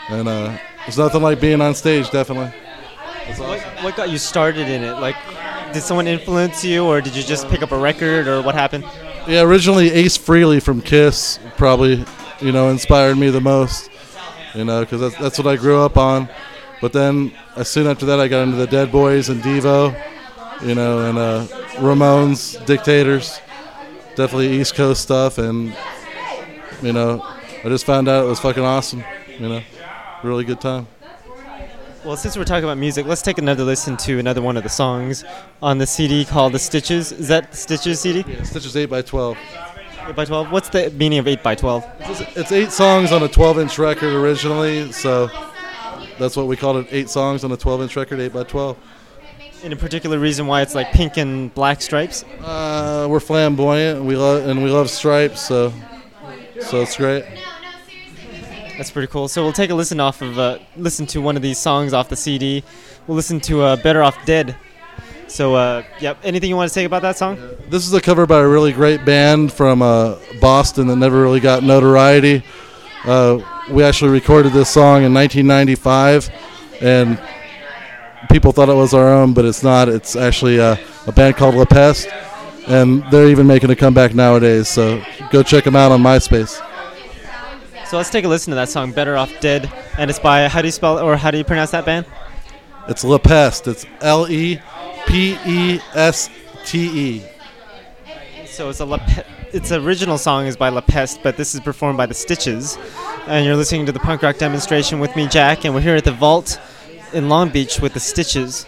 and 0.10 0.28
uh, 0.28 0.58
there's 0.80 0.98
nothing 0.98 1.22
like 1.22 1.40
being 1.40 1.62
on 1.62 1.74
stage. 1.76 2.12
Definitely. 2.12 2.54
What, 3.38 3.62
what 3.82 3.96
got 3.96 4.10
you 4.10 4.18
started 4.18 4.68
in 4.68 4.84
it? 4.84 5.00
Like, 5.00 5.16
did 5.72 5.82
someone 5.82 6.06
influence 6.06 6.62
you, 6.62 6.84
or 6.84 7.00
did 7.00 7.16
you 7.16 7.24
just 7.24 7.48
pick 7.48 7.62
up 7.62 7.72
a 7.72 7.78
record, 7.78 8.28
or 8.28 8.42
what 8.42 8.54
happened? 8.54 8.84
Yeah, 9.30 9.44
originally 9.44 9.92
Ace 9.92 10.18
Frehley 10.18 10.62
from 10.62 10.82
Kiss 10.82 11.40
probably, 11.56 12.04
you 12.42 12.52
know, 12.52 12.68
inspired 12.68 13.18
me 13.18 13.30
the 13.30 13.40
most. 13.40 13.90
You 14.54 14.66
know, 14.66 14.82
because 14.82 15.00
that's, 15.00 15.16
that's 15.16 15.38
what 15.38 15.48
I 15.48 15.56
grew 15.56 15.80
up 15.80 15.96
on. 15.96 16.28
But 16.82 16.94
then, 16.94 17.32
as 17.56 17.70
soon 17.70 17.88
after 17.88 18.06
that, 18.08 18.20
I 18.20 18.28
got 18.28 18.44
into 18.44 18.58
the 18.58 18.68
Dead 18.68 18.92
Boys 18.92 19.30
and 19.30 19.42
Devo, 19.42 19.96
you 20.62 20.76
know, 20.76 21.10
and 21.10 21.18
uh, 21.18 21.48
Ramones, 21.78 22.64
Dictators, 22.66 23.40
definitely 24.16 24.60
East 24.60 24.76
Coast 24.76 25.02
stuff, 25.02 25.38
and 25.38 25.76
you 26.82 26.94
know, 26.94 27.22
I 27.64 27.70
just 27.70 27.86
found 27.86 28.08
out 28.08 28.26
it 28.26 28.28
was 28.28 28.40
fucking 28.40 28.64
awesome. 28.64 29.04
You 29.40 29.50
know, 29.50 29.62
really 30.24 30.44
good 30.44 30.62
time. 30.62 30.88
Well, 32.04 32.18
since 32.18 32.38
we're 32.38 32.44
talking 32.44 32.66
about 32.66 32.78
music, 32.78 33.08
let's 33.08 33.24
take 33.24 33.40
another 33.40 33.64
listen 33.64 33.98
to 33.98 34.20
another 34.20 34.42
one 34.42 34.58
of 34.58 34.64
the 34.64 34.70
songs 34.70 35.26
on 35.62 35.80
the 35.80 35.88
CD 35.88 36.24
called 36.24 36.54
"The 36.54 36.60
Stitches." 36.60 37.12
Is 37.12 37.30
that 37.30 37.52
the 37.52 37.58
Stitches 37.58 38.00
CD? 38.00 38.24
Yeah, 38.28 38.44
Stitches 38.44 38.76
eight 38.78 38.92
by 38.92 39.02
twelve. 39.02 39.38
Eight 40.08 40.16
by 40.16 40.26
twelve. 40.26 40.52
What's 40.52 40.70
the 40.70 40.92
meaning 40.92 41.18
of 41.20 41.28
eight 41.28 41.42
by 41.42 41.56
twelve? 41.56 41.84
It's 42.00 42.52
eight 42.52 42.72
songs 42.72 43.12
on 43.12 43.24
a 43.24 43.28
12-inch 43.28 43.80
record 43.80 44.14
originally, 44.14 44.92
so 44.92 45.30
that's 46.20 46.36
what 46.36 46.48
we 46.48 46.56
called 46.56 46.78
it. 46.78 46.88
Eight 46.92 47.10
songs 47.10 47.44
on 47.44 47.52
a 47.52 47.58
12-inch 47.58 47.96
record, 47.96 48.20
eight 48.20 48.34
by 48.34 48.44
12. 48.44 48.78
Any 49.64 49.76
particular 49.76 50.20
reason 50.20 50.48
why 50.48 50.62
it's 50.62 50.76
like 50.76 50.92
pink 50.92 51.18
and 51.18 51.54
black 51.54 51.82
stripes? 51.82 52.24
Uh, 52.42 53.08
we're 53.10 53.20
flamboyant, 53.20 54.00
and 54.00 54.08
we 54.08 54.16
love 54.16 54.48
and 54.48 54.64
we 54.64 54.70
love 54.70 54.90
stripes, 54.90 55.42
so 55.42 55.74
so 56.62 56.82
it's 56.82 56.98
great. 56.98 57.26
That's 58.78 58.92
pretty 58.92 59.08
cool. 59.08 59.28
So 59.28 59.44
we'll 59.44 59.54
take 59.54 59.70
a 59.70 59.76
listen 59.76 60.00
off 60.00 60.22
of 60.22 60.38
uh, 60.38 60.60
listen 60.76 61.06
to 61.08 61.22
one 61.22 61.36
of 61.36 61.42
these 61.42 61.58
songs 61.58 61.94
off 61.94 62.10
the 62.10 62.16
CD. 62.16 62.64
We'll 63.08 63.16
listen 63.16 63.40
to 63.42 63.62
uh, 63.62 63.76
"Better 63.78 64.04
Off 64.04 64.24
Dead." 64.26 64.56
So, 65.28 65.56
uh, 65.56 65.84
yep. 66.00 66.18
Anything 66.24 66.50
you 66.50 66.56
want 66.56 66.70
to 66.70 66.74
say 66.74 66.86
about 66.86 67.02
that 67.02 67.18
song? 67.18 67.38
This 67.70 67.88
is 67.88 67.94
a 67.94 68.02
cover 68.02 68.28
by 68.28 68.40
a 68.40 68.48
really 68.48 68.72
great 68.72 69.04
band 69.04 69.52
from 69.52 69.82
uh, 69.82 70.18
Boston 70.40 70.88
that 70.88 70.98
never 70.98 71.22
really 71.22 71.40
got 71.40 71.64
notoriety. 71.64 72.44
We 73.72 73.84
actually 73.84 74.12
recorded 74.12 74.54
this 74.54 74.70
song 74.70 75.04
in 75.04 75.14
1995, 75.14 76.30
and 76.82 77.20
people 78.30 78.52
thought 78.52 78.70
it 78.70 78.76
was 78.76 78.94
our 78.94 79.12
own, 79.12 79.34
but 79.34 79.44
it's 79.46 79.64
not. 79.64 79.90
It's 79.90 80.16
actually 80.16 80.60
uh, 80.60 80.76
a 81.08 81.12
band 81.12 81.36
called 81.36 81.56
La 81.56 81.66
Peste, 81.66 82.08
and 82.68 83.04
they're 83.10 83.28
even 83.28 83.48
making 83.48 83.72
a 83.72 83.76
comeback 83.76 84.14
nowadays. 84.14 84.68
So 84.68 85.02
go 85.32 85.42
check 85.42 85.64
them 85.64 85.76
out 85.76 85.92
on 85.92 86.02
MySpace. 86.04 86.62
So 87.88 87.98
let's 87.98 88.10
take 88.12 88.26
a 88.26 88.28
listen 88.28 88.52
to 88.52 88.56
that 88.56 88.70
song, 88.70 88.92
"Better 88.92 89.18
Off 89.18 89.32
Dead," 89.40 89.72
and 89.98 90.10
it's 90.10 90.20
by 90.20 90.48
how 90.48 90.62
do 90.62 90.68
you 90.68 90.72
spell 90.72 91.00
or 91.00 91.18
how 91.18 91.32
do 91.32 91.40
you 91.40 91.44
pronounce 91.44 91.72
that 91.72 91.86
band? 91.86 92.06
It's 92.88 93.04
La 93.04 93.18
Peste. 93.18 93.68
It's 93.68 93.86
L 94.02 94.30
E 94.30 94.60
P 95.08 95.38
E 95.46 95.80
S 95.96 96.30
T 96.66 97.18
E. 97.18 97.24
So 98.46 98.70
it's 98.70 98.80
a 98.80 98.86
La 98.86 98.98
Pe- 98.98 99.24
its 99.56 99.72
original 99.72 100.18
song 100.18 100.48
is 100.48 100.58
by 100.58 100.68
La 100.68 100.82
Peste, 100.82 101.24
but 101.24 101.38
this 101.38 101.56
is 101.56 101.62
performed 101.62 101.96
by 101.96 102.06
the 102.06 102.14
Stitches, 102.14 102.78
and 103.26 103.46
you're 103.46 103.56
listening 103.56 103.86
to 103.86 103.94
the 103.94 104.00
punk 104.00 104.22
rock 104.22 104.38
demonstration 104.38 105.00
with 105.00 105.16
me, 105.16 105.30
Jack, 105.30 105.64
and 105.64 105.74
we're 105.74 105.80
here 105.80 105.96
at 105.96 106.04
the 106.04 106.12
Vault 106.12 106.60
in 107.14 107.30
Long 107.30 107.48
Beach 107.48 107.80
with 107.80 107.94
the 107.94 108.00
Stitches. 108.02 108.66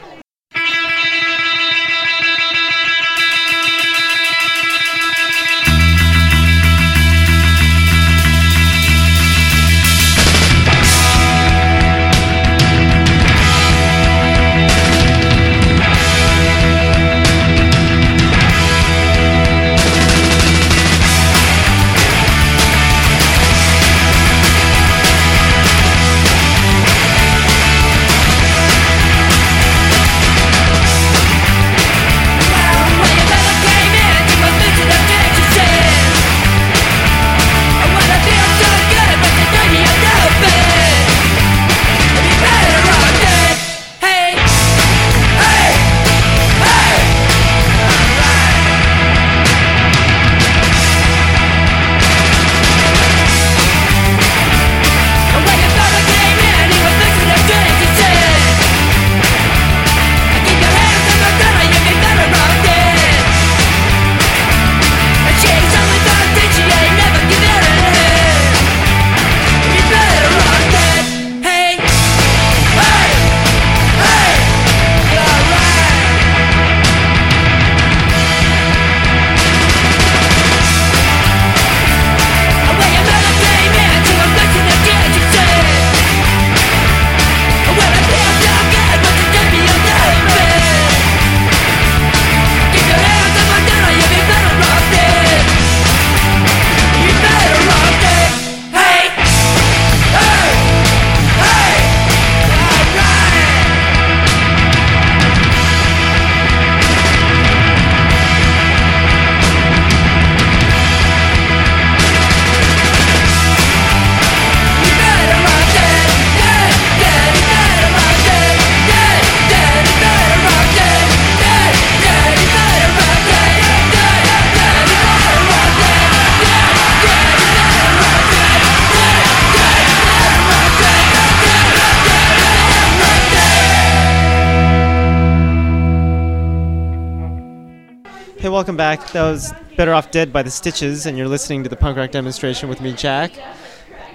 Dead 140.11 140.31
by 140.31 140.43
the 140.43 140.51
Stitches, 140.51 141.05
and 141.05 141.17
you're 141.17 141.27
listening 141.27 141.63
to 141.63 141.69
the 141.69 141.75
punk 141.75 141.97
rock 141.97 142.11
demonstration 142.11 142.69
with 142.69 142.81
me, 142.81 142.93
Jack. 142.93 143.31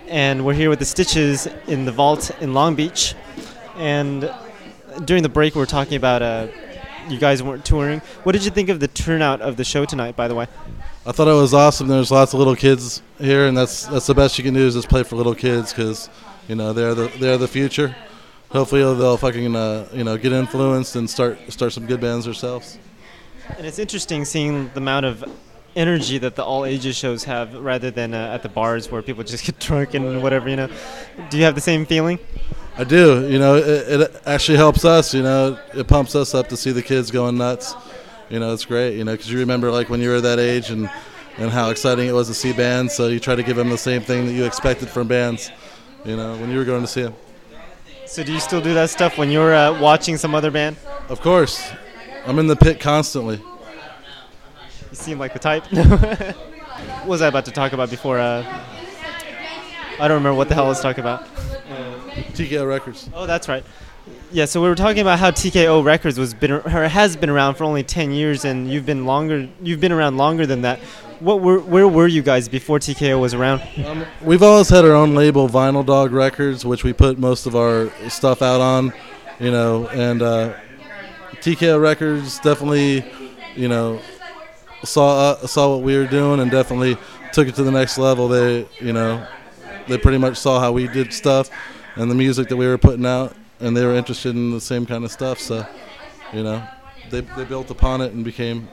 And 0.08 0.44
we're 0.44 0.54
here 0.54 0.70
with 0.70 0.78
the 0.78 0.84
Stitches 0.84 1.46
in 1.66 1.84
the 1.84 1.92
vault 1.92 2.30
in 2.40 2.54
Long 2.54 2.74
Beach. 2.74 3.14
And 3.76 4.32
during 5.04 5.22
the 5.22 5.28
break, 5.28 5.54
we 5.54 5.60
were 5.60 5.66
talking 5.66 5.96
about 5.96 6.22
uh, 6.22 6.48
you 7.08 7.18
guys 7.18 7.42
weren't 7.42 7.64
touring. 7.64 8.00
What 8.22 8.32
did 8.32 8.44
you 8.44 8.50
think 8.50 8.68
of 8.68 8.80
the 8.80 8.88
turnout 8.88 9.40
of 9.40 9.56
the 9.56 9.64
show 9.64 9.84
tonight, 9.84 10.16
by 10.16 10.28
the 10.28 10.34
way? 10.34 10.46
I 11.04 11.12
thought 11.12 11.28
it 11.28 11.32
was 11.32 11.52
awesome. 11.52 11.88
There's 11.88 12.10
lots 12.10 12.32
of 12.32 12.38
little 12.38 12.56
kids 12.56 13.02
here, 13.18 13.46
and 13.46 13.56
that's 13.56 13.86
that's 13.86 14.06
the 14.06 14.14
best 14.14 14.38
you 14.38 14.44
can 14.44 14.54
do 14.54 14.60
is 14.60 14.74
just 14.74 14.88
play 14.88 15.02
for 15.02 15.16
little 15.16 15.34
kids 15.34 15.72
because 15.72 16.08
you 16.48 16.54
know 16.54 16.72
they're 16.72 16.94
the 16.94 17.08
they're 17.18 17.38
the 17.38 17.48
future. 17.48 17.94
Hopefully 18.50 18.82
they'll 18.82 19.16
fucking 19.16 19.54
uh, 19.54 19.88
you 19.92 20.04
know 20.04 20.16
get 20.16 20.32
influenced 20.32 20.96
and 20.96 21.08
start 21.08 21.38
start 21.48 21.72
some 21.72 21.86
good 21.86 22.00
bands 22.00 22.24
themselves. 22.24 22.78
And 23.58 23.66
it's 23.66 23.78
interesting 23.78 24.24
seeing 24.24 24.68
the 24.68 24.78
amount 24.78 25.06
of 25.06 25.24
energy 25.76 26.18
that 26.18 26.36
the 26.36 26.44
all 26.44 26.64
ages 26.64 26.96
shows 26.96 27.24
have, 27.24 27.54
rather 27.54 27.90
than 27.90 28.14
uh, 28.14 28.34
at 28.34 28.42
the 28.42 28.48
bars 28.48 28.90
where 28.90 29.02
people 29.02 29.24
just 29.24 29.44
get 29.46 29.58
drunk 29.58 29.94
and 29.94 30.22
whatever. 30.22 30.48
You 30.48 30.56
know, 30.56 30.68
do 31.30 31.38
you 31.38 31.44
have 31.44 31.54
the 31.54 31.60
same 31.60 31.86
feeling? 31.86 32.18
I 32.76 32.84
do. 32.84 33.28
You 33.28 33.38
know, 33.38 33.56
it, 33.56 34.00
it 34.00 34.22
actually 34.24 34.56
helps 34.56 34.84
us. 34.84 35.12
You 35.12 35.22
know, 35.22 35.58
it 35.74 35.86
pumps 35.86 36.14
us 36.14 36.34
up 36.34 36.48
to 36.48 36.56
see 36.56 36.72
the 36.72 36.82
kids 36.82 37.10
going 37.10 37.36
nuts. 37.36 37.74
You 38.30 38.40
know, 38.40 38.52
it's 38.54 38.64
great. 38.64 38.96
You 38.96 39.04
know, 39.04 39.12
because 39.12 39.30
you 39.30 39.38
remember 39.38 39.70
like 39.70 39.90
when 39.90 40.00
you 40.00 40.08
were 40.08 40.20
that 40.20 40.38
age 40.38 40.70
and 40.70 40.90
and 41.38 41.50
how 41.50 41.70
exciting 41.70 42.08
it 42.08 42.12
was 42.12 42.28
to 42.28 42.34
see 42.34 42.52
bands. 42.52 42.94
So 42.94 43.08
you 43.08 43.20
try 43.20 43.34
to 43.34 43.42
give 43.42 43.56
them 43.56 43.70
the 43.70 43.78
same 43.78 44.02
thing 44.02 44.26
that 44.26 44.32
you 44.32 44.44
expected 44.44 44.88
from 44.88 45.08
bands. 45.08 45.50
You 46.04 46.16
know, 46.16 46.36
when 46.36 46.50
you 46.50 46.58
were 46.58 46.64
going 46.64 46.82
to 46.82 46.88
see 46.88 47.02
them. 47.02 47.14
So 48.06 48.22
do 48.22 48.32
you 48.32 48.40
still 48.40 48.60
do 48.60 48.74
that 48.74 48.90
stuff 48.90 49.16
when 49.16 49.30
you're 49.30 49.54
uh, 49.54 49.80
watching 49.80 50.16
some 50.16 50.34
other 50.34 50.50
band? 50.50 50.76
Of 51.08 51.20
course, 51.20 51.70
I'm 52.26 52.38
in 52.38 52.46
the 52.46 52.56
pit 52.56 52.80
constantly. 52.80 53.40
You 55.02 55.06
seem 55.06 55.18
like 55.18 55.32
the 55.32 55.40
type. 55.40 55.64
what 55.72 57.06
was 57.08 57.22
I 57.22 57.26
about 57.26 57.46
to 57.46 57.50
talk 57.50 57.72
about 57.72 57.90
before? 57.90 58.20
Uh, 58.20 58.44
I 59.98 60.06
don't 60.06 60.18
remember 60.18 60.34
what 60.34 60.48
the 60.48 60.54
hell 60.54 60.66
I 60.66 60.68
was 60.68 60.80
talking 60.80 61.00
about. 61.00 61.26
TKO 62.34 62.68
Records. 62.68 63.10
Oh, 63.12 63.26
that's 63.26 63.48
right. 63.48 63.64
Yeah, 64.30 64.44
so 64.44 64.62
we 64.62 64.68
were 64.68 64.76
talking 64.76 65.00
about 65.00 65.18
how 65.18 65.32
TKO 65.32 65.84
Records 65.84 66.20
was 66.20 66.34
been 66.34 66.52
or 66.52 66.60
has 66.60 67.16
been 67.16 67.30
around 67.30 67.56
for 67.56 67.64
only 67.64 67.82
ten 67.82 68.12
years, 68.12 68.44
and 68.44 68.70
you've 68.70 68.86
been 68.86 69.04
longer. 69.04 69.48
You've 69.60 69.80
been 69.80 69.90
around 69.90 70.18
longer 70.18 70.46
than 70.46 70.62
that. 70.62 70.78
What 71.18 71.40
were 71.40 71.58
where 71.58 71.88
were 71.88 72.06
you 72.06 72.22
guys 72.22 72.48
before 72.48 72.78
TKO 72.78 73.20
was 73.20 73.34
around? 73.34 73.60
Um, 73.84 74.06
We've 74.22 74.42
always 74.44 74.68
had 74.68 74.84
our 74.84 74.94
own 74.94 75.16
label, 75.16 75.48
Vinyl 75.48 75.84
Dog 75.84 76.12
Records, 76.12 76.64
which 76.64 76.84
we 76.84 76.92
put 76.92 77.18
most 77.18 77.46
of 77.46 77.56
our 77.56 77.90
stuff 78.08 78.40
out 78.40 78.60
on. 78.60 78.92
You 79.40 79.50
know, 79.50 79.88
and 79.88 80.22
uh, 80.22 80.54
TKO 81.40 81.80
Records 81.82 82.38
definitely, 82.38 83.04
you 83.56 83.66
know, 83.66 84.00
saw 84.84 85.32
uh, 85.32 85.46
saw 85.46 85.74
what 85.74 85.82
we 85.82 85.96
were 85.96 86.06
doing 86.06 86.40
and 86.40 86.50
definitely 86.50 86.96
took 87.32 87.48
it 87.48 87.54
to 87.56 87.62
the 87.62 87.70
next 87.70 87.98
level. 87.98 88.28
They, 88.28 88.66
you 88.80 88.92
know, 88.92 89.26
they 89.88 89.98
pretty 89.98 90.18
much 90.18 90.36
saw 90.36 90.60
how 90.60 90.72
we 90.72 90.86
did 90.88 91.12
stuff 91.12 91.50
and 91.96 92.10
the 92.10 92.14
music 92.14 92.48
that 92.48 92.56
we 92.56 92.66
were 92.66 92.78
putting 92.78 93.06
out, 93.06 93.34
and 93.60 93.76
they 93.76 93.84
were 93.84 93.94
interested 93.94 94.34
in 94.34 94.50
the 94.50 94.60
same 94.60 94.86
kind 94.86 95.04
of 95.04 95.10
stuff. 95.10 95.38
So, 95.38 95.66
you 96.32 96.42
know, 96.42 96.66
they, 97.10 97.20
they 97.20 97.44
built 97.44 97.70
upon 97.70 98.00
it 98.00 98.12
and 98.12 98.24
became 98.24 98.68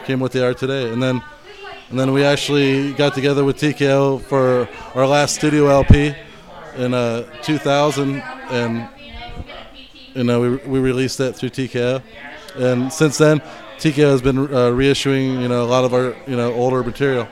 became 0.00 0.20
what 0.20 0.32
they 0.32 0.44
are 0.44 0.54
today. 0.54 0.92
And 0.92 1.02
then 1.02 1.22
and 1.90 1.98
then 1.98 2.12
we 2.12 2.22
actually 2.22 2.92
got 2.92 3.14
together 3.14 3.44
with 3.44 3.56
TKO 3.56 4.22
for 4.22 4.68
our 4.94 5.06
last 5.06 5.34
studio 5.34 5.66
LP 5.68 6.14
in 6.76 6.94
uh, 6.94 7.22
2000, 7.42 8.22
and 8.50 8.88
you 10.14 10.24
know 10.24 10.40
we, 10.40 10.56
we 10.58 10.78
released 10.78 11.18
that 11.18 11.34
through 11.34 11.50
TKO. 11.50 12.02
And 12.54 12.92
since 12.92 13.18
then, 13.18 13.42
TKO 13.80 14.10
has 14.10 14.22
been 14.22 14.38
uh, 14.38 14.70
reissuing 14.70 15.40
you 15.40 15.48
know 15.48 15.64
a 15.64 15.66
lot 15.66 15.84
of 15.84 15.94
our 15.94 16.14
you 16.26 16.36
know 16.36 16.52
older 16.52 16.84
material. 16.84 17.26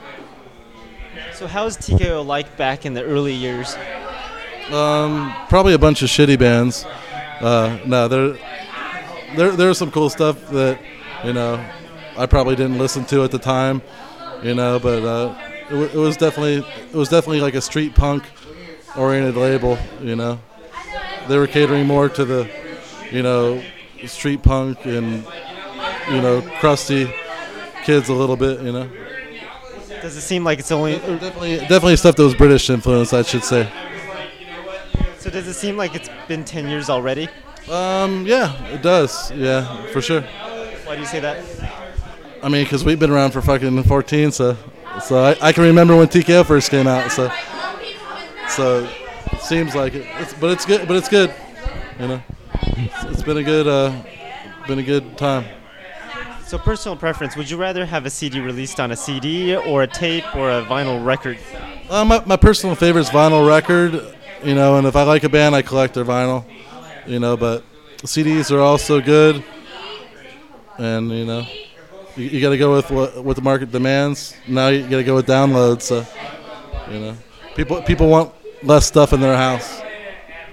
So 1.33 1.47
how 1.47 1.63
was 1.65 1.77
TKO 1.77 2.25
like 2.25 2.57
back 2.57 2.85
in 2.85 2.93
the 2.93 3.03
early 3.03 3.33
years? 3.33 3.77
Um, 4.71 5.33
probably 5.47 5.73
a 5.73 5.79
bunch 5.79 6.01
of 6.01 6.09
shitty 6.09 6.37
bands. 6.37 6.85
Uh, 7.39 7.79
no, 7.85 8.07
there, 8.07 8.37
there, 9.35 9.51
there's 9.51 9.77
some 9.77 9.89
cool 9.89 10.09
stuff 10.09 10.49
that, 10.49 10.79
you 11.23 11.33
know, 11.33 11.63
I 12.17 12.25
probably 12.25 12.55
didn't 12.55 12.77
listen 12.77 13.05
to 13.05 13.23
at 13.23 13.31
the 13.31 13.39
time, 13.39 13.81
you 14.43 14.53
know, 14.53 14.77
but 14.79 15.03
uh, 15.03 15.35
it, 15.67 15.69
w- 15.69 15.89
it 15.89 15.95
was 15.95 16.17
definitely, 16.17 16.57
it 16.57 16.93
was 16.93 17.09
definitely 17.09 17.41
like 17.41 17.55
a 17.55 17.61
street 17.61 17.95
punk 17.95 18.25
oriented 18.97 19.35
label, 19.35 19.77
you 20.01 20.15
know. 20.15 20.39
They 21.27 21.37
were 21.37 21.47
catering 21.47 21.87
more 21.87 22.09
to 22.09 22.25
the, 22.25 22.49
you 23.11 23.23
know, 23.23 23.63
street 24.05 24.43
punk 24.43 24.85
and, 24.85 25.25
you 26.11 26.21
know, 26.21 26.41
crusty 26.59 27.11
kids 27.83 28.09
a 28.09 28.13
little 28.13 28.35
bit, 28.35 28.61
you 28.61 28.71
know. 28.71 28.89
Does 30.01 30.15
it 30.15 30.21
seem 30.21 30.43
like 30.43 30.59
it's 30.59 30.71
only 30.71 30.95
definitely 30.95 31.57
definitely 31.57 31.97
stuff 31.97 32.15
that 32.15 32.23
was 32.23 32.35
British 32.35 32.69
influence, 32.69 33.13
I 33.13 33.23
should 33.23 33.43
say. 33.43 33.69
So 35.17 35.29
does 35.29 35.47
it 35.47 35.53
seem 35.53 35.75
like 35.75 35.95
it's 35.95 36.09
been 36.27 36.45
ten 36.45 36.69
years 36.69 36.89
already? 36.89 37.27
Um, 37.69 38.25
yeah, 38.25 38.55
it 38.67 38.81
does. 38.81 39.31
Yeah, 39.31 39.85
for 39.87 40.01
sure. 40.01 40.21
Why 40.21 40.95
do 40.95 41.01
you 41.01 41.07
say 41.07 41.19
that? 41.19 41.43
I 42.41 42.47
mean, 42.47 42.63
because 42.63 42.85
we've 42.85 42.99
been 42.99 43.11
around 43.11 43.31
for 43.31 43.41
fucking 43.41 43.83
14, 43.83 44.31
so 44.31 44.57
so 45.03 45.23
I, 45.23 45.35
I 45.41 45.51
can 45.51 45.63
remember 45.63 45.95
when 45.95 46.07
TKO 46.07 46.45
first 46.45 46.71
came 46.71 46.87
out. 46.87 47.11
So 47.11 47.29
so 48.47 48.89
it 49.31 49.41
seems 49.41 49.75
like 49.75 49.93
it. 49.93 50.07
It's, 50.19 50.33
but 50.33 50.51
it's 50.51 50.65
good. 50.65 50.87
But 50.87 50.97
it's 50.97 51.09
good. 51.09 51.33
You 51.99 52.07
know, 52.07 52.23
it's, 52.53 53.03
it's 53.03 53.21
been 53.21 53.37
a 53.37 53.43
good 53.43 53.67
uh, 53.67 53.93
been 54.67 54.79
a 54.79 54.83
good 54.83 55.17
time. 55.17 55.45
So 56.49 56.57
personal 56.57 56.95
preference: 56.97 57.35
Would 57.35 57.47
you 57.47 57.57
rather 57.57 57.85
have 57.85 58.07
a 58.07 58.09
CD 58.09 58.39
released 58.39 58.79
on 58.79 58.89
a 58.89 58.95
CD 58.95 59.55
or 59.55 59.83
a 59.83 59.87
tape 59.87 60.35
or 60.35 60.49
a 60.49 60.65
vinyl 60.65 61.05
record? 61.05 61.37
Uh, 61.87 62.03
my, 62.03 62.25
my 62.25 62.37
personal 62.37 62.73
favorite 62.73 63.01
is 63.01 63.09
vinyl 63.11 63.47
record. 63.47 64.15
You 64.43 64.55
know, 64.55 64.77
and 64.77 64.87
if 64.87 64.95
I 64.95 65.03
like 65.03 65.23
a 65.23 65.29
band, 65.29 65.53
I 65.53 65.61
collect 65.61 65.93
their 65.93 66.05
vinyl. 66.05 66.43
You 67.05 67.19
know, 67.19 67.37
but 67.37 67.63
CDs 67.97 68.49
are 68.49 68.61
also 68.61 68.99
good. 68.99 69.43
And 70.79 71.11
you 71.11 71.23
know, 71.23 71.45
you, 72.15 72.23
you 72.23 72.41
got 72.41 72.49
to 72.49 72.57
go 72.57 72.73
with 72.73 72.89
what 72.89 73.23
what 73.23 73.35
the 73.35 73.43
market 73.43 73.71
demands. 73.71 74.35
Now 74.47 74.69
you 74.69 74.81
got 74.87 74.97
to 74.97 75.03
go 75.03 75.13
with 75.13 75.27
downloads. 75.27 75.83
So, 75.83 76.03
you 76.89 76.99
know, 76.99 77.17
people 77.55 77.83
people 77.83 78.07
want 78.07 78.33
less 78.63 78.87
stuff 78.87 79.13
in 79.13 79.19
their 79.19 79.37
house. 79.37 79.83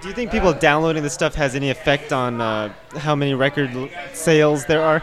Do 0.03 0.09
you 0.09 0.15
think 0.15 0.31
people 0.31 0.53
downloading 0.53 1.03
this 1.03 1.15
stuff 1.15 1.35
has 1.37 1.55
any 1.55 1.71
effect 1.71 2.13
on 2.13 2.43
uh, 2.43 2.71
how 2.99 3.15
many 3.15 3.33
record 3.33 3.71
l- 3.71 3.89
sales 4.13 4.67
there 4.67 4.83
are? 4.83 5.03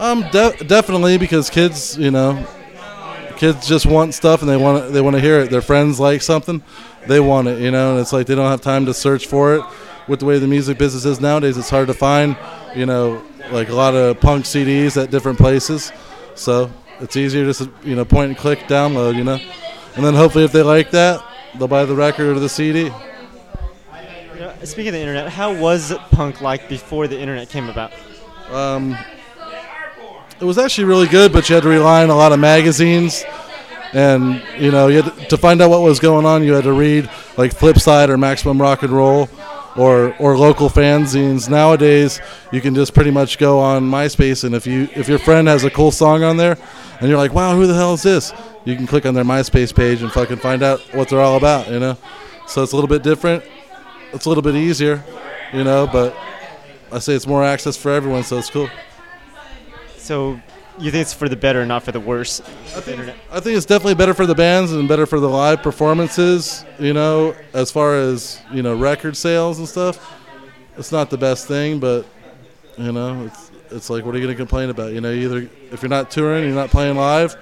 Um, 0.00 0.22
de- 0.30 0.56
definitely 0.64 1.18
because 1.18 1.50
kids, 1.50 1.98
you 1.98 2.10
know, 2.10 2.46
kids 3.36 3.68
just 3.68 3.84
want 3.84 4.14
stuff 4.14 4.40
and 4.40 4.50
they 4.50 4.56
want 4.56 4.94
they 4.94 5.02
want 5.02 5.14
to 5.14 5.20
hear 5.20 5.40
it. 5.40 5.50
Their 5.50 5.60
friends 5.60 6.00
like 6.00 6.22
something, 6.22 6.62
they 7.06 7.20
want 7.20 7.48
it, 7.48 7.60
you 7.60 7.70
know, 7.70 7.90
and 7.90 8.00
it's 8.00 8.10
like 8.10 8.26
they 8.26 8.34
don't 8.34 8.50
have 8.50 8.62
time 8.62 8.86
to 8.86 8.94
search 8.94 9.26
for 9.26 9.56
it. 9.56 9.64
With 10.08 10.20
the 10.20 10.24
way 10.24 10.38
the 10.38 10.46
music 10.46 10.78
business 10.78 11.04
is 11.04 11.20
nowadays, 11.20 11.58
it's 11.58 11.68
hard 11.68 11.88
to 11.88 11.94
find, 11.94 12.34
you 12.74 12.86
know, 12.86 13.22
like 13.52 13.68
a 13.68 13.74
lot 13.74 13.94
of 13.94 14.18
punk 14.20 14.46
CDs 14.46 15.00
at 15.00 15.10
different 15.10 15.36
places. 15.36 15.92
So 16.34 16.72
it's 17.00 17.14
easier 17.14 17.44
just 17.44 17.60
to, 17.60 17.70
you 17.84 17.94
know, 17.94 18.06
point 18.06 18.30
and 18.30 18.38
click, 18.38 18.60
download, 18.60 19.16
you 19.16 19.24
know, 19.24 19.38
and 19.96 20.04
then 20.04 20.14
hopefully 20.14 20.44
if 20.44 20.52
they 20.52 20.62
like 20.62 20.92
that, 20.92 21.22
they'll 21.58 21.68
buy 21.68 21.84
the 21.84 21.94
record 21.94 22.34
or 22.34 22.40
the 22.40 22.48
CD. 22.48 22.84
You 22.84 22.90
know, 24.40 24.54
speaking 24.64 24.88
of 24.88 24.94
the 24.94 25.00
internet, 25.00 25.28
how 25.28 25.52
was 25.54 25.92
punk 26.10 26.40
like 26.40 26.70
before 26.70 27.06
the 27.06 27.20
internet 27.20 27.50
came 27.50 27.68
about? 27.68 27.92
Um, 28.50 28.96
it 30.40 30.44
was 30.44 30.58
actually 30.58 30.84
really 30.84 31.06
good, 31.06 31.32
but 31.32 31.48
you 31.48 31.54
had 31.54 31.62
to 31.62 31.68
rely 31.68 32.02
on 32.02 32.10
a 32.10 32.16
lot 32.16 32.32
of 32.32 32.40
magazines, 32.40 33.24
and 33.92 34.42
you 34.58 34.70
know, 34.70 34.88
you 34.88 35.02
had 35.02 35.14
to, 35.14 35.26
to 35.26 35.36
find 35.36 35.60
out 35.60 35.70
what 35.70 35.82
was 35.82 36.00
going 36.00 36.24
on. 36.24 36.42
You 36.42 36.54
had 36.54 36.64
to 36.64 36.72
read 36.72 37.10
like 37.36 37.54
Flipside 37.54 38.08
or 38.08 38.16
Maximum 38.16 38.60
Rock 38.60 38.82
and 38.82 38.92
Roll, 38.92 39.28
or 39.76 40.14
or 40.18 40.38
local 40.38 40.68
fanzines. 40.68 41.48
Nowadays, 41.48 42.20
you 42.52 42.60
can 42.60 42.74
just 42.74 42.94
pretty 42.94 43.10
much 43.10 43.38
go 43.38 43.58
on 43.58 43.82
MySpace, 43.90 44.44
and 44.44 44.54
if 44.54 44.66
you 44.66 44.88
if 44.94 45.08
your 45.08 45.18
friend 45.18 45.46
has 45.48 45.64
a 45.64 45.70
cool 45.70 45.90
song 45.90 46.22
on 46.22 46.36
there, 46.36 46.56
and 47.00 47.08
you're 47.08 47.18
like, 47.18 47.34
wow, 47.34 47.54
who 47.54 47.66
the 47.66 47.74
hell 47.74 47.94
is 47.94 48.02
this? 48.02 48.32
You 48.64 48.76
can 48.76 48.86
click 48.86 49.04
on 49.06 49.14
their 49.14 49.24
MySpace 49.24 49.74
page 49.74 50.02
and 50.02 50.10
fucking 50.10 50.38
find 50.38 50.62
out 50.62 50.80
what 50.94 51.08
they're 51.08 51.20
all 51.20 51.36
about. 51.36 51.68
You 51.68 51.80
know, 51.80 51.98
so 52.46 52.62
it's 52.62 52.72
a 52.72 52.76
little 52.76 52.88
bit 52.88 53.02
different. 53.02 53.44
It's 54.12 54.24
a 54.24 54.28
little 54.28 54.42
bit 54.42 54.56
easier, 54.56 55.04
you 55.52 55.64
know, 55.64 55.86
but 55.86 56.16
I 56.90 56.98
say 56.98 57.14
it's 57.14 57.26
more 57.26 57.44
access 57.44 57.76
for 57.76 57.90
everyone, 57.92 58.24
so 58.24 58.38
it's 58.38 58.50
cool. 58.50 58.68
So 60.00 60.40
you 60.78 60.90
think 60.90 61.02
it's 61.02 61.12
for 61.12 61.28
the 61.28 61.36
better, 61.36 61.64
not 61.66 61.82
for 61.82 61.92
the 61.92 62.00
worse? 62.00 62.38
the 62.74 62.92
internet. 62.92 63.16
I 63.30 63.40
think 63.40 63.56
it's 63.56 63.66
definitely 63.66 63.94
better 63.94 64.14
for 64.14 64.26
the 64.26 64.34
bands 64.34 64.72
and 64.72 64.88
better 64.88 65.06
for 65.06 65.20
the 65.20 65.28
live 65.28 65.62
performances. 65.62 66.64
You 66.78 66.94
know, 66.94 67.36
as 67.52 67.70
far 67.70 67.96
as 67.96 68.40
you 68.52 68.62
know, 68.62 68.74
record 68.76 69.16
sales 69.16 69.58
and 69.58 69.68
stuff. 69.68 70.16
It's 70.76 70.92
not 70.92 71.10
the 71.10 71.18
best 71.18 71.46
thing, 71.46 71.78
but 71.78 72.06
you 72.78 72.92
know, 72.92 73.26
it's 73.26 73.50
it's 73.70 73.90
like, 73.90 74.04
what 74.04 74.14
are 74.14 74.18
you 74.18 74.24
going 74.24 74.34
to 74.34 74.40
complain 74.40 74.70
about? 74.70 74.92
You 74.92 75.00
know, 75.00 75.12
either 75.12 75.48
if 75.70 75.82
you're 75.82 75.90
not 75.90 76.10
touring, 76.10 76.44
you're 76.44 76.54
not 76.54 76.70
playing 76.70 76.96
live. 76.96 77.36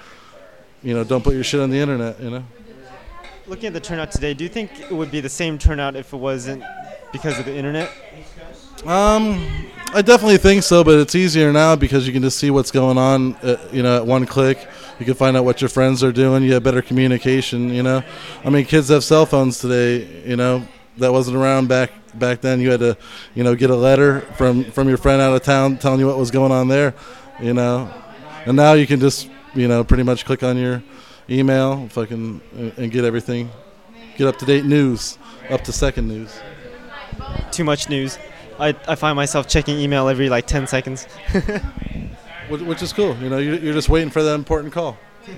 You 0.83 0.93
know, 0.93 1.03
don't 1.03 1.23
put 1.23 1.33
your 1.33 1.43
shit 1.43 1.59
on 1.59 1.69
the 1.69 1.77
internet. 1.77 2.19
You 2.19 2.29
know. 2.29 2.43
Looking 3.47 3.67
at 3.67 3.73
the 3.73 3.79
turnout 3.79 4.11
today, 4.11 4.33
do 4.33 4.43
you 4.43 4.49
think 4.49 4.79
it 4.79 4.91
would 4.91 5.11
be 5.11 5.21
the 5.21 5.29
same 5.29 5.57
turnout 5.57 5.95
if 5.95 6.13
it 6.13 6.17
wasn't 6.17 6.63
because 7.11 7.39
of 7.39 7.45
the 7.45 7.55
internet? 7.55 7.91
Um, 8.85 9.45
I 9.91 10.01
definitely 10.03 10.37
think 10.37 10.61
so, 10.63 10.83
but 10.83 10.99
it's 10.99 11.15
easier 11.15 11.51
now 11.51 11.75
because 11.75 12.05
you 12.05 12.13
can 12.13 12.21
just 12.21 12.37
see 12.37 12.51
what's 12.51 12.69
going 12.69 12.97
on. 12.97 13.35
At, 13.41 13.73
you 13.73 13.81
know, 13.81 13.97
at 13.97 14.05
one 14.05 14.25
click, 14.25 14.67
you 14.99 15.05
can 15.05 15.15
find 15.15 15.35
out 15.35 15.45
what 15.45 15.61
your 15.61 15.69
friends 15.69 16.03
are 16.03 16.11
doing. 16.11 16.43
You 16.43 16.53
have 16.53 16.63
better 16.63 16.81
communication. 16.83 17.73
You 17.73 17.81
know, 17.83 18.03
I 18.45 18.49
mean, 18.51 18.65
kids 18.65 18.89
have 18.89 19.03
cell 19.03 19.25
phones 19.25 19.59
today. 19.59 20.07
You 20.27 20.35
know, 20.35 20.67
that 20.97 21.11
wasn't 21.11 21.37
around 21.37 21.69
back 21.69 21.91
back 22.13 22.41
then. 22.41 22.59
You 22.59 22.69
had 22.71 22.81
to, 22.81 22.97
you 23.33 23.43
know, 23.43 23.55
get 23.55 23.71
a 23.71 23.75
letter 23.75 24.21
from 24.37 24.65
from 24.65 24.87
your 24.87 24.97
friend 24.97 25.21
out 25.21 25.33
of 25.33 25.41
town 25.41 25.77
telling 25.77 25.99
you 25.99 26.05
what 26.07 26.17
was 26.17 26.29
going 26.29 26.51
on 26.51 26.67
there. 26.67 26.93
You 27.41 27.53
know, 27.55 27.91
and 28.45 28.55
now 28.55 28.73
you 28.73 28.85
can 28.85 28.99
just, 28.99 29.27
you 29.55 29.67
know, 29.67 29.83
pretty 29.83 30.03
much 30.03 30.23
click 30.23 30.43
on 30.43 30.55
your 30.57 30.83
email, 31.29 31.87
fucking, 31.89 32.41
and- 32.57 32.73
and 32.77 32.91
get 32.91 33.05
everything, 33.05 33.49
get 34.17 34.27
up 34.27 34.37
to 34.39 34.45
date 34.45 34.65
news, 34.65 35.17
up 35.49 35.63
to 35.63 35.71
second 35.71 36.07
news. 36.07 36.39
Too 37.51 37.63
much 37.63 37.89
news. 37.89 38.17
I, 38.59 38.75
I 38.87 38.95
find 38.95 39.15
myself 39.15 39.47
checking 39.47 39.79
email 39.79 40.09
every 40.09 40.29
like 40.29 40.45
10 40.45 40.67
seconds. 40.67 41.05
Which, 42.49 42.81
is 42.81 42.93
cool. 42.93 43.15
You 43.17 43.29
know, 43.29 43.37
you're, 43.37 43.59
you're 43.59 43.73
just 43.73 43.89
waiting 43.89 44.09
for 44.09 44.23
that 44.23 44.33
important 44.33 44.73
call. 44.73 44.97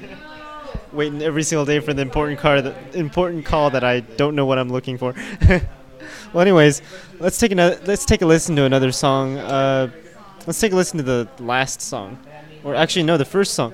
Waiting 0.94 1.22
every 1.22 1.44
single 1.44 1.66
day 1.66 1.80
for 1.80 1.94
the 1.94 2.02
important 2.02 2.40
car, 2.40 2.62
the 2.62 2.76
important 2.94 3.46
call 3.46 3.70
that 3.70 3.84
I 3.84 4.02
don't 4.02 4.36
know 4.36 4.46
what 4.46 4.58
I'm 4.58 4.70
looking 4.70 4.98
for. 4.98 5.14
well, 6.34 6.42
anyways, 6.42 6.82
let's 7.20 7.38
take 7.38 7.54
another. 7.54 7.80
Let's 7.86 8.04
take 8.04 8.22
a 8.22 8.26
listen 8.26 8.58
to 8.58 8.64
another 8.64 8.92
song. 8.92 9.38
Uh, 9.38 9.90
let's 10.46 10.60
take 10.60 10.74
a 10.74 10.76
listen 10.76 10.98
to 10.98 11.04
the 11.04 11.30
last 11.40 11.82
song, 11.82 12.20
or 12.66 12.76
actually 12.76 13.04
no, 13.04 13.16
the 13.16 13.24
first 13.24 13.54
song, 13.54 13.74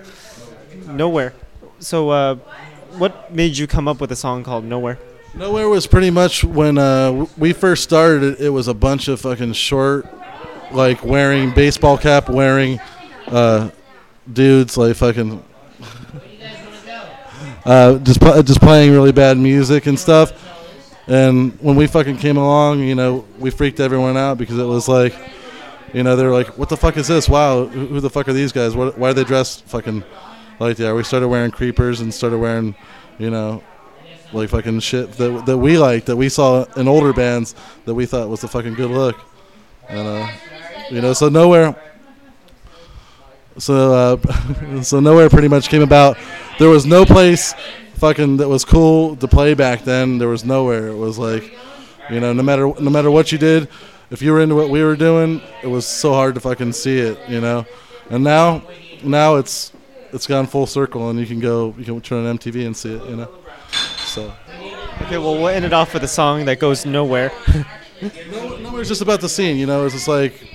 Nowhere. 0.85 1.33
So, 1.79 2.09
uh, 2.09 2.35
what 2.97 3.33
made 3.33 3.57
you 3.57 3.65
come 3.65 3.87
up 3.87 3.99
with 3.99 4.11
a 4.11 4.15
song 4.15 4.43
called 4.43 4.63
Nowhere? 4.63 4.99
Nowhere 5.37 5.69
was 5.69 5.85
pretty 5.85 6.09
much 6.09 6.43
when 6.43 6.79
uh, 6.79 7.27
we 7.37 7.53
first 7.53 7.83
started. 7.83 8.41
It, 8.41 8.49
was 8.49 8.67
a 8.67 8.73
bunch 8.73 9.07
of 9.07 9.21
fucking 9.21 9.53
short, 9.53 10.07
like 10.71 11.03
wearing 11.03 11.53
baseball 11.53 11.95
cap 11.95 12.27
wearing 12.27 12.79
uh, 13.27 13.69
dudes, 14.33 14.77
like 14.77 14.95
fucking 14.95 15.43
uh, 17.65 17.99
just 17.99 18.19
just 18.19 18.59
playing 18.61 18.91
really 18.91 19.11
bad 19.11 19.37
music 19.37 19.85
and 19.85 19.99
stuff. 19.99 20.33
And 21.07 21.53
when 21.61 21.75
we 21.75 21.85
fucking 21.85 22.17
came 22.17 22.37
along, 22.37 22.79
you 22.79 22.95
know, 22.95 23.23
we 23.37 23.51
freaked 23.51 23.79
everyone 23.79 24.17
out 24.17 24.39
because 24.39 24.57
it 24.57 24.65
was 24.65 24.87
like, 24.87 25.15
you 25.93 26.01
know, 26.01 26.15
they're 26.15 26.33
like, 26.33 26.57
"What 26.57 26.69
the 26.69 26.77
fuck 26.77 26.97
is 26.97 27.07
this? 27.07 27.29
Wow, 27.29 27.65
who, 27.65 27.85
who 27.85 27.99
the 27.99 28.09
fuck 28.09 28.27
are 28.27 28.33
these 28.33 28.51
guys? 28.51 28.75
What, 28.75 28.97
why 28.97 29.11
are 29.11 29.13
they 29.13 29.23
dressed 29.23 29.65
fucking 29.65 30.03
like 30.59 30.77
that?" 30.77 30.95
We 30.95 31.03
started 31.03 31.27
wearing 31.27 31.51
creepers 31.51 32.01
and 32.01 32.11
started 32.11 32.39
wearing, 32.39 32.73
you 33.19 33.29
know, 33.29 33.61
like 34.33 34.49
fucking 34.49 34.79
shit 34.79 35.13
that 35.13 35.45
that 35.45 35.57
we 35.57 35.77
liked 35.77 36.07
that 36.07 36.15
we 36.15 36.29
saw 36.29 36.65
in 36.75 36.87
older 36.87 37.13
bands 37.13 37.55
that 37.85 37.93
we 37.93 38.05
thought 38.05 38.27
was 38.29 38.43
a 38.43 38.47
fucking 38.47 38.73
good 38.73 38.91
look, 38.91 39.17
and 39.89 40.07
uh, 40.07 40.27
you 40.89 41.01
know, 41.01 41.13
so 41.13 41.29
nowhere. 41.29 41.75
So 43.57 43.93
uh, 43.93 44.81
so 44.81 44.99
nowhere 44.99 45.29
pretty 45.29 45.47
much 45.47 45.69
came 45.69 45.81
about. 45.81 46.17
There 46.59 46.69
was 46.69 46.85
no 46.85 47.05
place 47.05 47.53
fucking 47.95 48.37
that 48.37 48.47
was 48.47 48.65
cool 48.65 49.15
to 49.17 49.27
play 49.27 49.53
back 49.53 49.83
then. 49.83 50.17
There 50.17 50.27
was 50.27 50.45
nowhere. 50.45 50.87
It 50.87 50.97
was 50.97 51.17
like, 51.17 51.57
you 52.09 52.19
know, 52.19 52.33
no 52.33 52.43
matter 52.43 52.67
no 52.79 52.89
matter 52.89 53.11
what 53.11 53.31
you 53.31 53.37
did, 53.37 53.69
if 54.09 54.21
you 54.21 54.31
were 54.31 54.41
into 54.41 54.55
what 54.55 54.69
we 54.69 54.83
were 54.83 54.95
doing, 54.95 55.41
it 55.63 55.67
was 55.67 55.85
so 55.85 56.13
hard 56.13 56.35
to 56.35 56.41
fucking 56.41 56.73
see 56.73 56.99
it, 56.99 57.17
you 57.27 57.41
know. 57.41 57.65
And 58.09 58.23
now 58.23 58.63
now 59.03 59.35
it's 59.35 59.71
it's 60.13 60.27
gone 60.27 60.47
full 60.47 60.67
circle, 60.67 61.09
and 61.09 61.19
you 61.19 61.25
can 61.25 61.39
go 61.39 61.73
you 61.77 61.85
can 61.85 62.01
turn 62.01 62.25
on 62.25 62.37
MTV 62.37 62.65
and 62.65 62.75
see 62.75 62.93
it, 62.93 63.09
you 63.09 63.15
know. 63.15 63.29
So. 64.07 64.33
Okay, 65.03 65.17
well, 65.17 65.35
we'll 65.35 65.49
end 65.49 65.65
it 65.65 65.73
off 65.73 65.93
with 65.93 66.03
a 66.03 66.07
song 66.07 66.45
that 66.45 66.59
goes 66.59 66.85
nowhere. 66.85 67.31
No, 67.99 68.57
nowhere's 68.57 68.89
just 68.89 69.01
about 69.01 69.21
the 69.21 69.29
scene, 69.29 69.57
you 69.57 69.65
know. 69.65 69.83
It's 69.85 69.95
just 69.95 70.07
like, 70.07 70.47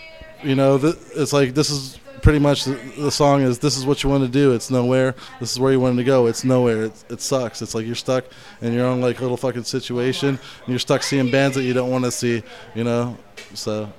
you 0.45 0.55
know, 0.55 0.79
th- 0.79 0.95
it's 1.17 1.33
like 1.33 1.55
this 1.55 1.71
is 1.71 1.99
pretty 2.23 2.39
much 2.39 2.65
the, 2.65 2.75
the 2.97 3.11
song 3.11 3.43
is 3.43 3.59
this 3.59 3.77
is 3.77 3.85
what 3.85 4.03
you 4.05 4.11
want 4.11 4.23
to 4.23 4.29
do. 4.29 4.53
It's 4.53 4.71
nowhere. 4.71 5.17
This 5.41 5.51
is 5.51 5.59
where 5.59 5.73
you 5.73 5.81
wanted 5.81 5.97
to 5.97 6.05
go. 6.05 6.27
It's 6.29 6.45
nowhere. 6.45 6.85
It, 6.85 7.05
it 7.11 7.21
sucks. 7.21 7.61
It's 7.61 7.75
like 7.75 7.85
you're 7.85 7.97
stuck 7.97 8.27
in 8.61 8.73
your 8.73 8.87
own 8.87 9.01
like 9.01 9.21
little 9.21 9.37
fucking 9.37 9.65
situation, 9.65 10.29
and 10.29 10.69
you're 10.69 10.79
stuck 10.79 11.03
seeing 11.03 11.33
bands 11.33 11.57
that 11.57 11.65
you 11.65 11.73
don't 11.73 11.91
want 11.91 12.05
to 12.05 12.13
see, 12.13 12.43
you 12.75 12.85
know. 12.85 13.19
So. 13.55 13.93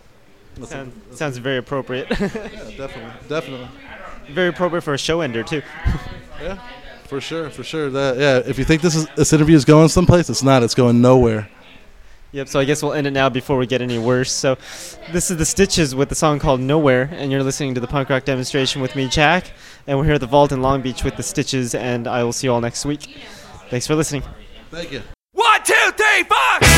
Sound, 0.63 1.01
sounds 1.11 1.37
very 1.37 1.57
appropriate. 1.57 2.07
yeah, 2.11 2.27
definitely, 2.27 3.11
definitely. 3.27 3.67
Very 4.29 4.49
appropriate 4.49 4.83
for 4.83 4.93
a 4.93 4.97
show 4.97 5.21
ender 5.21 5.43
too. 5.43 5.61
Yeah, 6.41 6.59
for 7.13 7.21
sure, 7.21 7.49
for 7.51 7.63
sure. 7.63 7.91
That 7.91 8.17
yeah. 8.17 8.49
If 8.49 8.57
you 8.57 8.65
think 8.65 8.81
this 8.81 8.95
is 8.95 9.05
this 9.15 9.33
interview 9.33 9.55
is 9.55 9.65
going 9.65 9.87
someplace, 9.89 10.31
it's 10.31 10.41
not. 10.41 10.63
It's 10.63 10.73
going 10.73 10.99
nowhere. 10.99 11.47
Yep, 12.31 12.47
so 12.47 12.59
I 12.59 12.65
guess 12.65 12.81
we'll 12.81 12.93
end 12.93 13.05
it 13.05 13.11
now 13.11 13.29
before 13.29 13.57
we 13.57 13.67
get 13.67 13.83
any 13.83 13.99
worse. 13.99 14.31
So, 14.31 14.55
this 15.11 15.29
is 15.29 15.37
the 15.37 15.45
Stitches 15.45 15.93
with 15.93 16.09
the 16.09 16.15
song 16.15 16.39
called 16.39 16.59
Nowhere, 16.59 17.07
and 17.13 17.31
you're 17.31 17.43
listening 17.43 17.75
to 17.75 17.79
the 17.79 17.85
punk 17.85 18.09
rock 18.09 18.25
demonstration 18.25 18.81
with 18.81 18.95
me, 18.95 19.07
Jack, 19.07 19.51
and 19.85 19.99
we're 19.99 20.05
here 20.05 20.15
at 20.15 20.21
the 20.21 20.25
Vault 20.25 20.51
in 20.51 20.63
Long 20.63 20.81
Beach 20.81 21.03
with 21.03 21.15
the 21.15 21.21
Stitches, 21.21 21.75
and 21.75 22.07
I 22.07 22.23
will 22.23 22.33
see 22.33 22.47
you 22.47 22.53
all 22.53 22.61
next 22.61 22.85
week. 22.85 23.15
Thanks 23.69 23.85
for 23.85 23.93
listening. 23.93 24.23
Thank 24.71 24.91
you. 24.91 25.03
One, 25.33 25.61
two, 25.63 25.91
three, 25.95 26.23
four. 26.23 26.72